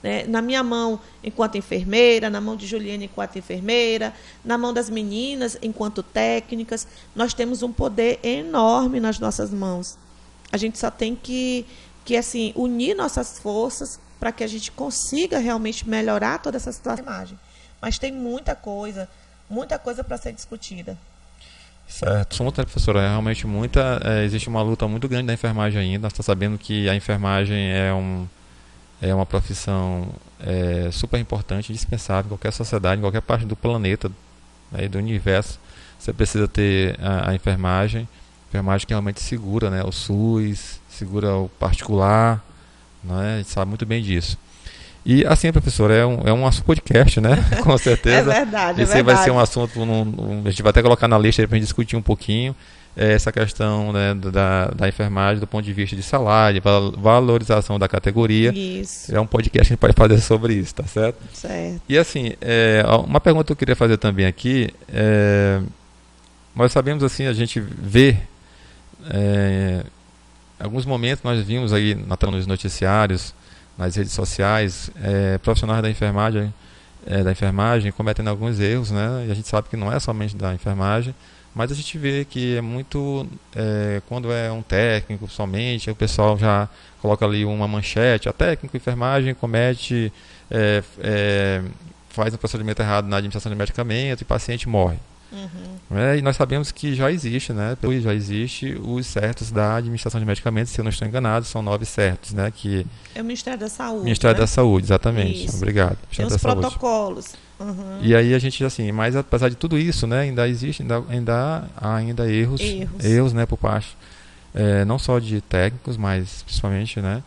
Né? 0.02 0.24
Na 0.26 0.40
minha 0.40 0.62
mão, 0.62 1.00
enquanto 1.22 1.58
enfermeira, 1.58 2.30
na 2.30 2.40
mão 2.40 2.56
de 2.56 2.66
Juliana, 2.66 3.04
enquanto 3.04 3.36
enfermeira, 3.36 4.14
na 4.44 4.56
mão 4.56 4.72
das 4.72 4.88
meninas, 4.88 5.58
enquanto 5.60 6.02
técnicas. 6.02 6.86
Nós 7.14 7.34
temos 7.34 7.62
um 7.62 7.72
poder 7.72 8.20
enorme 8.22 9.00
nas 9.00 9.18
nossas 9.18 9.50
mãos. 9.50 9.98
A 10.52 10.56
gente 10.56 10.78
só 10.78 10.90
tem 10.90 11.14
que, 11.14 11.66
que 12.04 12.16
assim, 12.16 12.52
unir 12.54 12.94
nossas 12.94 13.38
forças 13.38 13.98
para 14.18 14.32
que 14.32 14.42
a 14.42 14.46
gente 14.46 14.70
consiga 14.70 15.38
realmente 15.38 15.88
melhorar 15.88 16.38
toda 16.38 16.56
essa 16.56 16.72
situação. 16.72 17.04
Mas 17.80 17.98
tem 17.98 18.12
muita 18.12 18.54
coisa, 18.54 19.08
muita 19.48 19.78
coisa 19.78 20.02
para 20.02 20.16
ser 20.16 20.32
discutida. 20.32 20.96
Certo, 21.88 22.34
somos 22.34 22.52
professora, 22.52 23.00
é 23.00 23.08
realmente 23.08 23.46
muita, 23.46 24.00
é, 24.04 24.24
existe 24.24 24.48
uma 24.48 24.60
luta 24.60 24.88
muito 24.88 25.08
grande 25.08 25.28
da 25.28 25.32
enfermagem 25.32 25.80
ainda. 25.80 26.02
Nós 26.02 26.12
estamos 26.12 26.26
sabendo 26.26 26.58
que 26.58 26.88
a 26.88 26.94
enfermagem 26.96 27.70
é, 27.70 27.92
um, 27.94 28.26
é 29.00 29.14
uma 29.14 29.24
profissão 29.24 30.08
é, 30.40 30.90
super 30.90 31.20
importante, 31.20 31.70
indispensável 31.70 32.26
em 32.26 32.28
qualquer 32.30 32.52
sociedade, 32.52 32.98
em 32.98 33.04
qualquer 33.04 33.22
parte 33.22 33.46
do 33.46 33.54
planeta, 33.54 34.10
né, 34.72 34.88
do 34.88 34.98
universo. 34.98 35.60
Você 35.98 36.12
precisa 36.12 36.48
ter 36.48 36.98
a, 37.00 37.30
a 37.30 37.34
enfermagem 37.34 38.08
enfermagem 38.48 38.86
que 38.86 38.92
realmente 38.92 39.20
segura 39.20 39.70
né, 39.70 39.82
o 39.84 39.92
SUS, 39.92 40.80
segura 40.88 41.34
o 41.36 41.48
particular, 41.48 42.44
né, 43.02 43.34
a 43.34 43.38
gente 43.38 43.50
sabe 43.50 43.68
muito 43.68 43.86
bem 43.86 44.02
disso. 44.02 44.38
E 45.04 45.24
assim, 45.24 45.52
professor, 45.52 45.90
é 45.90 46.04
um, 46.04 46.20
é 46.24 46.32
um 46.32 46.44
assunto 46.44 46.64
podcast, 46.64 47.20
né? 47.20 47.36
Com 47.62 47.78
certeza. 47.78 48.32
é 48.32 48.44
verdade. 48.44 48.82
Esse 48.82 48.90
é 48.90 48.94
verdade. 48.96 49.16
vai 49.16 49.24
ser 49.24 49.30
um 49.30 49.38
assunto, 49.38 49.80
um, 49.80 50.42
a 50.44 50.50
gente 50.50 50.62
vai 50.62 50.70
até 50.70 50.82
colocar 50.82 51.06
na 51.06 51.16
lista 51.16 51.46
para 51.46 51.54
a 51.54 51.58
gente 51.58 51.66
discutir 51.66 51.94
um 51.94 52.02
pouquinho 52.02 52.56
é, 52.96 53.12
essa 53.12 53.30
questão 53.30 53.92
né, 53.92 54.14
da, 54.14 54.68
da 54.68 54.88
enfermagem 54.88 55.38
do 55.38 55.46
ponto 55.46 55.64
de 55.64 55.72
vista 55.72 55.94
de 55.94 56.02
salário, 56.02 56.60
valorização 56.96 57.78
da 57.78 57.86
categoria. 57.86 58.52
Isso. 58.52 59.14
É 59.14 59.20
um 59.20 59.26
podcast 59.26 59.52
que 59.52 59.58
a 59.58 59.74
gente 59.74 59.78
pode 59.78 59.92
fazer 59.92 60.18
sobre 60.18 60.54
isso, 60.54 60.74
tá 60.74 60.84
certo? 60.84 61.18
Certo. 61.32 61.82
E 61.88 61.98
assim, 61.98 62.32
é, 62.40 62.82
uma 63.04 63.20
pergunta 63.20 63.44
que 63.44 63.52
eu 63.52 63.56
queria 63.56 63.76
fazer 63.76 63.98
também 63.98 64.24
aqui, 64.24 64.70
é, 64.88 65.60
nós 66.54 66.72
sabemos 66.72 67.04
assim, 67.04 67.26
a 67.26 67.32
gente 67.34 67.60
vê 67.60 68.16
é, 69.10 69.84
em 70.60 70.64
alguns 70.64 70.84
momentos 70.84 71.22
nós 71.22 71.44
vimos 71.44 71.72
aí 71.72 71.94
nos 71.94 72.46
noticiários, 72.46 73.34
nas 73.76 73.94
redes 73.94 74.12
sociais, 74.12 74.90
é, 75.02 75.38
profissionais 75.38 75.82
da 75.82 75.90
enfermagem, 75.90 76.52
é, 77.06 77.22
da 77.22 77.30
enfermagem 77.30 77.92
cometendo 77.92 78.28
alguns 78.28 78.58
erros, 78.58 78.90
né? 78.90 79.26
E 79.28 79.30
a 79.30 79.34
gente 79.34 79.48
sabe 79.48 79.68
que 79.68 79.76
não 79.76 79.92
é 79.92 80.00
somente 80.00 80.34
da 80.34 80.54
enfermagem, 80.54 81.14
mas 81.54 81.70
a 81.70 81.74
gente 81.74 81.96
vê 81.98 82.24
que 82.24 82.56
é 82.56 82.60
muito 82.60 83.26
é, 83.54 84.02
quando 84.08 84.32
é 84.32 84.50
um 84.50 84.62
técnico 84.62 85.28
somente, 85.28 85.90
o 85.90 85.94
pessoal 85.94 86.38
já 86.38 86.68
coloca 87.00 87.24
ali 87.24 87.44
uma 87.44 87.68
manchete, 87.68 88.28
a 88.28 88.32
técnico 88.32 88.76
enfermagem 88.76 89.34
comete 89.34 90.12
é, 90.50 90.82
é, 91.00 91.62
faz 92.10 92.32
um 92.34 92.36
procedimento 92.36 92.80
errado 92.82 93.06
na 93.08 93.18
administração 93.18 93.50
de 93.50 93.56
medicamento 93.56 94.20
e 94.20 94.24
o 94.24 94.26
paciente 94.26 94.68
morre. 94.68 94.98
Uhum. 95.32 95.98
É, 95.98 96.16
e 96.18 96.22
nós 96.22 96.36
sabemos 96.36 96.70
que 96.70 96.94
já 96.94 97.10
existe, 97.10 97.52
né? 97.52 97.76
Já 98.00 98.14
existe 98.14 98.78
os 98.82 99.06
certos 99.06 99.50
da 99.50 99.76
administração 99.76 100.20
de 100.20 100.26
medicamentos, 100.26 100.72
se 100.72 100.80
eu 100.80 100.84
não 100.84 100.90
estou 100.90 101.06
enganado, 101.06 101.44
são 101.44 101.62
nove 101.62 101.84
certos, 101.84 102.32
né? 102.32 102.52
Que 102.54 102.86
é 103.14 103.20
o 103.20 103.24
Ministério 103.24 103.58
da 103.58 103.68
Saúde. 103.68 104.04
Ministério 104.04 104.36
né? 104.36 104.40
da 104.40 104.46
Saúde, 104.46 104.86
exatamente. 104.86 105.46
Isso. 105.46 105.56
Obrigado. 105.56 105.98
Tem 106.14 106.24
Ministério 106.24 106.36
os 106.36 106.42
da 106.42 106.68
protocolos. 106.70 107.34
Uhum. 107.58 107.98
E 108.02 108.14
aí 108.14 108.34
a 108.34 108.38
gente 108.38 108.64
assim, 108.64 108.92
mas 108.92 109.16
apesar 109.16 109.48
de 109.48 109.56
tudo 109.56 109.78
isso, 109.78 110.06
né? 110.06 110.20
Ainda 110.20 110.48
existe, 110.48 110.82
ainda, 110.82 111.02
ainda 111.08 111.64
há 111.76 111.94
ainda 111.96 112.30
erros, 112.30 112.60
Erros. 112.60 113.04
erros, 113.04 113.32
né? 113.32 113.46
Por 113.46 113.56
parte 113.56 113.96
é, 114.56 114.86
não 114.86 114.98
só 114.98 115.18
de 115.18 115.42
técnicos, 115.42 115.98
mas 115.98 116.42
principalmente, 116.42 116.98
né? 117.00 117.22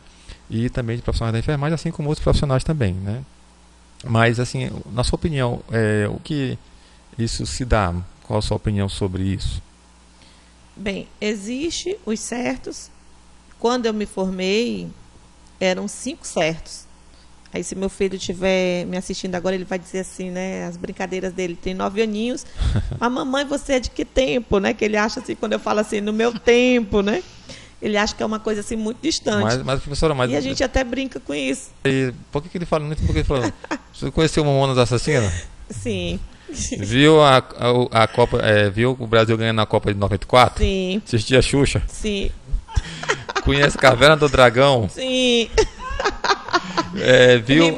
E 0.49 0.67
também 0.67 0.95
de 0.95 1.03
profissionais 1.03 1.31
da 1.31 1.37
enfermagem, 1.37 1.75
assim 1.75 1.91
como 1.91 2.09
outros 2.09 2.23
profissionais 2.23 2.63
também, 2.63 2.93
né? 2.95 3.21
Mas 4.03 4.39
assim, 4.39 4.71
na 4.91 5.03
sua 5.03 5.15
opinião, 5.15 5.61
é, 5.71 6.07
o 6.09 6.19
que 6.19 6.57
isso 7.21 7.45
se 7.45 7.65
dá? 7.65 7.93
Qual 8.23 8.39
a 8.39 8.41
sua 8.41 8.57
opinião 8.57 8.87
sobre 8.87 9.23
isso? 9.23 9.61
Bem, 10.75 11.07
existe 11.19 11.97
os 12.05 12.19
certos. 12.19 12.89
Quando 13.59 13.85
eu 13.85 13.93
me 13.93 14.05
formei, 14.05 14.89
eram 15.59 15.87
cinco 15.87 16.25
certos. 16.25 16.87
Aí, 17.51 17.63
se 17.63 17.75
meu 17.75 17.89
filho 17.89 18.15
estiver 18.15 18.85
me 18.85 18.95
assistindo 18.95 19.33
agora, 19.33 19.55
ele 19.55 19.65
vai 19.65 19.79
dizer 19.79 19.99
assim, 19.99 20.29
né? 20.29 20.65
As 20.65 20.77
brincadeiras 20.77 21.33
dele. 21.33 21.55
Tem 21.55 21.73
nove 21.73 22.01
aninhos. 22.01 22.45
Mas, 22.99 23.11
mamãe, 23.11 23.43
você 23.43 23.73
é 23.73 23.79
de 23.79 23.89
que 23.89 24.05
tempo, 24.05 24.59
né? 24.59 24.73
Que 24.73 24.85
ele 24.85 24.95
acha 24.95 25.19
assim, 25.19 25.35
quando 25.35 25.53
eu 25.53 25.59
falo 25.59 25.79
assim, 25.79 25.99
no 25.99 26.13
meu 26.13 26.31
tempo, 26.31 27.01
né? 27.01 27.23
Ele 27.81 27.97
acha 27.97 28.13
que 28.13 28.21
é 28.21 28.25
uma 28.25 28.39
coisa 28.39 28.61
assim 28.61 28.75
muito 28.75 29.01
distante. 29.01 29.43
Mas, 29.43 29.63
mas 29.63 29.79
professora, 29.79 30.13
mas. 30.13 30.29
E 30.29 30.35
a 30.35 30.41
gente 30.41 30.63
até 30.63 30.83
brinca 30.83 31.19
com 31.19 31.33
isso. 31.33 31.71
E 31.85 32.13
por 32.31 32.43
que, 32.43 32.49
que 32.49 32.57
ele 32.57 32.65
fala 32.65 32.85
muito? 32.85 33.01
Por 33.01 33.13
que 33.13 33.19
ele 33.19 33.23
fala? 33.23 33.51
Você 33.93 34.11
conheceu 34.11 34.43
o 34.43 34.45
Mamonas 34.45 34.77
Assassina? 34.77 35.31
Sim. 35.69 36.19
Viu 36.79 37.21
a, 37.21 37.37
a, 37.37 38.03
a 38.03 38.07
Copa, 38.07 38.37
é, 38.41 38.69
viu 38.69 38.95
o 38.99 39.07
Brasil 39.07 39.37
ganhando 39.37 39.57
na 39.57 39.65
Copa 39.65 39.93
de 39.93 39.99
94? 39.99 40.63
Sim. 40.63 41.01
Assistia 41.05 41.41
Xuxa? 41.41 41.81
Sim. 41.87 42.31
Conhece 43.43 43.77
Caverna 43.77 44.15
do 44.17 44.27
Dragão? 44.29 44.89
Sim. 44.89 45.49
É, 46.97 47.37
viu? 47.37 47.77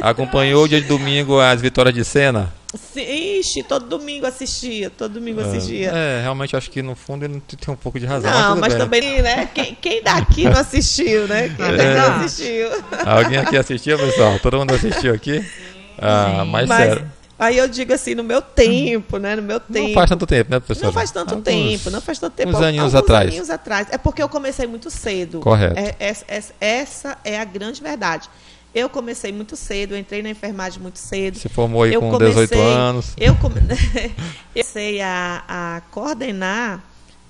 Acompanhou 0.00 0.66
dia 0.66 0.80
de 0.80 0.86
domingo 0.88 1.38
as 1.38 1.60
vitórias 1.60 1.94
de 1.94 2.04
cena? 2.04 2.52
Sim, 2.74 3.02
Ixi, 3.40 3.62
todo 3.64 3.86
domingo 3.86 4.26
assistia. 4.26 4.90
Todo 4.90 5.14
domingo 5.14 5.40
assistia. 5.40 5.90
É, 5.90 6.20
realmente 6.22 6.56
acho 6.56 6.70
que 6.70 6.80
no 6.82 6.94
fundo 6.94 7.24
ele 7.24 7.40
tem 7.60 7.74
um 7.74 7.76
pouco 7.76 7.98
de 7.98 8.06
razão. 8.06 8.30
Não, 8.30 8.56
mas 8.56 8.72
bem. 8.74 8.82
também, 8.82 9.22
né? 9.22 9.48
Quem, 9.52 9.74
quem 9.74 10.02
daqui 10.02 10.44
não 10.44 10.58
assistiu, 10.60 11.26
né? 11.26 11.48
Quem 11.48 11.66
daqui 11.76 11.82
É. 11.82 11.94
não 11.96 12.14
assistiu. 12.24 12.68
Alguém 13.04 13.38
aqui 13.38 13.56
assistiu, 13.56 13.98
pessoal? 13.98 14.38
Todo 14.38 14.58
mundo 14.58 14.72
assistiu 14.74 15.12
aqui? 15.12 15.44
Ah, 15.98 16.44
mas, 16.46 16.68
Mas- 16.68 16.78
sério. 16.78 17.12
Aí 17.40 17.56
eu 17.56 17.66
digo 17.66 17.92
assim, 17.94 18.14
no 18.14 18.22
meu 18.22 18.42
tempo, 18.42 19.16
né? 19.16 19.34
No 19.34 19.40
meu 19.42 19.58
tempo. 19.58 19.88
Não 19.88 19.94
faz 19.94 20.10
tanto 20.10 20.26
tempo, 20.26 20.50
né, 20.50 20.60
professor? 20.60 20.84
Não 20.86 20.92
faz 20.92 21.10
tanto 21.10 21.30
Alguns- 21.30 21.44
tempo, 21.44 21.90
não 21.90 22.00
faz 22.02 22.18
tanto 22.18 22.34
tempo. 22.34 22.50
uns 22.50 22.56
aninhos 22.60 22.94
alguns 22.94 23.02
atrás. 23.10 23.28
aninhos 23.28 23.50
atrás. 23.50 23.88
É 23.90 23.96
porque 23.96 24.22
eu 24.22 24.28
comecei 24.28 24.66
muito 24.66 24.90
cedo. 24.90 25.40
Correto. 25.40 25.74
É- 25.78 25.96
é- 25.98 26.16
é- 26.28 26.44
essa 26.60 27.16
é 27.24 27.40
a 27.40 27.44
grande 27.44 27.80
verdade. 27.82 28.28
Eu 28.74 28.88
comecei 28.90 29.32
muito 29.32 29.56
cedo, 29.56 29.94
eu 29.94 29.98
entrei 29.98 30.22
na 30.22 30.28
enfermagem 30.30 30.80
muito 30.80 30.98
cedo. 30.98 31.38
Se 31.38 31.48
formou 31.48 31.82
aí 31.82 31.94
Eu 31.94 32.00
com 32.02 32.10
comecei- 32.10 32.46
18 32.46 32.60
anos. 32.60 33.14
Eu 33.18 33.34
comecei 34.54 35.00
a, 35.00 35.42
a 35.48 35.80
coordenar 35.90 36.80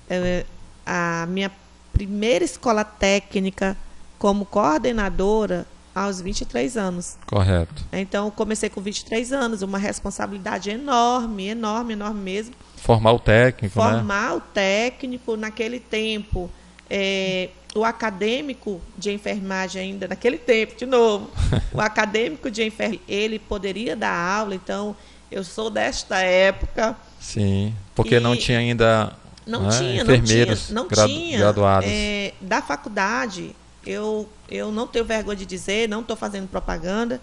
eh, 0.09 0.45
a 0.85 1.25
minha 1.29 1.49
primeira 1.93 2.43
escola 2.43 2.83
técnica 2.83 3.75
como 4.19 4.45
coordenadora 4.45 5.65
aos 5.93 6.21
23 6.21 6.77
anos. 6.77 7.17
Correto. 7.25 7.83
Então, 7.91 8.29
comecei 8.31 8.69
com 8.69 8.81
23 8.81 9.31
anos, 9.33 9.61
uma 9.61 9.77
responsabilidade 9.77 10.69
enorme, 10.69 11.47
enorme, 11.47 11.93
enorme 11.93 12.21
mesmo. 12.21 12.55
Formar 12.77 13.11
o 13.13 13.19
técnico, 13.19 13.77
né? 13.83 13.91
Formar 13.91 14.35
o 14.37 14.41
técnico 14.41 15.35
naquele 15.35 15.79
tempo. 15.79 16.49
é, 16.89 17.49
o 17.73 17.85
acadêmico 17.85 18.81
de 18.97 19.11
enfermagem 19.13 19.81
ainda 19.81 20.05
naquele 20.07 20.37
tempo, 20.37 20.75
de 20.77 20.85
novo, 20.85 21.29
o 21.73 21.79
acadêmico 21.79 22.51
de 22.51 22.63
enfermagem, 22.63 22.99
ele 23.07 23.39
poderia 23.39 23.95
dar 23.95 24.13
aula, 24.13 24.53
então 24.55 24.93
eu 25.31 25.41
sou 25.41 25.69
desta 25.69 26.19
época, 26.21 26.93
Sim. 27.17 27.73
Porque 27.95 28.19
não 28.19 28.35
tinha 28.35 28.57
ainda 28.57 29.13
não 29.47 29.61
né, 29.63 29.69
tinha, 29.77 30.03
não 30.03 30.13
enfermeiros 30.15 30.65
tinha, 30.67 30.75
não 30.75 30.87
gra- 30.89 31.05
tinha. 31.07 31.37
graduados. 31.37 31.87
é, 31.89 32.33
da 32.41 32.61
faculdade, 32.61 33.55
eu, 33.85 34.27
eu 34.49 34.71
não 34.71 34.87
tenho 34.87 35.05
vergonha 35.05 35.37
de 35.37 35.45
dizer, 35.45 35.87
não 35.89 36.01
estou 36.01 36.15
fazendo 36.15 36.47
propaganda. 36.47 37.21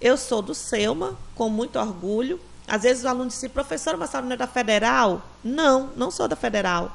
Eu 0.00 0.16
sou 0.16 0.42
do 0.42 0.54
Selma, 0.54 1.16
com 1.34 1.48
muito 1.48 1.78
orgulho. 1.78 2.38
Às 2.66 2.82
vezes 2.82 3.00
os 3.00 3.06
alunos 3.06 3.34
dizem, 3.34 3.50
professora, 3.50 3.96
mas 3.96 4.14
a 4.14 4.20
não 4.22 4.32
é 4.32 4.36
da 4.36 4.46
Federal? 4.46 5.22
Não, 5.42 5.90
não 5.96 6.10
sou 6.10 6.26
da 6.28 6.36
Federal. 6.36 6.94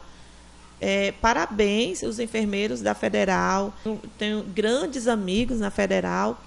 É, 0.81 1.11
parabéns, 1.21 2.03
os 2.03 2.19
enfermeiros 2.19 2.81
da 2.81 2.93
Federal. 2.93 3.73
Tenho 4.17 4.43
grandes 4.43 5.07
amigos 5.07 5.59
na 5.59 5.69
Federal, 5.69 6.39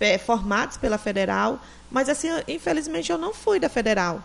é, 0.00 0.16
formados 0.18 0.76
pela 0.76 0.98
Federal, 0.98 1.58
mas 1.90 2.08
assim, 2.08 2.28
infelizmente 2.48 3.10
eu 3.12 3.18
não 3.18 3.32
fui 3.34 3.58
da 3.60 3.68
Federal. 3.68 4.22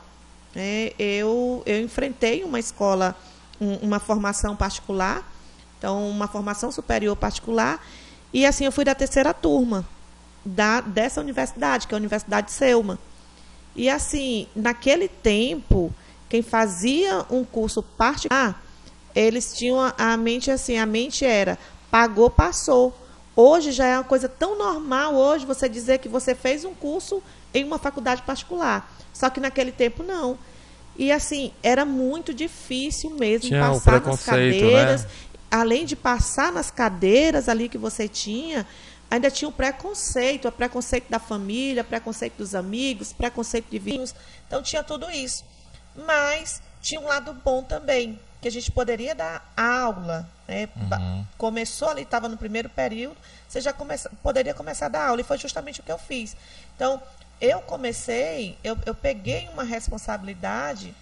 É, 0.56 0.94
eu, 0.98 1.62
eu 1.66 1.82
enfrentei 1.82 2.44
uma 2.44 2.60
escola, 2.60 3.16
um- 3.62 3.76
uma 3.78 4.00
formação 4.00 4.56
particular, 4.56 5.24
então 5.80 6.08
uma 6.08 6.28
formação 6.28 6.72
superior 6.72 7.16
particular, 7.16 7.84
e 8.32 8.46
assim 8.46 8.66
eu 8.66 8.72
fui 8.72 8.86
da 8.86 8.94
terceira 8.94 9.34
turma 9.34 9.84
da, 10.46 10.82
dessa 10.82 11.20
universidade, 11.20 11.88
que 11.88 11.94
é 11.94 11.98
a 11.98 12.00
Universidade 12.00 12.48
de 12.48 12.54
Selma. 12.54 13.00
E 13.76 13.90
assim, 13.90 14.48
naquele 14.56 15.08
tempo, 15.08 15.94
quem 16.28 16.42
fazia 16.42 17.26
um 17.30 17.44
curso 17.44 17.82
particular, 17.82 18.62
eles 19.16 19.54
tinham 19.54 19.80
a, 19.80 19.94
a 19.98 20.18
mente 20.18 20.52
assim, 20.52 20.78
a 20.78 20.86
mente 20.86 21.26
era 21.26 21.58
pagou, 21.90 22.30
passou. 22.30 22.96
Hoje 23.36 23.72
já 23.72 23.86
é 23.86 23.98
uma 23.98 24.04
coisa 24.04 24.28
tão 24.28 24.58
normal 24.58 25.16
hoje 25.16 25.46
você 25.46 25.70
dizer 25.70 26.00
que 26.00 26.10
você 26.10 26.36
fez 26.36 26.66
um 26.66 26.74
curso 26.74 27.24
em 27.54 27.64
uma 27.64 27.80
faculdade 27.80 28.22
particular. 28.24 28.92
Só 29.14 29.30
que 29.30 29.40
naquele 29.40 29.72
tempo 29.72 30.04
não. 30.04 30.38
E 30.98 31.12
assim, 31.12 31.54
era 31.64 31.86
muito 31.86 32.34
difícil 32.34 33.12
mesmo 33.12 33.48
Tinha 33.48 33.62
passar 33.62 33.92
nas 33.94 34.02
preconceito, 34.02 34.60
cadeiras. 34.60 35.04
né? 35.04 35.10
Além 35.52 35.86
de 35.86 35.96
passar 35.96 36.52
nas 36.52 36.70
cadeiras 36.70 37.50
ali 37.50 37.68
que 37.70 37.78
você 37.78 38.08
tinha, 38.08 38.66
ainda 39.10 39.32
tinha 39.32 39.50
o 39.50 39.52
preconceito, 39.52 40.48
o 40.48 40.52
preconceito 40.52 41.10
da 41.10 41.18
família, 41.20 41.84
preconceito 41.84 42.38
dos 42.38 42.54
amigos, 42.54 43.12
preconceito 43.14 43.68
de 43.70 43.80
vizinhos. 43.80 44.14
Então 44.48 44.62
tinha 44.62 44.84
tudo 44.84 45.10
isso. 45.10 45.44
Mas 46.06 46.62
tinha 46.82 47.02
um 47.02 47.06
lado 47.08 47.34
bom 47.34 47.64
também, 47.64 48.20
que 48.42 48.48
a 48.48 48.52
gente 48.52 48.72
poderia 48.72 49.16
dar 49.16 49.52
aula. 49.58 50.30
Né? 50.48 50.68
Ba- 50.76 50.98
Começou 51.38 51.90
ali, 51.90 52.04
estava 52.04 52.30
no 52.30 52.38
primeiro 52.38 52.70
período, 52.70 53.18
você 53.48 53.60
já 53.60 53.74
começa, 53.74 54.10
poderia 54.22 54.54
começar 54.54 54.86
a 54.86 54.90
dar 54.90 55.08
aula, 55.08 55.22
e 55.22 55.24
foi 55.24 55.38
justamente 55.38 55.80
o 55.80 55.84
que 55.84 55.92
eu 55.92 55.98
fiz. 55.98 56.36
Então, 56.76 57.02
eu 57.42 57.60
comecei, 57.62 58.58
eu, 58.64 58.78
eu 58.86 58.94
peguei 58.94 59.50
uma 59.54 59.64
responsabilidade 59.64 60.94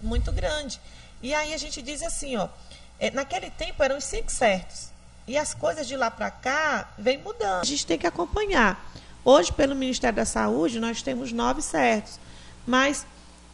muito 0.00 0.30
grande. 0.32 0.80
E 1.22 1.34
aí 1.34 1.54
a 1.54 1.56
gente 1.56 1.80
diz 1.80 2.02
assim, 2.02 2.36
ó, 2.36 2.48
naquele 3.12 3.50
tempo 3.50 3.82
eram 3.82 3.98
os 3.98 4.04
cinco 4.04 4.30
certos. 4.30 4.88
E 5.28 5.36
as 5.36 5.54
coisas 5.54 5.86
de 5.88 5.96
lá 5.96 6.10
para 6.10 6.30
cá 6.30 6.88
vem 6.96 7.18
mudando. 7.18 7.62
A 7.62 7.64
gente 7.64 7.86
tem 7.86 7.98
que 7.98 8.06
acompanhar. 8.06 8.92
Hoje, 9.24 9.52
pelo 9.52 9.74
Ministério 9.74 10.16
da 10.16 10.24
Saúde, 10.24 10.78
nós 10.78 11.02
temos 11.02 11.32
nove 11.32 11.60
certos. 11.60 12.18
Mas 12.66 13.04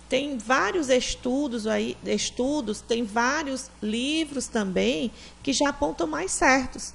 tem 0.08 0.36
vários 0.36 0.90
estudos 0.90 1.66
aí, 1.66 1.96
estudos, 2.04 2.82
tem 2.82 3.02
vários 3.02 3.70
livros 3.82 4.46
também 4.46 5.10
que 5.42 5.52
já 5.52 5.70
apontam 5.70 6.06
mais 6.06 6.30
certos. 6.32 6.92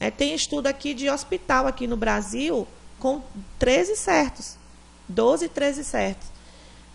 É, 0.00 0.10
tem 0.10 0.34
estudo 0.34 0.66
aqui 0.66 0.94
de 0.94 1.08
hospital 1.08 1.68
aqui 1.68 1.86
no 1.86 1.96
Brasil 1.96 2.66
com 2.98 3.22
13 3.58 3.96
certos. 3.96 4.56
12, 5.08 5.48
13 5.48 5.84
certos. 5.84 6.28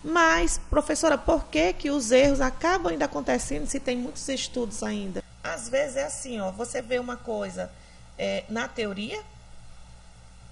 Mas, 0.04 0.60
professora, 0.70 1.18
por 1.18 1.45
que, 1.45 1.72
que 1.74 1.89
os 1.89 2.12
erros 2.12 2.41
acabam 2.41 2.91
ainda 2.91 3.06
acontecendo 3.06 3.68
se 3.68 3.80
tem 3.80 3.95
muitos 3.95 4.28
estudos 4.28 4.84
ainda? 4.84 5.24
Às 5.43 5.70
vezes 5.70 5.95
é 5.95 6.04
assim, 6.04 6.39
ó, 6.41 6.51
você 6.51 6.82
vê 6.82 6.99
uma 6.99 7.16
coisa 7.16 7.72
é, 8.18 8.43
na 8.49 8.68
teoria, 8.68 9.22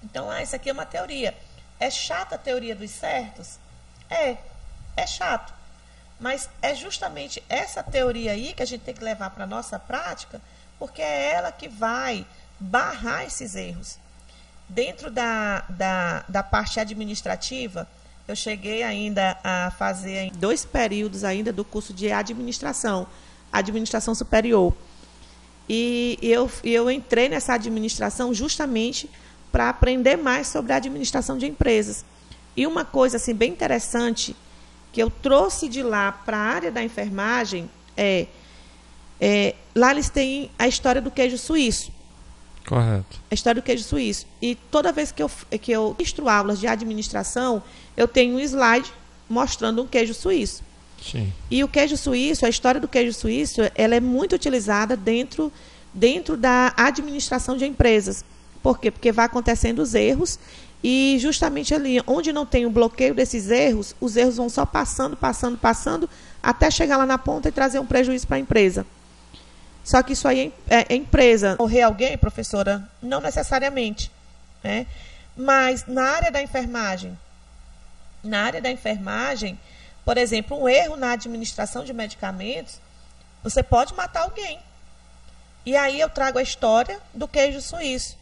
então, 0.02 0.30
ah, 0.30 0.42
isso 0.42 0.56
aqui 0.56 0.68
é 0.68 0.72
uma 0.72 0.86
teoria. 0.86 1.36
É 1.78 1.90
chata 1.90 2.34
a 2.34 2.38
teoria 2.38 2.74
dos 2.74 2.90
certos? 2.90 3.58
É, 4.10 4.36
é 4.96 5.06
chato. 5.06 5.52
Mas 6.18 6.48
é 6.60 6.74
justamente 6.74 7.42
essa 7.48 7.82
teoria 7.82 8.32
aí 8.32 8.52
que 8.52 8.62
a 8.62 8.66
gente 8.66 8.82
tem 8.82 8.94
que 8.94 9.02
levar 9.02 9.30
para 9.30 9.44
a 9.44 9.46
nossa 9.46 9.78
prática, 9.78 10.40
porque 10.78 11.02
é 11.02 11.32
ela 11.32 11.52
que 11.52 11.68
vai 11.68 12.26
barrar 12.58 13.24
esses 13.24 13.54
erros. 13.54 13.98
Dentro 14.68 15.10
da, 15.10 15.64
da, 15.68 16.24
da 16.28 16.42
parte 16.42 16.78
administrativa, 16.80 17.88
eu 18.26 18.36
cheguei 18.36 18.82
ainda 18.82 19.36
a 19.42 19.72
fazer 19.72 20.30
dois 20.32 20.64
períodos 20.64 21.24
ainda 21.24 21.52
do 21.52 21.64
curso 21.64 21.92
de 21.92 22.10
administração, 22.12 23.06
administração 23.52 24.14
superior. 24.14 24.72
E 25.68 26.18
eu, 26.22 26.50
eu 26.62 26.90
entrei 26.90 27.28
nessa 27.28 27.54
administração 27.54 28.32
justamente 28.32 29.10
para 29.50 29.68
aprender 29.68 30.16
mais 30.16 30.48
sobre 30.48 30.72
a 30.72 30.76
administração 30.76 31.36
de 31.36 31.46
empresas. 31.46 32.04
E 32.56 32.66
uma 32.66 32.84
coisa 32.84 33.16
assim 33.16 33.34
bem 33.34 33.50
interessante 33.50 34.36
que 34.92 35.02
eu 35.02 35.10
trouxe 35.10 35.68
de 35.68 35.82
lá 35.82 36.12
para 36.12 36.36
a 36.36 36.40
área 36.40 36.70
da 36.70 36.82
enfermagem 36.82 37.68
é, 37.96 38.26
é 39.20 39.54
lá 39.74 39.90
eles 39.90 40.10
têm 40.10 40.50
a 40.58 40.68
história 40.68 41.00
do 41.00 41.10
queijo 41.10 41.38
suíço 41.38 41.90
Correto. 42.66 43.20
a 43.30 43.34
história 43.34 43.60
do 43.60 43.64
queijo 43.64 43.84
suíço. 43.84 44.26
E 44.40 44.54
toda 44.54 44.92
vez 44.92 45.12
que 45.12 45.22
eu, 45.22 45.30
que 45.60 45.72
eu 45.72 45.94
ministro 45.98 46.28
aulas 46.28 46.60
de 46.60 46.66
administração, 46.66 47.62
eu 47.96 48.06
tenho 48.06 48.36
um 48.36 48.40
slide 48.40 48.92
mostrando 49.28 49.82
um 49.82 49.86
queijo 49.86 50.14
suíço. 50.14 50.62
Sim. 51.02 51.32
E 51.50 51.64
o 51.64 51.68
queijo 51.68 51.96
suíço, 51.96 52.46
a 52.46 52.48
história 52.48 52.80
do 52.80 52.86
queijo 52.86 53.12
suíço, 53.12 53.60
ela 53.74 53.94
é 53.94 54.00
muito 54.00 54.34
utilizada 54.34 54.96
dentro, 54.96 55.52
dentro 55.92 56.36
da 56.36 56.72
administração 56.76 57.56
de 57.56 57.64
empresas. 57.64 58.24
Por 58.62 58.78
quê? 58.78 58.90
Porque 58.90 59.10
vai 59.10 59.26
acontecendo 59.26 59.80
os 59.80 59.94
erros 59.94 60.38
e 60.82 61.16
justamente 61.20 61.74
ali, 61.74 62.00
onde 62.06 62.32
não 62.32 62.44
tem 62.44 62.66
o 62.66 62.70
bloqueio 62.70 63.14
desses 63.14 63.50
erros, 63.50 63.94
os 64.00 64.16
erros 64.16 64.36
vão 64.36 64.48
só 64.48 64.66
passando, 64.66 65.16
passando, 65.16 65.56
passando, 65.56 66.10
até 66.42 66.70
chegar 66.70 66.96
lá 66.96 67.06
na 67.06 67.18
ponta 67.18 67.48
e 67.48 67.52
trazer 67.52 67.78
um 67.78 67.86
prejuízo 67.86 68.26
para 68.26 68.36
a 68.36 68.40
empresa. 68.40 68.86
Só 69.84 70.02
que 70.02 70.12
isso 70.12 70.28
aí 70.28 70.52
é, 70.68 70.80
é, 70.80 70.86
é 70.90 70.94
empresa. 70.94 71.56
Morrer 71.58 71.82
alguém, 71.82 72.16
professora? 72.16 72.88
Não 73.02 73.20
necessariamente. 73.20 74.10
Né? 74.62 74.86
Mas 75.36 75.86
na 75.86 76.04
área 76.04 76.30
da 76.30 76.42
enfermagem, 76.42 77.18
na 78.22 78.42
área 78.42 78.60
da 78.60 78.70
enfermagem, 78.70 79.58
por 80.04 80.16
exemplo, 80.16 80.60
um 80.60 80.68
erro 80.68 80.96
na 80.96 81.12
administração 81.12 81.84
de 81.84 81.92
medicamentos, 81.92 82.80
você 83.42 83.62
pode 83.62 83.94
matar 83.94 84.22
alguém. 84.22 84.60
E 85.64 85.76
aí 85.76 86.00
eu 86.00 86.08
trago 86.08 86.38
a 86.38 86.42
história 86.42 87.00
do 87.14 87.26
queijo 87.26 87.60
suíço. 87.60 88.16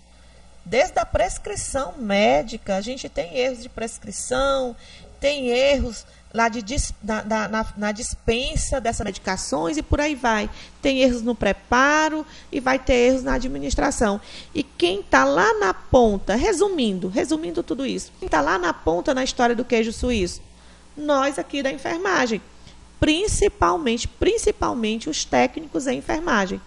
Desde 0.65 0.99
a 0.99 1.07
prescrição 1.07 1.95
médica, 1.97 2.77
a 2.77 2.81
gente 2.81 3.09
tem 3.09 3.35
erros 3.37 3.63
de 3.63 3.69
prescrição, 3.69 4.77
tem 5.19 5.49
erros 5.49 6.05
lá 6.33 6.49
de 6.49 6.65
na, 7.03 7.25
na, 7.25 7.67
na, 7.77 7.93
dispensa 7.93 8.81
dessas 8.81 9.05
medicações 9.05 9.77
e 9.77 9.83
por 9.83 10.01
aí 10.01 10.15
vai. 10.15 10.49
Tem 10.81 11.01
erros 11.01 11.23
no 11.23 11.35
preparo 11.35 12.25
e 12.53 12.61
vai 12.61 12.79
ter 12.79 12.95
erros 12.95 13.23
na 13.23 13.35
administração. 13.35 14.21
E 14.55 14.63
quem 14.63 15.01
está 15.01 15.25
lá 15.25 15.53
na 15.59 15.75
ponta, 15.75 16.37
resumindo, 16.37 17.09
resumindo 17.09 17.63
tudo 17.63 17.85
isso, 17.85 18.13
quem 18.19 18.27
está 18.27 18.41
lá 18.41 18.59
na 18.59 18.73
ponta 18.73 19.13
na 19.13 19.25
história 19.25 19.55
do 19.55 19.65
queijo 19.65 19.93
suíço? 19.93 20.41
Nós 20.97 21.39
aqui 21.39 21.63
da 21.63 21.73
enfermagem. 21.73 22.41
Principalmente, 23.01 24.07
principalmente 24.07 25.09
os 25.09 25.25
técnicos 25.25 25.87
em 25.87 25.99
enfermagem. 25.99 26.61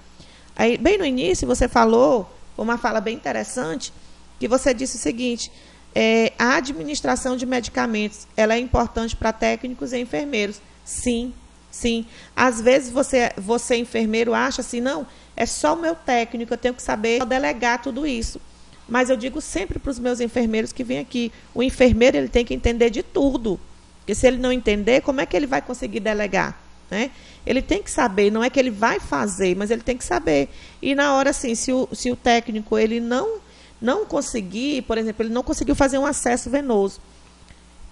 Aí, 0.55 0.77
bem 0.77 0.97
no 0.97 1.05
início, 1.05 1.47
você 1.47 1.67
falou, 1.67 2.29
uma 2.57 2.77
fala 2.77 2.99
bem 2.99 3.15
interessante, 3.15 3.93
que 4.39 4.47
você 4.47 4.73
disse 4.73 4.97
o 4.97 4.99
seguinte: 4.99 5.51
é, 5.95 6.33
a 6.37 6.55
administração 6.55 7.37
de 7.37 7.45
medicamentos, 7.45 8.27
ela 8.35 8.55
é 8.55 8.59
importante 8.59 9.15
para 9.15 9.31
técnicos 9.31 9.93
e 9.93 9.99
enfermeiros. 9.99 10.61
Sim, 10.83 11.33
sim. 11.69 12.05
Às 12.35 12.59
vezes 12.59 12.91
você, 12.91 13.31
você 13.37 13.75
enfermeiro 13.75 14.33
acha 14.33 14.61
assim, 14.61 14.81
não, 14.81 15.05
é 15.35 15.45
só 15.45 15.73
o 15.73 15.81
meu 15.81 15.95
técnico, 15.95 16.53
eu 16.53 16.57
tenho 16.57 16.73
que 16.73 16.81
saber 16.81 17.23
delegar 17.25 17.81
tudo 17.81 18.05
isso. 18.07 18.39
Mas 18.87 19.09
eu 19.09 19.15
digo 19.15 19.39
sempre 19.39 19.79
para 19.79 19.91
os 19.91 19.99
meus 19.99 20.19
enfermeiros 20.19 20.71
que 20.71 20.83
vêm 20.83 20.99
aqui, 20.99 21.31
o 21.53 21.63
enfermeiro 21.63 22.17
ele 22.17 22.27
tem 22.27 22.43
que 22.43 22.53
entender 22.53 22.89
de 22.89 23.01
tudo. 23.01 23.59
Porque 23.99 24.13
se 24.13 24.27
ele 24.27 24.37
não 24.37 24.51
entender, 24.51 25.01
como 25.01 25.21
é 25.21 25.25
que 25.25 25.35
ele 25.35 25.47
vai 25.47 25.61
conseguir 25.61 26.01
delegar? 26.01 26.61
Né? 26.91 27.11
Ele 27.45 27.61
tem 27.61 27.81
que 27.81 27.89
saber, 27.89 28.29
não 28.31 28.43
é 28.43 28.49
que 28.49 28.59
ele 28.59 28.69
vai 28.69 28.99
fazer, 28.99 29.55
mas 29.55 29.71
ele 29.71 29.81
tem 29.81 29.97
que 29.97 30.03
saber. 30.03 30.49
E 30.81 30.93
na 30.93 31.15
hora, 31.15 31.29
assim, 31.29 31.55
se 31.55 31.71
o, 31.71 31.87
se 31.93 32.11
o 32.11 32.15
técnico 32.15 32.77
ele 32.77 32.99
não, 32.99 33.39
não 33.83 34.05
conseguir, 34.05 34.81
por 34.83 34.97
exemplo, 34.97 35.25
ele 35.25 35.33
não 35.33 35.43
conseguiu 35.43 35.75
fazer 35.75 35.97
um 35.97 36.05
acesso 36.05 36.49
venoso, 36.49 37.01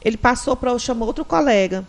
ele 0.01 0.15
passou 0.15 0.55
para 0.55 0.79
chamar 0.79 1.05
outro 1.05 1.25
colega. 1.25 1.85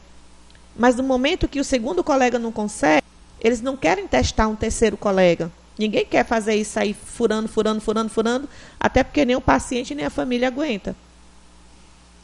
Mas 0.76 0.96
no 0.96 1.04
momento 1.04 1.46
que 1.46 1.60
o 1.60 1.64
segundo 1.64 2.02
colega 2.02 2.36
não 2.36 2.50
consegue, 2.50 3.06
eles 3.40 3.60
não 3.60 3.76
querem 3.76 4.08
testar 4.08 4.48
um 4.48 4.56
terceiro 4.56 4.96
colega. 4.96 5.52
Ninguém 5.78 6.04
quer 6.04 6.26
fazer 6.26 6.56
isso 6.56 6.80
aí 6.80 6.92
furando, 6.92 7.46
furando, 7.48 7.80
furando, 7.80 8.10
furando, 8.10 8.48
até 8.80 9.04
porque 9.04 9.24
nem 9.24 9.36
o 9.36 9.40
paciente 9.40 9.94
nem 9.94 10.04
a 10.04 10.10
família 10.10 10.48
aguenta. 10.48 10.96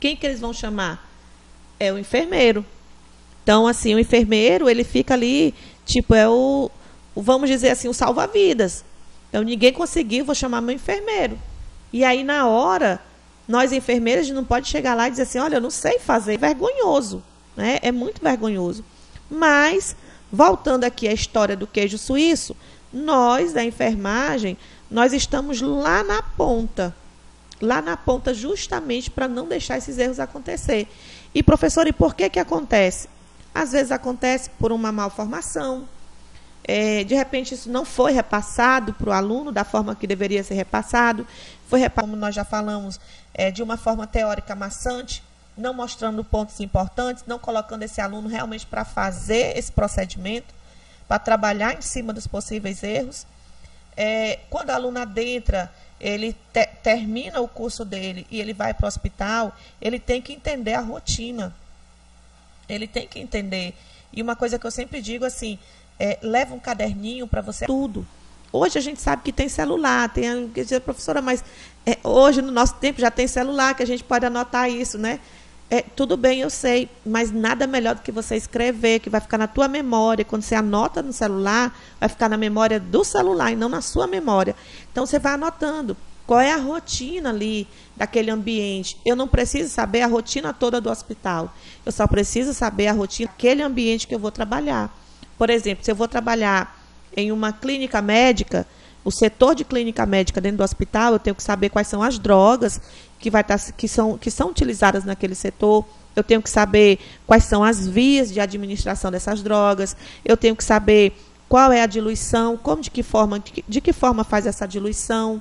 Quem 0.01 0.17
que 0.17 0.27
eles 0.27 0.41
vão 0.41 0.53
chamar? 0.53 1.09
É 1.79 1.93
o 1.93 1.99
enfermeiro. 1.99 2.67
Então, 3.45 3.69
assim, 3.69 3.95
o 3.95 4.01
enfermeiro, 4.01 4.69
ele 4.69 4.83
fica 4.83 5.15
ali, 5.15 5.55
tipo, 5.87 6.13
é 6.13 6.29
o, 6.29 6.71
o 7.15 7.23
vamos 7.23 7.49
dizer 7.49 7.71
assim, 7.71 7.87
o 7.87 7.95
salva-vidas. 7.95 8.85
Então, 9.29 9.43
ninguém 9.43 9.73
conseguiu, 9.73 10.25
vou 10.25 10.35
chamar 10.35 10.61
meu 10.61 10.75
enfermeiro. 10.75 11.39
E 11.93 12.05
aí, 12.05 12.23
na 12.23 12.47
hora, 12.47 13.01
nós 13.47 13.73
enfermeiras 13.73 14.29
não 14.31 14.45
pode 14.45 14.69
chegar 14.69 14.95
lá 14.95 15.09
e 15.09 15.11
dizer 15.11 15.23
assim, 15.23 15.39
olha, 15.39 15.57
eu 15.57 15.61
não 15.61 15.71
sei 15.71 15.99
fazer. 15.99 16.35
É 16.35 16.39
vergonhoso, 16.39 17.23
né? 17.57 17.79
É 17.83 17.91
muito 17.91 18.23
vergonhoso. 18.23 18.85
Mas, 19.31 19.97
voltando 20.31 20.85
aqui 20.85 21.09
à 21.09 21.13
história 21.13 21.57
do 21.57 21.67
queijo 21.67 21.97
suíço, 21.97 22.55
nós, 22.93 23.53
da 23.53 23.65
enfermagem, 23.65 24.57
nós 24.91 25.13
estamos 25.13 25.61
lá 25.61 26.03
na 26.03 26.23
ponta. 26.23 26.95
Lá 27.61 27.83
na 27.83 27.97
ponta 27.97 28.33
justamente 28.33 29.11
para 29.11 29.27
não 29.27 29.47
deixar 29.47 29.79
esses 29.79 29.99
erros 29.99 30.21
acontecer. 30.21 30.87
E, 31.35 31.43
professor, 31.43 31.87
e 31.87 31.93
por 31.93 32.15
que 32.15 32.29
que 32.29 32.39
acontece? 32.39 33.09
Às 33.55 33.73
vezes 33.73 33.91
acontece 33.91 34.51
por 34.59 34.73
uma 34.73 34.93
malformação. 34.93 35.89
É, 36.65 37.03
de 37.03 37.15
repente, 37.15 37.55
isso 37.55 37.71
não 37.71 37.85
foi 37.85 38.13
repassado 38.13 38.93
para 38.93 39.09
o 39.09 39.13
aluno 39.13 39.51
da 39.51 39.65
forma 39.65 39.97
que 39.97 40.07
deveria 40.07 40.45
ser 40.45 40.55
repassado. 40.55 41.27
Foi 41.69 41.79
repassado, 41.79 42.09
como 42.09 42.17
nós 42.17 42.35
já 42.35 42.45
falamos, 42.45 42.99
é, 43.35 43.51
de 43.51 43.63
uma 43.63 43.77
forma 43.77 44.07
teórica 44.07 44.55
maçante, 44.55 45.23
não 45.57 45.75
mostrando 45.75 46.25
pontos 46.25 46.59
importantes, 46.61 47.25
não 47.27 47.39
colocando 47.39 47.83
esse 47.83 48.01
aluno 48.01 48.29
realmente 48.29 48.67
para 48.67 48.85
fazer 48.85 49.57
esse 49.57 49.71
procedimento, 49.71 50.55
para 51.07 51.19
trabalhar 51.19 51.75
em 51.77 51.83
cima 51.83 52.13
dos 52.13 52.27
possíveis 52.27 52.83
erros. 52.83 53.27
É, 53.97 54.41
quando 54.49 54.71
o 54.71 54.73
aluno 54.73 54.99
adentra, 54.99 55.73
ele 56.01 56.35
te, 56.53 56.67
termina 56.83 57.41
o 57.41 57.49
curso 57.49 57.85
dele 57.85 58.27
e 58.31 58.41
ele 58.41 58.53
vai 58.53 58.73
para 58.73 58.85
o 58.85 58.89
hospital, 58.89 59.55
ele 59.81 59.99
tem 59.99 60.23
que 60.23 60.33
entender 60.33 60.75
a 60.75 60.81
rotina 60.81 61.55
ele 62.69 62.87
tem 62.87 63.07
que 63.07 63.19
entender. 63.19 63.75
E 64.13 64.23
uma 64.23 64.37
coisa 64.37 64.59
que 64.59 64.67
eu 64.67 64.71
sempre 64.71 65.01
digo 65.01 65.25
assim, 65.25 65.59
é, 65.99 66.19
leva 66.23 66.55
um 66.55 66.61
caderninho 66.61 67.27
para 67.27 67.41
você 67.41 67.67
tudo. 67.67 68.07
Hoje 68.53 68.79
a 68.79 68.81
gente 68.81 69.01
sabe 69.01 69.23
que 69.23 69.33
tem 69.33 69.49
celular, 69.49 70.09
tem 70.09 70.49
dizer, 70.49 70.81
professora, 70.81 71.21
mas 71.21 71.45
é, 71.85 71.99
hoje 72.03 72.41
no 72.41 72.51
nosso 72.51 72.75
tempo 72.75 73.01
já 73.01 73.11
tem 73.11 73.27
celular 73.27 73.75
que 73.75 73.83
a 73.83 73.87
gente 73.87 74.03
pode 74.03 74.25
anotar 74.25 74.71
isso, 74.71 74.97
né? 74.97 75.21
É, 75.71 75.83
tudo 75.83 76.17
bem, 76.17 76.41
eu 76.41 76.49
sei, 76.49 76.89
mas 77.05 77.31
nada 77.31 77.67
melhor 77.67 77.95
do 77.95 78.01
que 78.01 78.11
você 78.11 78.37
escrever, 78.37 79.01
que 79.01 79.11
vai 79.11 79.21
ficar 79.21 79.37
na 79.37 79.47
tua 79.47 79.69
memória. 79.69 80.25
Quando 80.25 80.43
você 80.43 80.55
anota 80.55 81.03
no 81.03 81.13
celular, 81.13 81.79
vai 82.01 82.09
ficar 82.09 82.31
na 82.31 82.39
memória 82.39 82.81
do 82.81 83.05
celular 83.05 83.53
e 83.53 83.57
não 83.57 83.69
na 83.69 83.83
sua 83.83 84.07
memória. 84.07 84.57
Então 84.91 85.05
você 85.05 85.19
vai 85.19 85.35
anotando. 85.35 85.95
Qual 86.27 86.41
é 86.41 86.53
a 86.53 86.57
rotina 86.57 87.29
ali 87.29 87.69
daquele 87.95 88.31
ambiente? 88.31 88.99
Eu 89.05 89.15
não 89.15 89.29
preciso 89.29 89.69
saber 89.69 90.03
a 90.03 90.07
rotina 90.07 90.55
toda 90.55 90.81
do 90.81 90.91
hospital. 90.91 91.55
Eu 91.85 91.93
só 91.93 92.07
preciso 92.07 92.55
saber 92.55 92.87
a 92.87 92.93
rotina 92.93 93.31
daquele 93.31 93.63
ambiente 93.63 94.07
que 94.07 94.15
eu 94.15 94.19
vou 94.19 94.31
trabalhar. 94.31 94.95
Por 95.37 95.51
exemplo, 95.51 95.85
se 95.85 95.91
eu 95.91 95.97
vou 95.97 96.09
trabalhar 96.09 96.78
em 97.17 97.33
uma 97.33 97.53
clínica 97.53 98.01
médica, 98.01 98.67
o 99.05 99.11
setor 99.11 99.55
de 99.55 99.65
clínica 99.65 100.05
médica 100.05 100.41
dentro 100.41 100.59
do 100.59 100.65
hospital, 100.65 101.15
eu 101.15 101.19
tenho 101.19 101.35
que 101.35 101.43
saber 101.43 101.71
quais 101.71 101.89
são 101.89 102.03
as 102.03 102.19
drogas 102.19 102.81
que, 103.19 103.31
vai 103.31 103.41
estar, 103.41 103.59
tá, 103.59 103.73
que, 103.73 103.89
são, 103.89 104.19
que 104.19 104.31
são 104.31 104.51
utilizadas 104.51 105.05
naquele 105.05 105.35
setor. 105.35 105.85
Eu 106.15 106.23
tenho 106.23 106.43
que 106.43 106.51
saber 106.51 106.99
quais 107.27 107.45
são 107.45 107.65
as 107.65 107.87
vias 107.87 108.33
de 108.33 108.41
administração 108.41 109.11
dessas 109.11 109.43
drogas. 109.43 109.97
Eu 110.25 110.37
tenho 110.37 110.55
que 110.55 110.65
saber 110.65 111.17
qual 111.49 111.73
é 111.73 111.83
a 111.83 111.87
diluição, 111.87 112.57
como 112.57 112.83
de 112.83 112.91
que 112.91 113.03
forma, 113.03 113.41
de 113.41 113.53
que, 113.53 113.65
de 113.67 113.81
que 113.81 113.93
forma 113.93 114.25
faz 114.25 114.47
essa 114.47 114.67
diluição. 114.67 115.41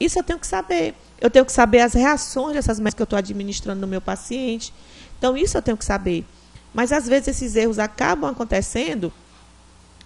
Isso 0.00 0.18
eu 0.18 0.22
tenho 0.22 0.38
que 0.38 0.46
saber. 0.46 0.94
Eu 1.20 1.30
tenho 1.30 1.44
que 1.44 1.52
saber 1.52 1.80
as 1.80 1.94
reações 1.94 2.54
dessas 2.54 2.78
médicas 2.78 2.94
que 2.94 3.02
eu 3.02 3.04
estou 3.04 3.18
administrando 3.18 3.80
no 3.80 3.86
meu 3.86 4.00
paciente. 4.00 4.72
Então, 5.18 5.36
isso 5.36 5.56
eu 5.56 5.62
tenho 5.62 5.76
que 5.76 5.84
saber. 5.84 6.24
Mas, 6.74 6.92
às 6.92 7.06
vezes, 7.06 7.28
esses 7.28 7.56
erros 7.56 7.78
acabam 7.78 8.30
acontecendo 8.30 9.12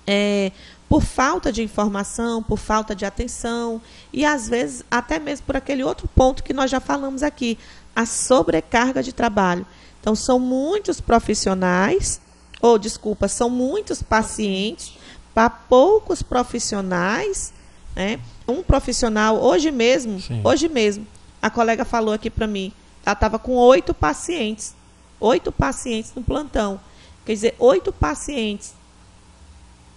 é, 0.07 0.53
por 0.91 1.03
falta 1.03 1.53
de 1.53 1.63
informação, 1.63 2.43
por 2.43 2.59
falta 2.59 2.97
de 2.97 3.05
atenção 3.05 3.81
e, 4.13 4.25
às 4.25 4.49
vezes, 4.49 4.85
até 4.91 5.21
mesmo 5.21 5.47
por 5.47 5.57
aquele 5.57 5.85
outro 5.85 6.09
ponto 6.17 6.43
que 6.43 6.53
nós 6.53 6.69
já 6.69 6.81
falamos 6.81 7.23
aqui, 7.23 7.57
a 7.95 8.05
sobrecarga 8.05 9.01
de 9.01 9.13
trabalho. 9.13 9.65
Então, 10.01 10.17
são 10.17 10.41
muitos 10.41 11.01
profissionais, 11.01 12.21
ou, 12.61 12.77
desculpa, 12.77 13.29
são 13.29 13.49
muitos 13.49 14.03
pacientes 14.03 14.95
para 15.33 15.49
poucos 15.49 16.25
profissionais, 16.25 17.53
né? 17.95 18.19
um 18.49 18.61
profissional, 18.61 19.41
hoje 19.41 19.71
mesmo, 19.71 20.21
Sim. 20.21 20.41
hoje 20.43 20.69
mesmo, 20.69 21.07
a 21.41 21.49
colega 21.49 21.85
falou 21.85 22.13
aqui 22.13 22.29
para 22.29 22.49
mim, 22.49 22.73
ela 23.07 23.13
estava 23.13 23.39
com 23.39 23.55
oito 23.55 23.95
pacientes, 23.95 24.75
oito 25.21 25.53
pacientes 25.53 26.13
no 26.17 26.23
plantão. 26.23 26.81
Quer 27.25 27.35
dizer, 27.35 27.55
oito 27.61 27.93
pacientes. 27.93 28.80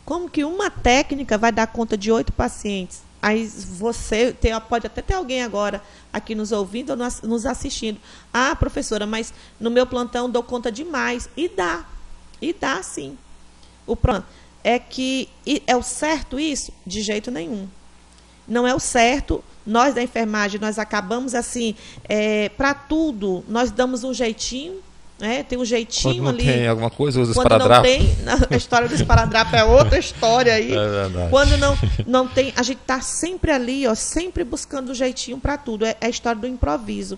Como 0.06 0.30
que 0.30 0.44
uma 0.44 0.70
técnica 0.70 1.38
vai 1.38 1.52
dar 1.52 1.68
conta 1.68 1.98
de 1.98 2.12
oito 2.12 2.32
pacientes? 2.32 3.02
Aí 3.22 3.46
você 3.46 4.34
tem, 4.34 4.52
pode 4.62 4.86
até 4.86 5.02
ter 5.02 5.14
alguém 5.14 5.44
agora 5.44 5.82
aqui 6.12 6.36
nos 6.36 6.52
ouvindo 6.52 6.90
ou 6.90 6.98
nos 6.98 7.46
assistindo. 7.46 8.00
Ah, 8.34 8.56
professora, 8.56 9.06
mas 9.06 9.34
no 9.60 9.72
meu 9.72 9.88
plantão 9.88 10.30
dou 10.30 10.44
conta 10.44 10.72
demais. 10.72 11.30
E 11.38 11.48
dá. 11.48 11.86
E 12.42 12.52
dá 12.52 12.84
sim. 12.84 13.18
O 13.88 13.96
problema 13.96 14.28
é 14.64 14.78
que 14.78 15.30
é 15.66 15.76
o 15.76 15.84
certo 15.84 16.40
isso? 16.40 16.74
De 16.86 17.02
jeito 17.02 17.32
nenhum 17.32 17.68
não 18.48 18.68
é 18.68 18.74
o 18.74 18.80
certo. 18.80 19.44
Nós 19.66 19.94
da 19.94 20.04
enfermagem, 20.04 20.60
nós 20.60 20.78
acabamos 20.78 21.34
assim, 21.34 21.76
é, 22.04 22.50
para 22.50 22.74
tudo, 22.74 23.44
nós 23.48 23.72
damos 23.72 24.04
um 24.04 24.14
jeitinho, 24.14 24.82
né? 25.20 25.44
Tem 25.44 25.58
um 25.58 25.66
jeitinho 25.66 26.16
Quando 26.16 26.24
não 26.24 26.30
ali. 26.32 26.46
tem 26.46 26.68
alguma 26.68 26.90
coisa, 26.90 27.22
usa 27.22 27.34
Quando 27.34 27.68
não 27.68 27.82
tem, 27.82 28.16
a 28.50 28.56
história 28.56 28.88
do 28.88 28.96
esparadrapo 28.96 29.56
é 29.56 29.64
outra 29.64 29.98
história 29.98 30.54
aí. 30.54 30.74
É 30.84 30.90
verdade. 30.90 31.30
Quando 31.30 31.58
não, 31.58 31.78
não 32.06 32.28
tem, 32.28 32.52
a 32.56 32.64
gente 32.64 32.80
está 32.82 33.00
sempre 33.00 33.52
ali, 33.52 33.88
ó, 33.88 33.96
sempre 33.96 34.44
buscando 34.44 34.92
um 34.92 34.96
jeitinho 34.96 35.40
para 35.40 35.58
tudo. 35.58 35.86
É, 35.86 35.96
é 36.02 36.08
a 36.08 36.10
história 36.10 36.40
do 36.40 36.48
improviso. 36.48 37.18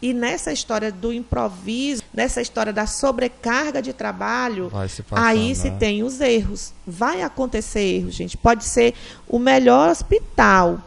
E 0.00 0.12
nessa 0.12 0.52
história 0.52 0.92
do 0.92 1.12
improviso, 1.12 2.02
nessa 2.12 2.42
história 2.42 2.72
da 2.72 2.86
sobrecarga 2.86 3.80
de 3.80 3.92
trabalho, 3.92 4.70
se 4.88 5.02
aí 5.12 5.54
se 5.54 5.70
né? 5.70 5.76
tem 5.78 6.02
os 6.02 6.20
erros. 6.20 6.72
Vai 6.86 7.22
acontecer 7.22 7.80
erros, 7.80 8.14
gente. 8.14 8.36
Pode 8.36 8.64
ser 8.64 8.94
o 9.26 9.38
melhor 9.38 9.88
hospital, 9.90 10.80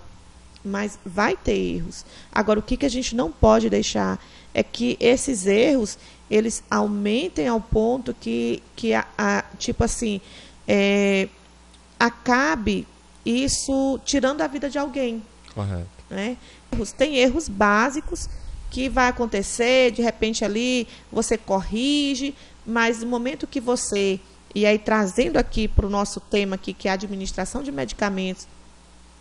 mas 0.64 1.00
vai 1.06 1.36
ter 1.36 1.58
erros. 1.58 2.06
Agora, 2.32 2.60
o 2.60 2.64
que, 2.64 2.78
que 2.78 2.86
a 2.86 2.90
gente 2.90 3.16
não 3.16 3.32
pode 3.32 3.70
deixar 3.70 4.20
é 4.54 4.62
que 4.62 4.96
esses 5.00 5.48
erros 5.48 5.98
eles 6.30 6.64
aumentem 6.70 7.48
ao 7.48 7.60
ponto 7.60 8.14
que, 8.14 8.62
que 8.76 8.94
a, 8.94 9.06
a 9.18 9.44
tipo 9.58 9.84
assim, 9.84 10.22
é, 10.68 11.28
acabe 12.00 12.88
isso 13.26 14.00
tirando 14.06 14.42
a 14.42 14.48
vida 14.48 14.70
de 14.70 14.78
alguém. 14.78 15.22
Correto. 15.54 15.88
Né? 16.10 16.38
Tem 16.98 17.18
erros 17.18 17.50
básicos 17.50 18.30
que 18.70 18.88
vai 18.88 19.08
acontecer, 19.08 19.92
de 19.92 20.02
repente 20.02 20.46
ali 20.46 20.88
você 21.12 21.38
corrige, 21.38 22.36
mas 22.66 23.02
no 23.02 23.08
momento 23.08 23.48
que 23.48 23.60
você, 23.60 24.20
e 24.54 24.66
aí 24.66 24.78
trazendo 24.78 25.38
aqui 25.38 25.68
para 25.68 25.86
o 25.86 25.90
nosso 25.90 26.20
tema 26.20 26.56
aqui, 26.56 26.74
que 26.74 26.88
é 26.88 26.92
a 26.92 26.94
administração 26.94 27.64
de 27.64 27.72
medicamentos, 27.72 28.48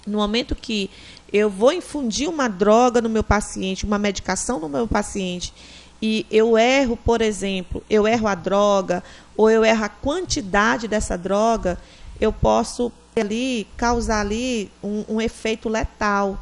no 0.06 0.18
momento 0.18 0.54
que 0.54 0.90
eu 1.32 1.50
vou 1.50 1.72
infundir 1.72 2.28
uma 2.28 2.48
droga 2.48 3.00
no 3.00 3.08
meu 3.08 3.24
paciente, 3.24 3.84
uma 3.84 3.98
medicação 3.98 4.58
no 4.58 4.68
meu 4.68 4.86
paciente, 4.86 5.52
e 6.00 6.26
eu 6.30 6.56
erro, 6.56 6.96
por 6.96 7.20
exemplo, 7.20 7.82
eu 7.90 8.06
erro 8.06 8.28
a 8.28 8.34
droga, 8.34 9.02
ou 9.36 9.50
eu 9.50 9.64
erro 9.64 9.84
a 9.84 9.88
quantidade 9.88 10.86
dessa 10.86 11.16
droga, 11.18 11.78
eu 12.20 12.32
posso 12.32 12.92
ali 13.16 13.66
causar 13.76 14.20
ali 14.20 14.70
um, 14.82 15.04
um 15.08 15.20
efeito 15.20 15.68
letal. 15.68 16.38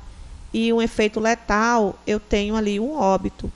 e 0.53 0.73
um 0.73 0.81
efeito 0.81 1.21
letal, 1.21 1.99
eu 2.07 2.19
tenho 2.19 2.57
ali 2.57 2.81
um 2.81 2.95
óbito. 2.95 3.51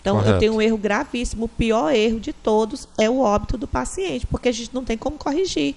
Então, 0.00 0.18
Correto. 0.18 0.36
eu 0.36 0.38
tenho 0.38 0.54
um 0.54 0.62
erro 0.62 0.78
gravíssimo. 0.78 1.46
O 1.46 1.48
pior 1.48 1.92
erro 1.92 2.20
de 2.20 2.32
todos 2.32 2.86
é 2.96 3.10
o 3.10 3.18
óbito 3.18 3.58
do 3.58 3.66
paciente, 3.66 4.24
porque 4.26 4.48
a 4.48 4.52
gente 4.52 4.72
não 4.72 4.84
tem 4.84 4.96
como 4.96 5.18
corrigir. 5.18 5.74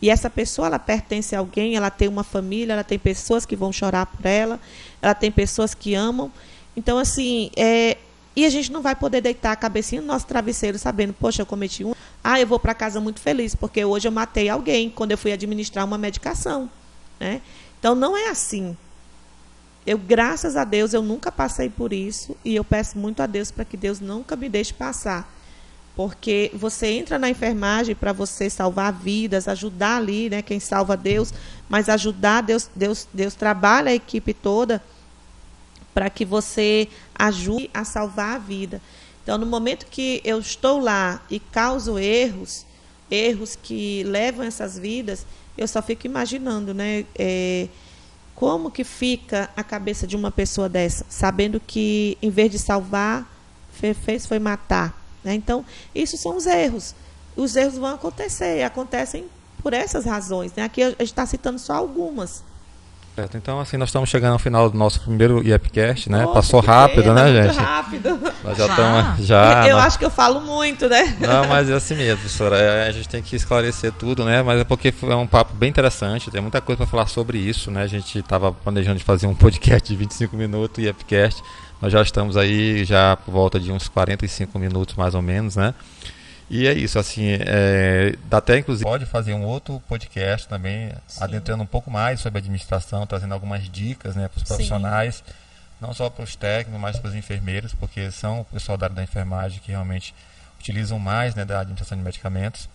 E 0.00 0.10
essa 0.10 0.30
pessoa, 0.30 0.68
ela 0.68 0.78
pertence 0.78 1.34
a 1.34 1.40
alguém, 1.40 1.74
ela 1.74 1.90
tem 1.90 2.06
uma 2.06 2.22
família, 2.22 2.74
ela 2.74 2.84
tem 2.84 2.98
pessoas 2.98 3.44
que 3.44 3.56
vão 3.56 3.72
chorar 3.72 4.06
por 4.06 4.24
ela, 4.24 4.60
ela 5.02 5.14
tem 5.14 5.32
pessoas 5.32 5.74
que 5.74 5.94
amam. 5.94 6.30
Então, 6.76 6.98
assim, 6.98 7.50
é, 7.56 7.96
e 8.36 8.44
a 8.44 8.50
gente 8.50 8.72
não 8.72 8.82
vai 8.82 8.96
poder 8.96 9.20
deitar 9.20 9.52
a 9.52 9.56
cabecinha 9.56 10.00
no 10.00 10.08
nosso 10.08 10.26
travesseiro 10.26 10.78
sabendo, 10.78 11.12
poxa, 11.12 11.42
eu 11.42 11.46
cometi 11.46 11.84
um. 11.84 11.94
Ah, 12.22 12.40
eu 12.40 12.46
vou 12.46 12.58
para 12.58 12.74
casa 12.74 13.00
muito 13.00 13.20
feliz, 13.20 13.54
porque 13.54 13.84
hoje 13.84 14.08
eu 14.08 14.12
matei 14.12 14.48
alguém 14.48 14.90
quando 14.90 15.12
eu 15.12 15.18
fui 15.18 15.32
administrar 15.32 15.84
uma 15.84 15.96
medicação. 15.96 16.68
Né? 17.20 17.40
Então, 17.78 17.94
não 17.94 18.16
é 18.16 18.28
assim. 18.28 18.76
Eu, 19.86 19.98
graças 19.98 20.56
a 20.56 20.64
Deus, 20.64 20.94
eu 20.94 21.02
nunca 21.02 21.30
passei 21.30 21.68
por 21.68 21.92
isso 21.92 22.36
e 22.44 22.56
eu 22.56 22.64
peço 22.64 22.98
muito 22.98 23.20
a 23.20 23.26
Deus 23.26 23.50
para 23.50 23.64
que 23.64 23.76
Deus 23.76 24.00
nunca 24.00 24.34
me 24.34 24.48
deixe 24.48 24.72
passar. 24.72 25.32
Porque 25.94 26.50
você 26.54 26.88
entra 26.88 27.20
na 27.20 27.30
enfermagem 27.30 27.94
para 27.94 28.12
você 28.12 28.50
salvar 28.50 28.92
vidas, 28.92 29.46
ajudar 29.46 29.98
ali, 29.98 30.28
né, 30.28 30.42
quem 30.42 30.58
salva 30.58 30.96
Deus, 30.96 31.32
mas 31.68 31.88
ajudar 31.88 32.40
Deus, 32.40 32.68
Deus, 32.74 33.06
Deus 33.12 33.34
trabalha 33.34 33.90
a 33.90 33.94
equipe 33.94 34.34
toda 34.34 34.82
para 35.94 36.10
que 36.10 36.24
você 36.24 36.88
ajude 37.14 37.70
a 37.72 37.84
salvar 37.84 38.34
a 38.34 38.38
vida. 38.38 38.82
Então, 39.22 39.38
no 39.38 39.46
momento 39.46 39.86
que 39.86 40.20
eu 40.24 40.38
estou 40.38 40.80
lá 40.80 41.22
e 41.30 41.40
causo 41.40 41.98
erros, 41.98 42.66
erros 43.10 43.56
que 43.56 44.02
levam 44.04 44.44
essas 44.44 44.78
vidas, 44.78 45.24
eu 45.56 45.66
só 45.66 45.80
fico 45.80 46.06
imaginando, 46.06 46.74
né? 46.74 47.06
É, 47.16 47.68
como 48.34 48.70
que 48.70 48.82
fica 48.82 49.48
a 49.56 49.62
cabeça 49.62 50.06
de 50.06 50.16
uma 50.16 50.30
pessoa 50.30 50.68
dessa, 50.68 51.06
sabendo 51.08 51.60
que 51.60 52.18
em 52.20 52.30
vez 52.30 52.50
de 52.50 52.58
salvar, 52.58 53.32
fez 53.70 54.26
foi 54.26 54.38
matar. 54.38 55.00
Né? 55.22 55.34
Então, 55.34 55.64
isso 55.94 56.16
são 56.16 56.36
os 56.36 56.44
erros. 56.46 56.94
Os 57.36 57.54
erros 57.56 57.76
vão 57.76 57.94
acontecer, 57.94 58.58
e 58.58 58.62
acontecem 58.62 59.26
por 59.62 59.72
essas 59.72 60.04
razões. 60.04 60.52
Né? 60.54 60.64
Aqui 60.64 60.82
a 60.82 60.90
gente 60.90 61.04
está 61.04 61.24
citando 61.24 61.58
só 61.58 61.74
algumas. 61.74 62.42
Certo, 63.14 63.36
então 63.36 63.60
assim, 63.60 63.76
nós 63.76 63.90
estamos 63.90 64.10
chegando 64.10 64.32
ao 64.32 64.38
final 64.40 64.68
do 64.68 64.76
nosso 64.76 65.00
primeiro 65.00 65.40
IEPcast, 65.46 66.10
né? 66.10 66.22
Nossa, 66.22 66.32
Passou 66.34 66.58
rápido, 66.60 67.02
pena, 67.04 67.14
né, 67.14 67.32
muito 67.32 67.54
gente? 67.54 67.64
rápido. 67.64 68.18
Nós 68.42 68.58
já 68.58 68.66
Já? 68.66 68.72
estamos. 68.72 69.26
Já, 69.26 69.68
eu 69.68 69.76
nós- 69.76 69.86
acho 69.86 69.98
que 70.00 70.04
eu 70.04 70.10
falo 70.10 70.40
muito, 70.40 70.88
né? 70.88 71.16
Não, 71.20 71.46
mas 71.48 71.70
é 71.70 71.74
assim 71.74 71.94
mesmo, 71.94 72.18
professora. 72.18 72.56
É, 72.58 72.88
a 72.88 72.90
gente 72.90 73.08
tem 73.08 73.22
que 73.22 73.36
esclarecer 73.36 73.92
tudo, 73.92 74.24
né? 74.24 74.42
Mas 74.42 74.60
é 74.60 74.64
porque 74.64 74.92
é 75.00 75.14
um 75.14 75.28
papo 75.28 75.54
bem 75.54 75.70
interessante, 75.70 76.28
tem 76.28 76.40
muita 76.40 76.60
coisa 76.60 76.78
para 76.78 76.86
falar 76.88 77.06
sobre 77.06 77.38
isso, 77.38 77.70
né? 77.70 77.82
A 77.82 77.86
gente 77.86 78.18
estava 78.18 78.50
planejando 78.50 78.98
de 78.98 79.04
fazer 79.04 79.28
um 79.28 79.34
podcast 79.34 79.88
de 79.88 79.96
25 79.96 80.36
minutos 80.36 80.82
e 80.82 80.88
Epcast. 80.88 81.40
Nós 81.80 81.92
já 81.92 82.02
estamos 82.02 82.36
aí 82.36 82.84
já 82.84 83.16
por 83.16 83.30
volta 83.30 83.60
de 83.60 83.70
uns 83.70 83.86
45 83.88 84.58
minutos 84.58 84.96
mais 84.96 85.14
ou 85.14 85.22
menos, 85.22 85.54
né? 85.54 85.72
E 86.50 86.66
é 86.66 86.72
isso, 86.74 86.98
assim, 86.98 87.38
é, 87.40 88.14
dá 88.26 88.38
até 88.38 88.58
inclusive 88.58 88.84
pode 88.84 89.06
fazer 89.06 89.32
um 89.32 89.44
outro 89.44 89.82
podcast 89.88 90.46
também, 90.46 90.92
adentrando 91.18 91.62
um 91.62 91.66
pouco 91.66 91.90
mais 91.90 92.20
sobre 92.20 92.38
a 92.38 92.40
administração, 92.40 93.06
trazendo 93.06 93.32
algumas 93.32 93.68
dicas, 93.68 94.14
né, 94.14 94.28
para 94.28 94.36
os 94.36 94.42
Sim. 94.42 94.48
profissionais, 94.54 95.24
não 95.80 95.94
só 95.94 96.10
para 96.10 96.22
os 96.22 96.36
técnicos, 96.36 96.80
mas 96.80 96.98
para 96.98 97.08
os 97.08 97.14
enfermeiros, 97.14 97.74
porque 97.74 98.10
são 98.10 98.40
o 98.40 98.44
pessoal 98.44 98.76
da 98.76 98.86
área 98.86 98.96
da 98.96 99.02
enfermagem 99.02 99.60
que 99.64 99.70
realmente 99.70 100.14
utilizam 100.60 100.98
mais 100.98 101.34
né, 101.34 101.44
da 101.44 101.60
administração 101.60 101.96
de 101.96 102.04
medicamentos. 102.04 102.68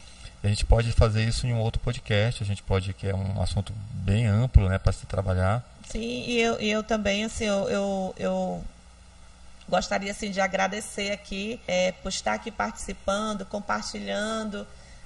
E 0.44 0.48
a 0.48 0.50
gente 0.50 0.66
pode 0.66 0.92
fazer 0.92 1.24
isso 1.24 1.46
em 1.46 1.54
um 1.54 1.60
outro 1.60 1.82
podcast, 1.82 2.42
a 2.42 2.46
gente 2.46 2.64
pode, 2.64 2.94
que 2.94 3.08
é 3.08 3.16
um 3.16 3.42
assunto 3.42 3.74
bem 3.92 4.26
amplo 4.26 4.70
né, 4.70 4.78
para 4.78 4.92
se 4.92 5.06
trabalhar. 5.06 5.64
Sim, 5.88 6.24
e 6.28 6.40
eu, 6.40 6.62
e 6.62 6.70
eu 6.70 6.84
também, 6.84 7.26
assim, 7.26 7.46
eu, 7.46 7.68
eu, 7.70 8.16
eu 8.18 8.64
gostaria, 9.70 10.12
assim, 10.12 10.32
de 10.32 10.42
agradecer 10.42 11.12
aqui 11.12 11.60
é, 11.68 11.92
por 11.92 12.10
estar 12.10 12.34
aqui 12.34 12.52
participando, 12.52 13.46
compartilhando, 13.46 14.66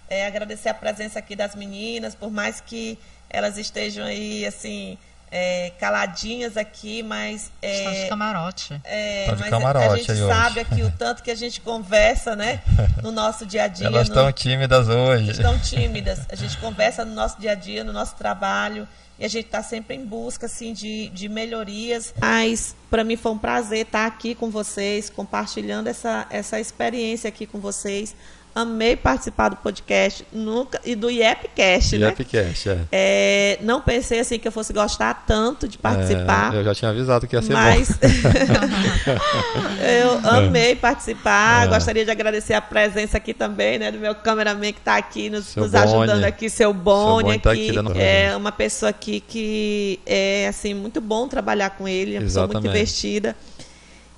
é, 0.10 0.26
agradecer 0.26 0.70
a 0.70 0.74
presença 0.74 1.20
aqui 1.20 1.36
das 1.36 1.56
meninas, 1.56 2.16
por 2.16 2.32
mais 2.32 2.60
que 2.62 2.98
elas 3.30 3.58
estejam 3.58 4.06
aí, 4.06 4.46
assim, 4.46 4.98
é, 5.32 5.72
caladinhas 5.80 6.56
aqui, 6.58 7.02
mas... 7.02 7.52
Está 7.62 7.90
de 7.92 7.98
É, 7.98 8.08
camarote. 8.10 8.82
é, 8.84 9.26
Tá 9.26 9.34
de 9.34 9.42
mas 9.42 9.50
camarote 9.50 9.88
a 9.88 9.96
gente 9.98 10.12
hoje. 10.12 10.28
sabe 10.28 10.60
aqui 10.60 10.84
o 10.84 10.92
tanto 10.92 11.24
que 11.24 11.32
a 11.32 11.36
gente 11.36 11.60
conversa, 11.62 12.36
né, 12.36 12.62
no 13.02 13.12
nosso 13.12 13.44
dia 13.46 13.64
a 13.64 13.68
dia. 13.68 13.88
Elas 13.88 14.08
no- 14.10 14.14
estão 14.16 14.32
tímidas 14.32 14.88
hoje. 14.88 15.32
estão 15.32 15.58
tímidas. 15.60 16.20
A 16.30 16.36
gente 16.36 16.56
conversa 16.58 17.04
no 17.04 17.14
nosso 17.16 17.40
dia 17.42 17.54
a 17.54 17.56
dia, 17.56 17.84
no 17.84 17.92
nosso 17.92 18.16
trabalho, 18.16 18.88
e 19.20 19.26
a 19.26 19.28
gente 19.28 19.46
está 19.46 19.62
sempre 19.62 19.96
em 19.96 20.06
busca 20.06 20.48
assim 20.48 20.74
de, 20.74 21.10
de 21.10 21.30
melhorias. 21.30 22.14
Mas 22.20 22.76
para 22.90 23.04
mim 23.04 23.16
foi 23.16 23.32
um 23.32 23.38
prazer 23.38 23.86
estar 23.86 24.06
aqui 24.06 24.34
com 24.34 24.50
vocês, 24.50 25.10
compartilhando 25.10 25.88
essa, 25.88 26.28
essa 26.30 26.60
experiência 26.60 27.28
aqui 27.28 27.46
com 27.46 27.60
vocês. 27.60 28.16
Amei 28.56 28.96
participar 28.96 29.50
do 29.50 29.56
podcast 29.56 30.24
nunca 30.32 30.80
e 30.86 30.94
do 30.94 31.10
IEPcast, 31.10 31.98
né? 31.98 32.10
Epcast, 32.10 32.70
é. 32.70 32.80
É, 32.92 33.60
não 33.62 33.82
pensei 33.82 34.20
assim 34.20 34.38
que 34.38 34.48
eu 34.48 34.52
fosse 34.52 34.72
gostar 34.72 35.26
tanto 35.26 35.68
de 35.68 35.80
participar. 35.80 36.54
É, 36.54 36.60
eu 36.60 36.64
já 36.64 36.76
tinha 36.76 36.92
avisado 36.92 37.26
que 37.26 37.36
ia 37.36 37.42
ser 37.42 37.52
Mas 37.52 37.90
bom. 37.90 37.98
eu 39.82 40.22
amei 40.30 40.76
participar. 40.76 41.66
É. 41.66 41.68
Gostaria 41.68 42.06
de 42.06 42.12
agradecer 42.12 42.54
a 42.54 42.62
presença 42.62 43.18
aqui 43.18 43.34
também, 43.34 43.80
né, 43.80 43.92
do 43.92 43.98
meu 43.98 44.14
cameraman 44.14 44.72
que 44.72 44.80
está 44.80 44.98
aqui 44.98 45.32
nos, 45.32 45.56
nos 45.56 45.74
ajudando 45.74 46.24
aqui, 46.24 46.48
seu 46.48 46.72
Boni 46.72 47.24
Boni 47.24 47.40
tá 47.40 47.52
aqui. 47.54 47.72
aqui 47.76 48.00
é 48.00 48.36
uma 48.36 48.52
pessoa 48.52 48.92
aqui 48.92 49.20
que 49.20 50.00
é 50.06 50.48
assim 50.48 50.76
muito 50.76 51.02
bom 51.02 51.28
trabalhar 51.28 51.72
com 51.72 51.88
ele, 51.88 52.18
é 52.18 52.20
uma 52.20 52.26
pessoa 52.26 52.46
muito 52.46 52.58
Exatamente. 52.60 52.78
investida. 52.78 53.36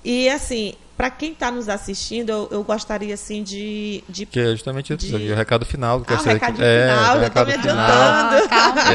E 0.04 0.28
assim, 0.28 0.74
para 0.96 1.10
quem 1.10 1.32
está 1.32 1.50
nos 1.50 1.68
assistindo, 1.68 2.30
eu, 2.30 2.48
eu 2.50 2.62
gostaria 2.64 3.12
assim 3.12 3.42
de, 3.42 4.02
de 4.08 4.24
Que 4.26 4.40
é 4.40 4.50
justamente 4.52 4.94
isso, 4.94 5.18
de- 5.18 5.30
o 5.32 5.34
recado 5.36 5.64
final. 5.66 6.00
que 6.00 6.12
Ah, 6.12 6.16
eu 6.16 6.20
o 6.20 6.22
sei 6.22 6.32
recadinho 6.34 6.64
é, 6.64 6.88
final, 6.88 7.02
o 7.02 7.04
já 7.06 7.12
tô 7.12 7.18
recado 7.20 7.46
me 7.46 7.52
final. 7.58 7.74
adiantando. 7.78 8.44
Ah, 8.44 8.48
calma, 8.48 8.82
calma. 8.82 8.94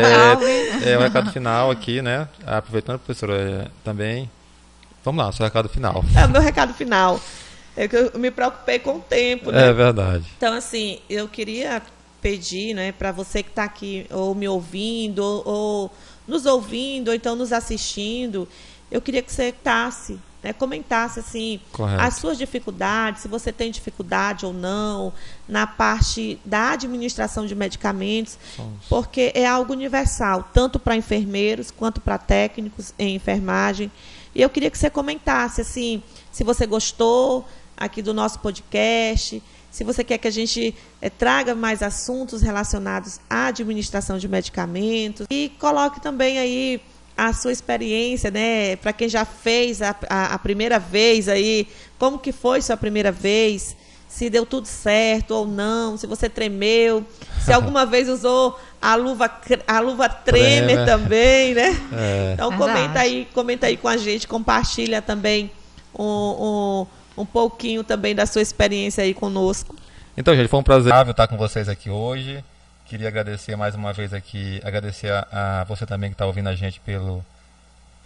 É, 0.83 0.91
é 0.93 0.97
o 0.97 1.01
recado 1.01 1.31
final 1.31 1.71
aqui, 1.71 2.01
né? 2.01 2.27
Aproveitando, 2.45 2.99
professora, 2.99 3.35
é, 3.39 3.67
também. 3.83 4.29
Vamos 5.03 5.23
lá, 5.23 5.31
seu 5.31 5.43
recado 5.45 5.69
final. 5.69 6.03
é 6.15 6.25
o 6.25 6.29
meu 6.29 6.41
recado 6.41 6.73
final. 6.73 7.19
É 7.77 7.87
que 7.87 7.95
eu 7.95 8.11
me 8.19 8.29
preocupei 8.31 8.79
com 8.79 8.97
o 8.97 8.99
tempo, 8.99 9.51
né? 9.51 9.67
É 9.69 9.73
verdade. 9.73 10.25
Então, 10.37 10.53
assim, 10.53 10.99
eu 11.09 11.27
queria 11.27 11.81
pedir, 12.21 12.73
né, 12.73 12.91
para 12.91 13.11
você 13.11 13.41
que 13.41 13.49
está 13.49 13.63
aqui 13.63 14.05
ou 14.11 14.35
me 14.35 14.47
ouvindo, 14.47 15.19
ou, 15.23 15.43
ou 15.47 15.91
nos 16.27 16.45
ouvindo, 16.45 17.07
ou 17.09 17.13
então 17.15 17.35
nos 17.35 17.51
assistindo, 17.53 18.47
eu 18.91 19.01
queria 19.01 19.21
que 19.23 19.31
você 19.31 19.51
tasse, 19.51 20.19
né, 20.43 20.53
comentasse 20.53 21.19
assim 21.19 21.59
Correto. 21.71 22.01
as 22.01 22.15
suas 22.15 22.37
dificuldades, 22.37 23.21
se 23.21 23.27
você 23.27 23.51
tem 23.51 23.71
dificuldade 23.71 24.45
ou 24.45 24.53
não 24.53 25.13
na 25.47 25.67
parte 25.67 26.39
da 26.43 26.71
administração 26.71 27.45
de 27.45 27.53
medicamentos, 27.55 28.37
Somos. 28.55 28.85
porque 28.89 29.31
é 29.35 29.45
algo 29.45 29.73
universal, 29.73 30.49
tanto 30.53 30.79
para 30.79 30.95
enfermeiros 30.95 31.69
quanto 31.71 32.01
para 32.01 32.17
técnicos 32.17 32.93
em 32.97 33.15
enfermagem. 33.15 33.91
E 34.33 34.41
eu 34.41 34.49
queria 34.49 34.71
que 34.71 34.77
você 34.77 34.89
comentasse 34.89 35.61
assim, 35.61 36.01
se 36.31 36.43
você 36.43 36.65
gostou 36.65 37.45
aqui 37.75 38.01
do 38.01 38.13
nosso 38.13 38.39
podcast, 38.39 39.41
se 39.69 39.83
você 39.83 40.03
quer 40.03 40.17
que 40.17 40.27
a 40.27 40.31
gente 40.31 40.75
eh, 41.01 41.09
traga 41.09 41.55
mais 41.55 41.81
assuntos 41.81 42.41
relacionados 42.41 43.19
à 43.29 43.47
administração 43.47 44.17
de 44.17 44.27
medicamentos 44.27 45.25
e 45.29 45.49
coloque 45.59 46.01
também 46.01 46.37
aí 46.37 46.81
a 47.17 47.33
sua 47.33 47.51
experiência, 47.51 48.31
né? 48.31 48.75
Para 48.77 48.93
quem 48.93 49.07
já 49.09 49.25
fez 49.25 49.81
a, 49.81 49.95
a, 50.09 50.33
a 50.33 50.39
primeira 50.39 50.79
vez 50.79 51.27
aí, 51.27 51.67
como 51.99 52.17
que 52.19 52.31
foi 52.31 52.61
sua 52.61 52.77
primeira 52.77 53.11
vez? 53.11 53.75
Se 54.07 54.29
deu 54.29 54.45
tudo 54.45 54.65
certo 54.67 55.31
ou 55.31 55.47
não, 55.47 55.97
se 55.97 56.05
você 56.05 56.27
tremeu, 56.27 57.05
se 57.45 57.51
alguma 57.53 57.85
vez 57.85 58.09
usou 58.09 58.59
a 58.81 58.95
luva, 58.95 59.31
a 59.67 59.79
luva 59.79 60.09
tremer 60.09 60.65
Tremer. 60.65 60.85
também, 60.85 61.53
né? 61.53 61.81
É, 61.93 62.31
Então 62.33 62.51
comenta 62.57 62.99
aí, 62.99 63.27
comenta 63.33 63.67
aí 63.67 63.77
com 63.77 63.87
a 63.87 63.95
gente, 63.95 64.27
compartilha 64.27 65.01
também 65.01 65.49
um, 65.97 66.03
um, 67.17 67.21
um 67.21 67.25
pouquinho 67.25 67.83
também 67.83 68.13
da 68.15 68.25
sua 68.25 68.41
experiência 68.41 69.03
aí 69.03 69.13
conosco. 69.13 69.75
Então, 70.17 70.35
gente, 70.35 70.49
foi 70.49 70.59
um 70.59 70.63
prazer 70.63 70.93
estar 71.07 71.27
com 71.27 71.37
vocês 71.37 71.69
aqui 71.69 71.89
hoje. 71.89 72.43
Queria 72.91 73.07
agradecer 73.07 73.55
mais 73.55 73.73
uma 73.73 73.93
vez 73.93 74.13
aqui, 74.13 74.59
agradecer 74.65 75.09
a, 75.13 75.61
a 75.61 75.63
você 75.63 75.85
também 75.85 76.09
que 76.09 76.13
está 76.13 76.25
ouvindo 76.25 76.49
a 76.49 76.55
gente 76.55 76.77
pelo, 76.81 77.23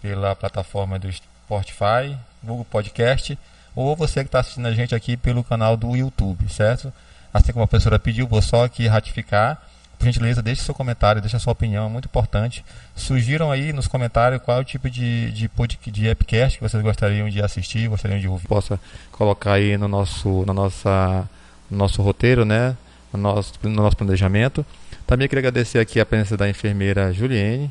pela 0.00 0.36
plataforma 0.36 0.96
do 0.96 1.12
Spotify, 1.12 2.16
Google 2.40 2.64
Podcast, 2.64 3.36
ou 3.74 3.96
você 3.96 4.20
que 4.20 4.28
está 4.28 4.38
assistindo 4.38 4.66
a 4.66 4.72
gente 4.72 4.94
aqui 4.94 5.16
pelo 5.16 5.42
canal 5.42 5.76
do 5.76 5.96
YouTube, 5.96 6.48
certo? 6.48 6.92
Assim 7.34 7.52
como 7.52 7.64
a 7.64 7.66
professora 7.66 7.98
pediu, 7.98 8.28
vou 8.28 8.40
só 8.40 8.64
aqui 8.64 8.86
ratificar. 8.86 9.60
Por 9.98 10.04
gentileza, 10.04 10.40
deixe 10.40 10.62
seu 10.62 10.72
comentário, 10.72 11.20
deixe 11.20 11.36
sua 11.40 11.52
opinião, 11.52 11.86
é 11.86 11.88
muito 11.88 12.04
importante. 12.04 12.64
Sugiram 12.94 13.50
aí 13.50 13.72
nos 13.72 13.88
comentários 13.88 14.40
qual 14.40 14.58
é 14.58 14.60
o 14.60 14.64
tipo 14.64 14.88
de, 14.88 15.32
de, 15.32 15.48
pod- 15.48 15.80
de 15.84 16.08
appcast 16.08 16.58
que 16.58 16.62
vocês 16.62 16.80
gostariam 16.80 17.28
de 17.28 17.42
assistir, 17.42 17.88
gostariam 17.88 18.20
de 18.20 18.28
ouvir. 18.28 18.46
Possa 18.46 18.78
colocar 19.10 19.54
aí 19.54 19.76
no 19.76 19.88
nosso, 19.88 20.44
na 20.46 20.54
nossa, 20.54 21.28
no 21.68 21.76
nosso 21.76 22.00
roteiro, 22.02 22.44
né? 22.44 22.76
No, 23.16 23.22
nosso, 23.22 23.54
no 23.62 23.70
nosso 23.70 23.96
planejamento. 23.96 24.64
Também 25.06 25.28
queria 25.28 25.40
agradecer 25.40 25.78
aqui 25.78 26.00
a 26.00 26.06
presença 26.06 26.36
da 26.36 26.48
enfermeira 26.48 27.12
Juliene, 27.12 27.70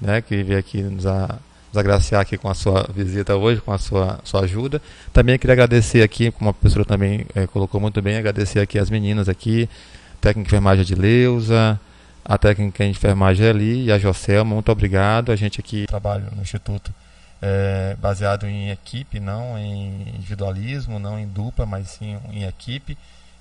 né? 0.00 0.20
que 0.20 0.42
veio 0.42 0.58
aqui 0.58 0.82
nos, 0.82 1.06
a- 1.06 1.38
nos 1.68 1.76
agraciar 1.76 2.20
aqui 2.20 2.36
com 2.38 2.48
a 2.48 2.54
sua 2.54 2.88
visita 2.94 3.34
hoje, 3.36 3.60
com 3.60 3.72
a 3.72 3.78
sua, 3.78 4.18
sua 4.24 4.42
ajuda. 4.42 4.80
Também 5.12 5.38
queria 5.38 5.52
agradecer 5.54 6.02
aqui, 6.02 6.30
como 6.30 6.50
a 6.50 6.52
professora 6.54 6.84
também 6.84 7.26
é, 7.34 7.46
colocou 7.46 7.80
muito 7.80 8.00
bem, 8.00 8.16
agradecer 8.16 8.60
aqui 8.60 8.78
as 8.78 8.88
meninas 8.90 9.28
aqui, 9.28 9.68
técnica 10.20 10.48
de 10.48 10.54
enfermagem 10.54 10.84
de 10.84 10.94
Leusa, 10.94 11.78
a 12.24 12.36
técnica 12.38 12.84
de 12.84 12.90
enfermagem 12.90 13.46
ali 13.48 13.84
e 13.86 13.92
a 13.92 13.98
Joselma, 13.98 14.54
muito 14.54 14.70
obrigado. 14.72 15.30
A 15.32 15.36
gente 15.36 15.60
aqui 15.60 15.86
trabalha 15.86 16.24
no 16.34 16.42
Instituto 16.42 16.92
é, 17.42 17.96
baseado 18.00 18.46
em 18.46 18.70
equipe, 18.70 19.20
não 19.20 19.58
em 19.58 20.08
individualismo, 20.16 20.98
não 20.98 21.18
em 21.18 21.26
dupla, 21.26 21.66
mas 21.66 21.88
sim 21.88 22.16
em 22.32 22.44
equipe. 22.44 22.96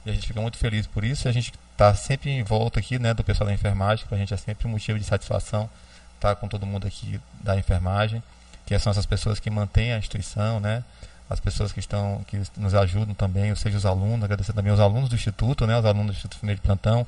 E 0.06 0.10
a 0.10 0.14
gente 0.14 0.28
fica 0.28 0.42
muito 0.42 0.58
feliz 0.58 0.86
por 0.86 1.04
isso. 1.04 1.28
A 1.28 1.32
gente 1.32 1.54
está 1.72 1.94
sempre 1.96 2.30
em 2.30 2.44
volta 2.44 2.80
aqui 2.80 3.00
né, 3.00 3.14
do 3.14 3.24
pessoal 3.24 3.48
da 3.48 3.54
enfermagem, 3.54 4.06
para 4.06 4.16
a 4.16 4.20
gente 4.20 4.34
é 4.34 4.38
sempre 4.38 4.68
um 4.68 4.72
motivo 4.72 5.00
de 5.00 5.06
satisfação 5.06 5.70
estar 6.16 6.30
tá 6.30 6.36
com 6.36 6.48
todo 6.48 6.66
mundo 6.66 6.88
aqui 6.88 7.20
da 7.42 7.58
enfermagem, 7.58 8.24
que 8.66 8.78
são 8.80 8.92
essas 8.92 9.06
pessoas 9.06 9.40
que 9.40 9.50
mantêm 9.50 9.94
a 9.94 9.98
instituição, 9.98 10.60
né? 10.60 10.84
as 11.30 11.40
pessoas 11.40 11.72
que 11.72 11.80
estão 11.80 12.22
que 12.28 12.40
nos 12.58 12.76
ajudam 12.76 13.14
também, 13.14 13.50
ou 13.50 13.56
seja, 13.56 13.78
os 13.78 13.86
alunos, 13.86 14.24
agradecer 14.24 14.54
também 14.54 14.72
os 14.72 14.80
alunos 14.80 15.10
do 15.10 15.16
Instituto, 15.16 15.66
né, 15.66 15.78
os 15.78 15.86
alunos 15.86 16.08
do 16.08 16.12
Instituto 16.14 16.38
Primeiro 16.38 16.62
de 16.62 16.66
Plantão, 16.66 17.06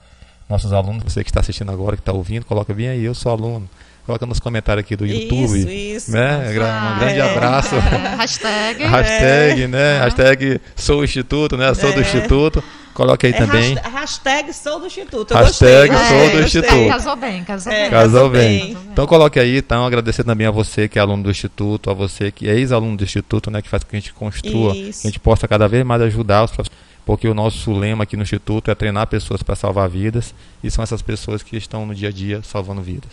nossos 0.49 0.73
alunos, 0.73 1.03
você 1.03 1.23
que 1.23 1.29
está 1.29 1.41
assistindo 1.41 1.71
agora, 1.71 1.95
que 1.95 2.01
está 2.01 2.13
ouvindo, 2.13 2.45
coloca 2.45 2.73
bem 2.73 2.89
aí, 2.89 3.03
eu 3.03 3.13
sou 3.13 3.31
aluno. 3.31 3.69
Coloca 4.05 4.25
nos 4.25 4.39
comentários 4.39 4.85
aqui 4.85 4.95
do 4.95 5.05
YouTube. 5.05 5.59
Isso, 5.59 5.69
isso. 5.69 6.11
Né? 6.13 6.57
Ah, 6.61 6.93
um 6.95 6.99
grande 6.99 7.19
é. 7.19 7.29
abraço. 7.29 7.75
É. 7.75 8.15
Hashtag. 8.15 8.83
Hashtag, 8.85 9.63
é. 9.63 9.67
né? 9.67 9.99
Hashtag 9.99 10.61
sou 10.77 11.01
o 11.01 11.03
Instituto, 11.03 11.57
né? 11.57 11.73
Sou 11.73 11.91
do 11.91 11.99
é. 11.99 12.03
Instituto. 12.03 12.63
Coloque 12.97 13.27
aí 13.27 13.31
é 13.31 13.37
também. 13.37 13.75
Hashtag 13.75 14.51
sou 14.51 14.79
do 14.79 14.87
Instituto. 14.87 15.31
Eu 15.31 15.37
hashtag 15.37 15.93
gostei. 15.93 16.19
sou 16.19 16.29
do 16.31 16.43
Instituto. 16.43 16.87
Casou 16.87 17.15
bem, 17.15 17.43
casou 17.43 17.71
bem. 17.71 17.89
Casou 17.91 18.29
bem. 18.31 18.77
Então 18.91 19.05
coloque 19.05 19.39
aí, 19.39 19.57
então, 19.57 19.85
agradecer 19.85 20.23
também 20.23 20.47
a 20.47 20.49
você 20.49 20.87
que 20.87 20.97
é 20.97 21.01
aluno 21.03 21.21
do 21.21 21.29
Instituto, 21.29 21.91
a 21.91 21.93
você 21.93 22.31
que 22.31 22.49
é 22.49 22.55
ex-aluno 22.55 22.97
do 22.97 23.03
Instituto, 23.03 23.51
né? 23.51 23.61
Que 23.61 23.69
faz 23.69 23.83
com 23.83 23.91
que 23.91 23.97
a 23.97 23.99
gente 23.99 24.13
construa, 24.13 24.75
Isso. 24.75 25.03
que 25.03 25.07
a 25.07 25.11
gente 25.11 25.19
possa 25.19 25.47
cada 25.47 25.67
vez 25.67 25.85
mais 25.85 26.01
ajudar 26.01 26.45
os 26.45 26.49
professores 26.49 26.87
porque 27.05 27.27
o 27.27 27.35
nosso 27.35 27.71
lema 27.71 28.03
aqui 28.03 28.17
no 28.17 28.23
Instituto 28.23 28.71
é 28.71 28.75
treinar 28.75 29.05
pessoas 29.05 29.43
para 29.43 29.55
salvar 29.55 29.87
vidas, 29.87 30.33
e 30.63 30.71
são 30.71 30.83
essas 30.83 31.01
pessoas 31.01 31.41
que 31.43 31.55
estão 31.55 31.85
no 31.85 31.95
dia 31.95 32.09
a 32.09 32.11
dia 32.11 32.41
salvando 32.41 32.81
vidas. 32.81 33.11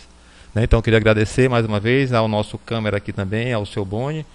Né? 0.53 0.63
Então, 0.63 0.81
queria 0.81 0.97
agradecer 0.97 1.47
mais 1.47 1.65
uma 1.65 1.79
vez 1.79 2.11
ao 2.11 2.27
nosso 2.27 2.57
câmera 2.57 2.97
aqui 2.97 3.13
também, 3.13 3.53
ao 3.53 3.65
seu 3.65 3.85
Boni, 3.85 4.25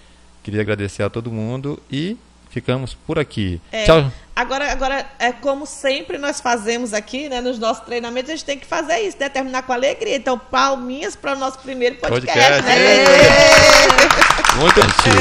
queria 0.41 0.61
agradecer 0.61 1.03
a 1.03 1.11
todo 1.11 1.29
mundo 1.29 1.77
e 1.91 2.17
ficamos 2.51 2.93
por 3.05 3.19
aqui. 3.19 3.61
É, 3.71 3.85
Tchau. 3.85 4.11
Agora, 4.41 4.71
agora, 4.71 5.05
é 5.19 5.31
como 5.31 5.67
sempre 5.67 6.17
nós 6.17 6.41
fazemos 6.41 6.95
aqui, 6.95 7.29
né, 7.29 7.41
nos 7.41 7.59
nossos 7.59 7.85
treinamentos, 7.85 8.31
a 8.31 8.35
gente 8.35 8.43
tem 8.45 8.57
que 8.57 8.65
fazer 8.65 8.97
isso, 9.01 9.15
né, 9.19 9.29
terminar 9.29 9.61
com 9.61 9.71
alegria. 9.71 10.15
Então, 10.15 10.35
palminhas 10.35 11.15
para 11.15 11.33
o 11.33 11.39
nosso 11.39 11.59
primeiro 11.59 11.97
podcast. 11.97 12.27
podcast. 12.27 12.63
Né? 12.63 13.03
É. 13.03 14.57
Muito 14.59 14.81
gentil. 14.81 15.13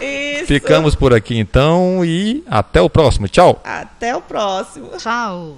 Isso. 0.00 0.46
Ficamos 0.46 0.94
por 0.94 1.12
aqui 1.12 1.36
então 1.36 2.04
e 2.04 2.44
até 2.48 2.80
o 2.80 2.88
próximo. 2.88 3.26
Tchau. 3.26 3.60
Até 3.64 4.14
o 4.14 4.22
próximo. 4.22 4.90
Tchau. 4.96 5.56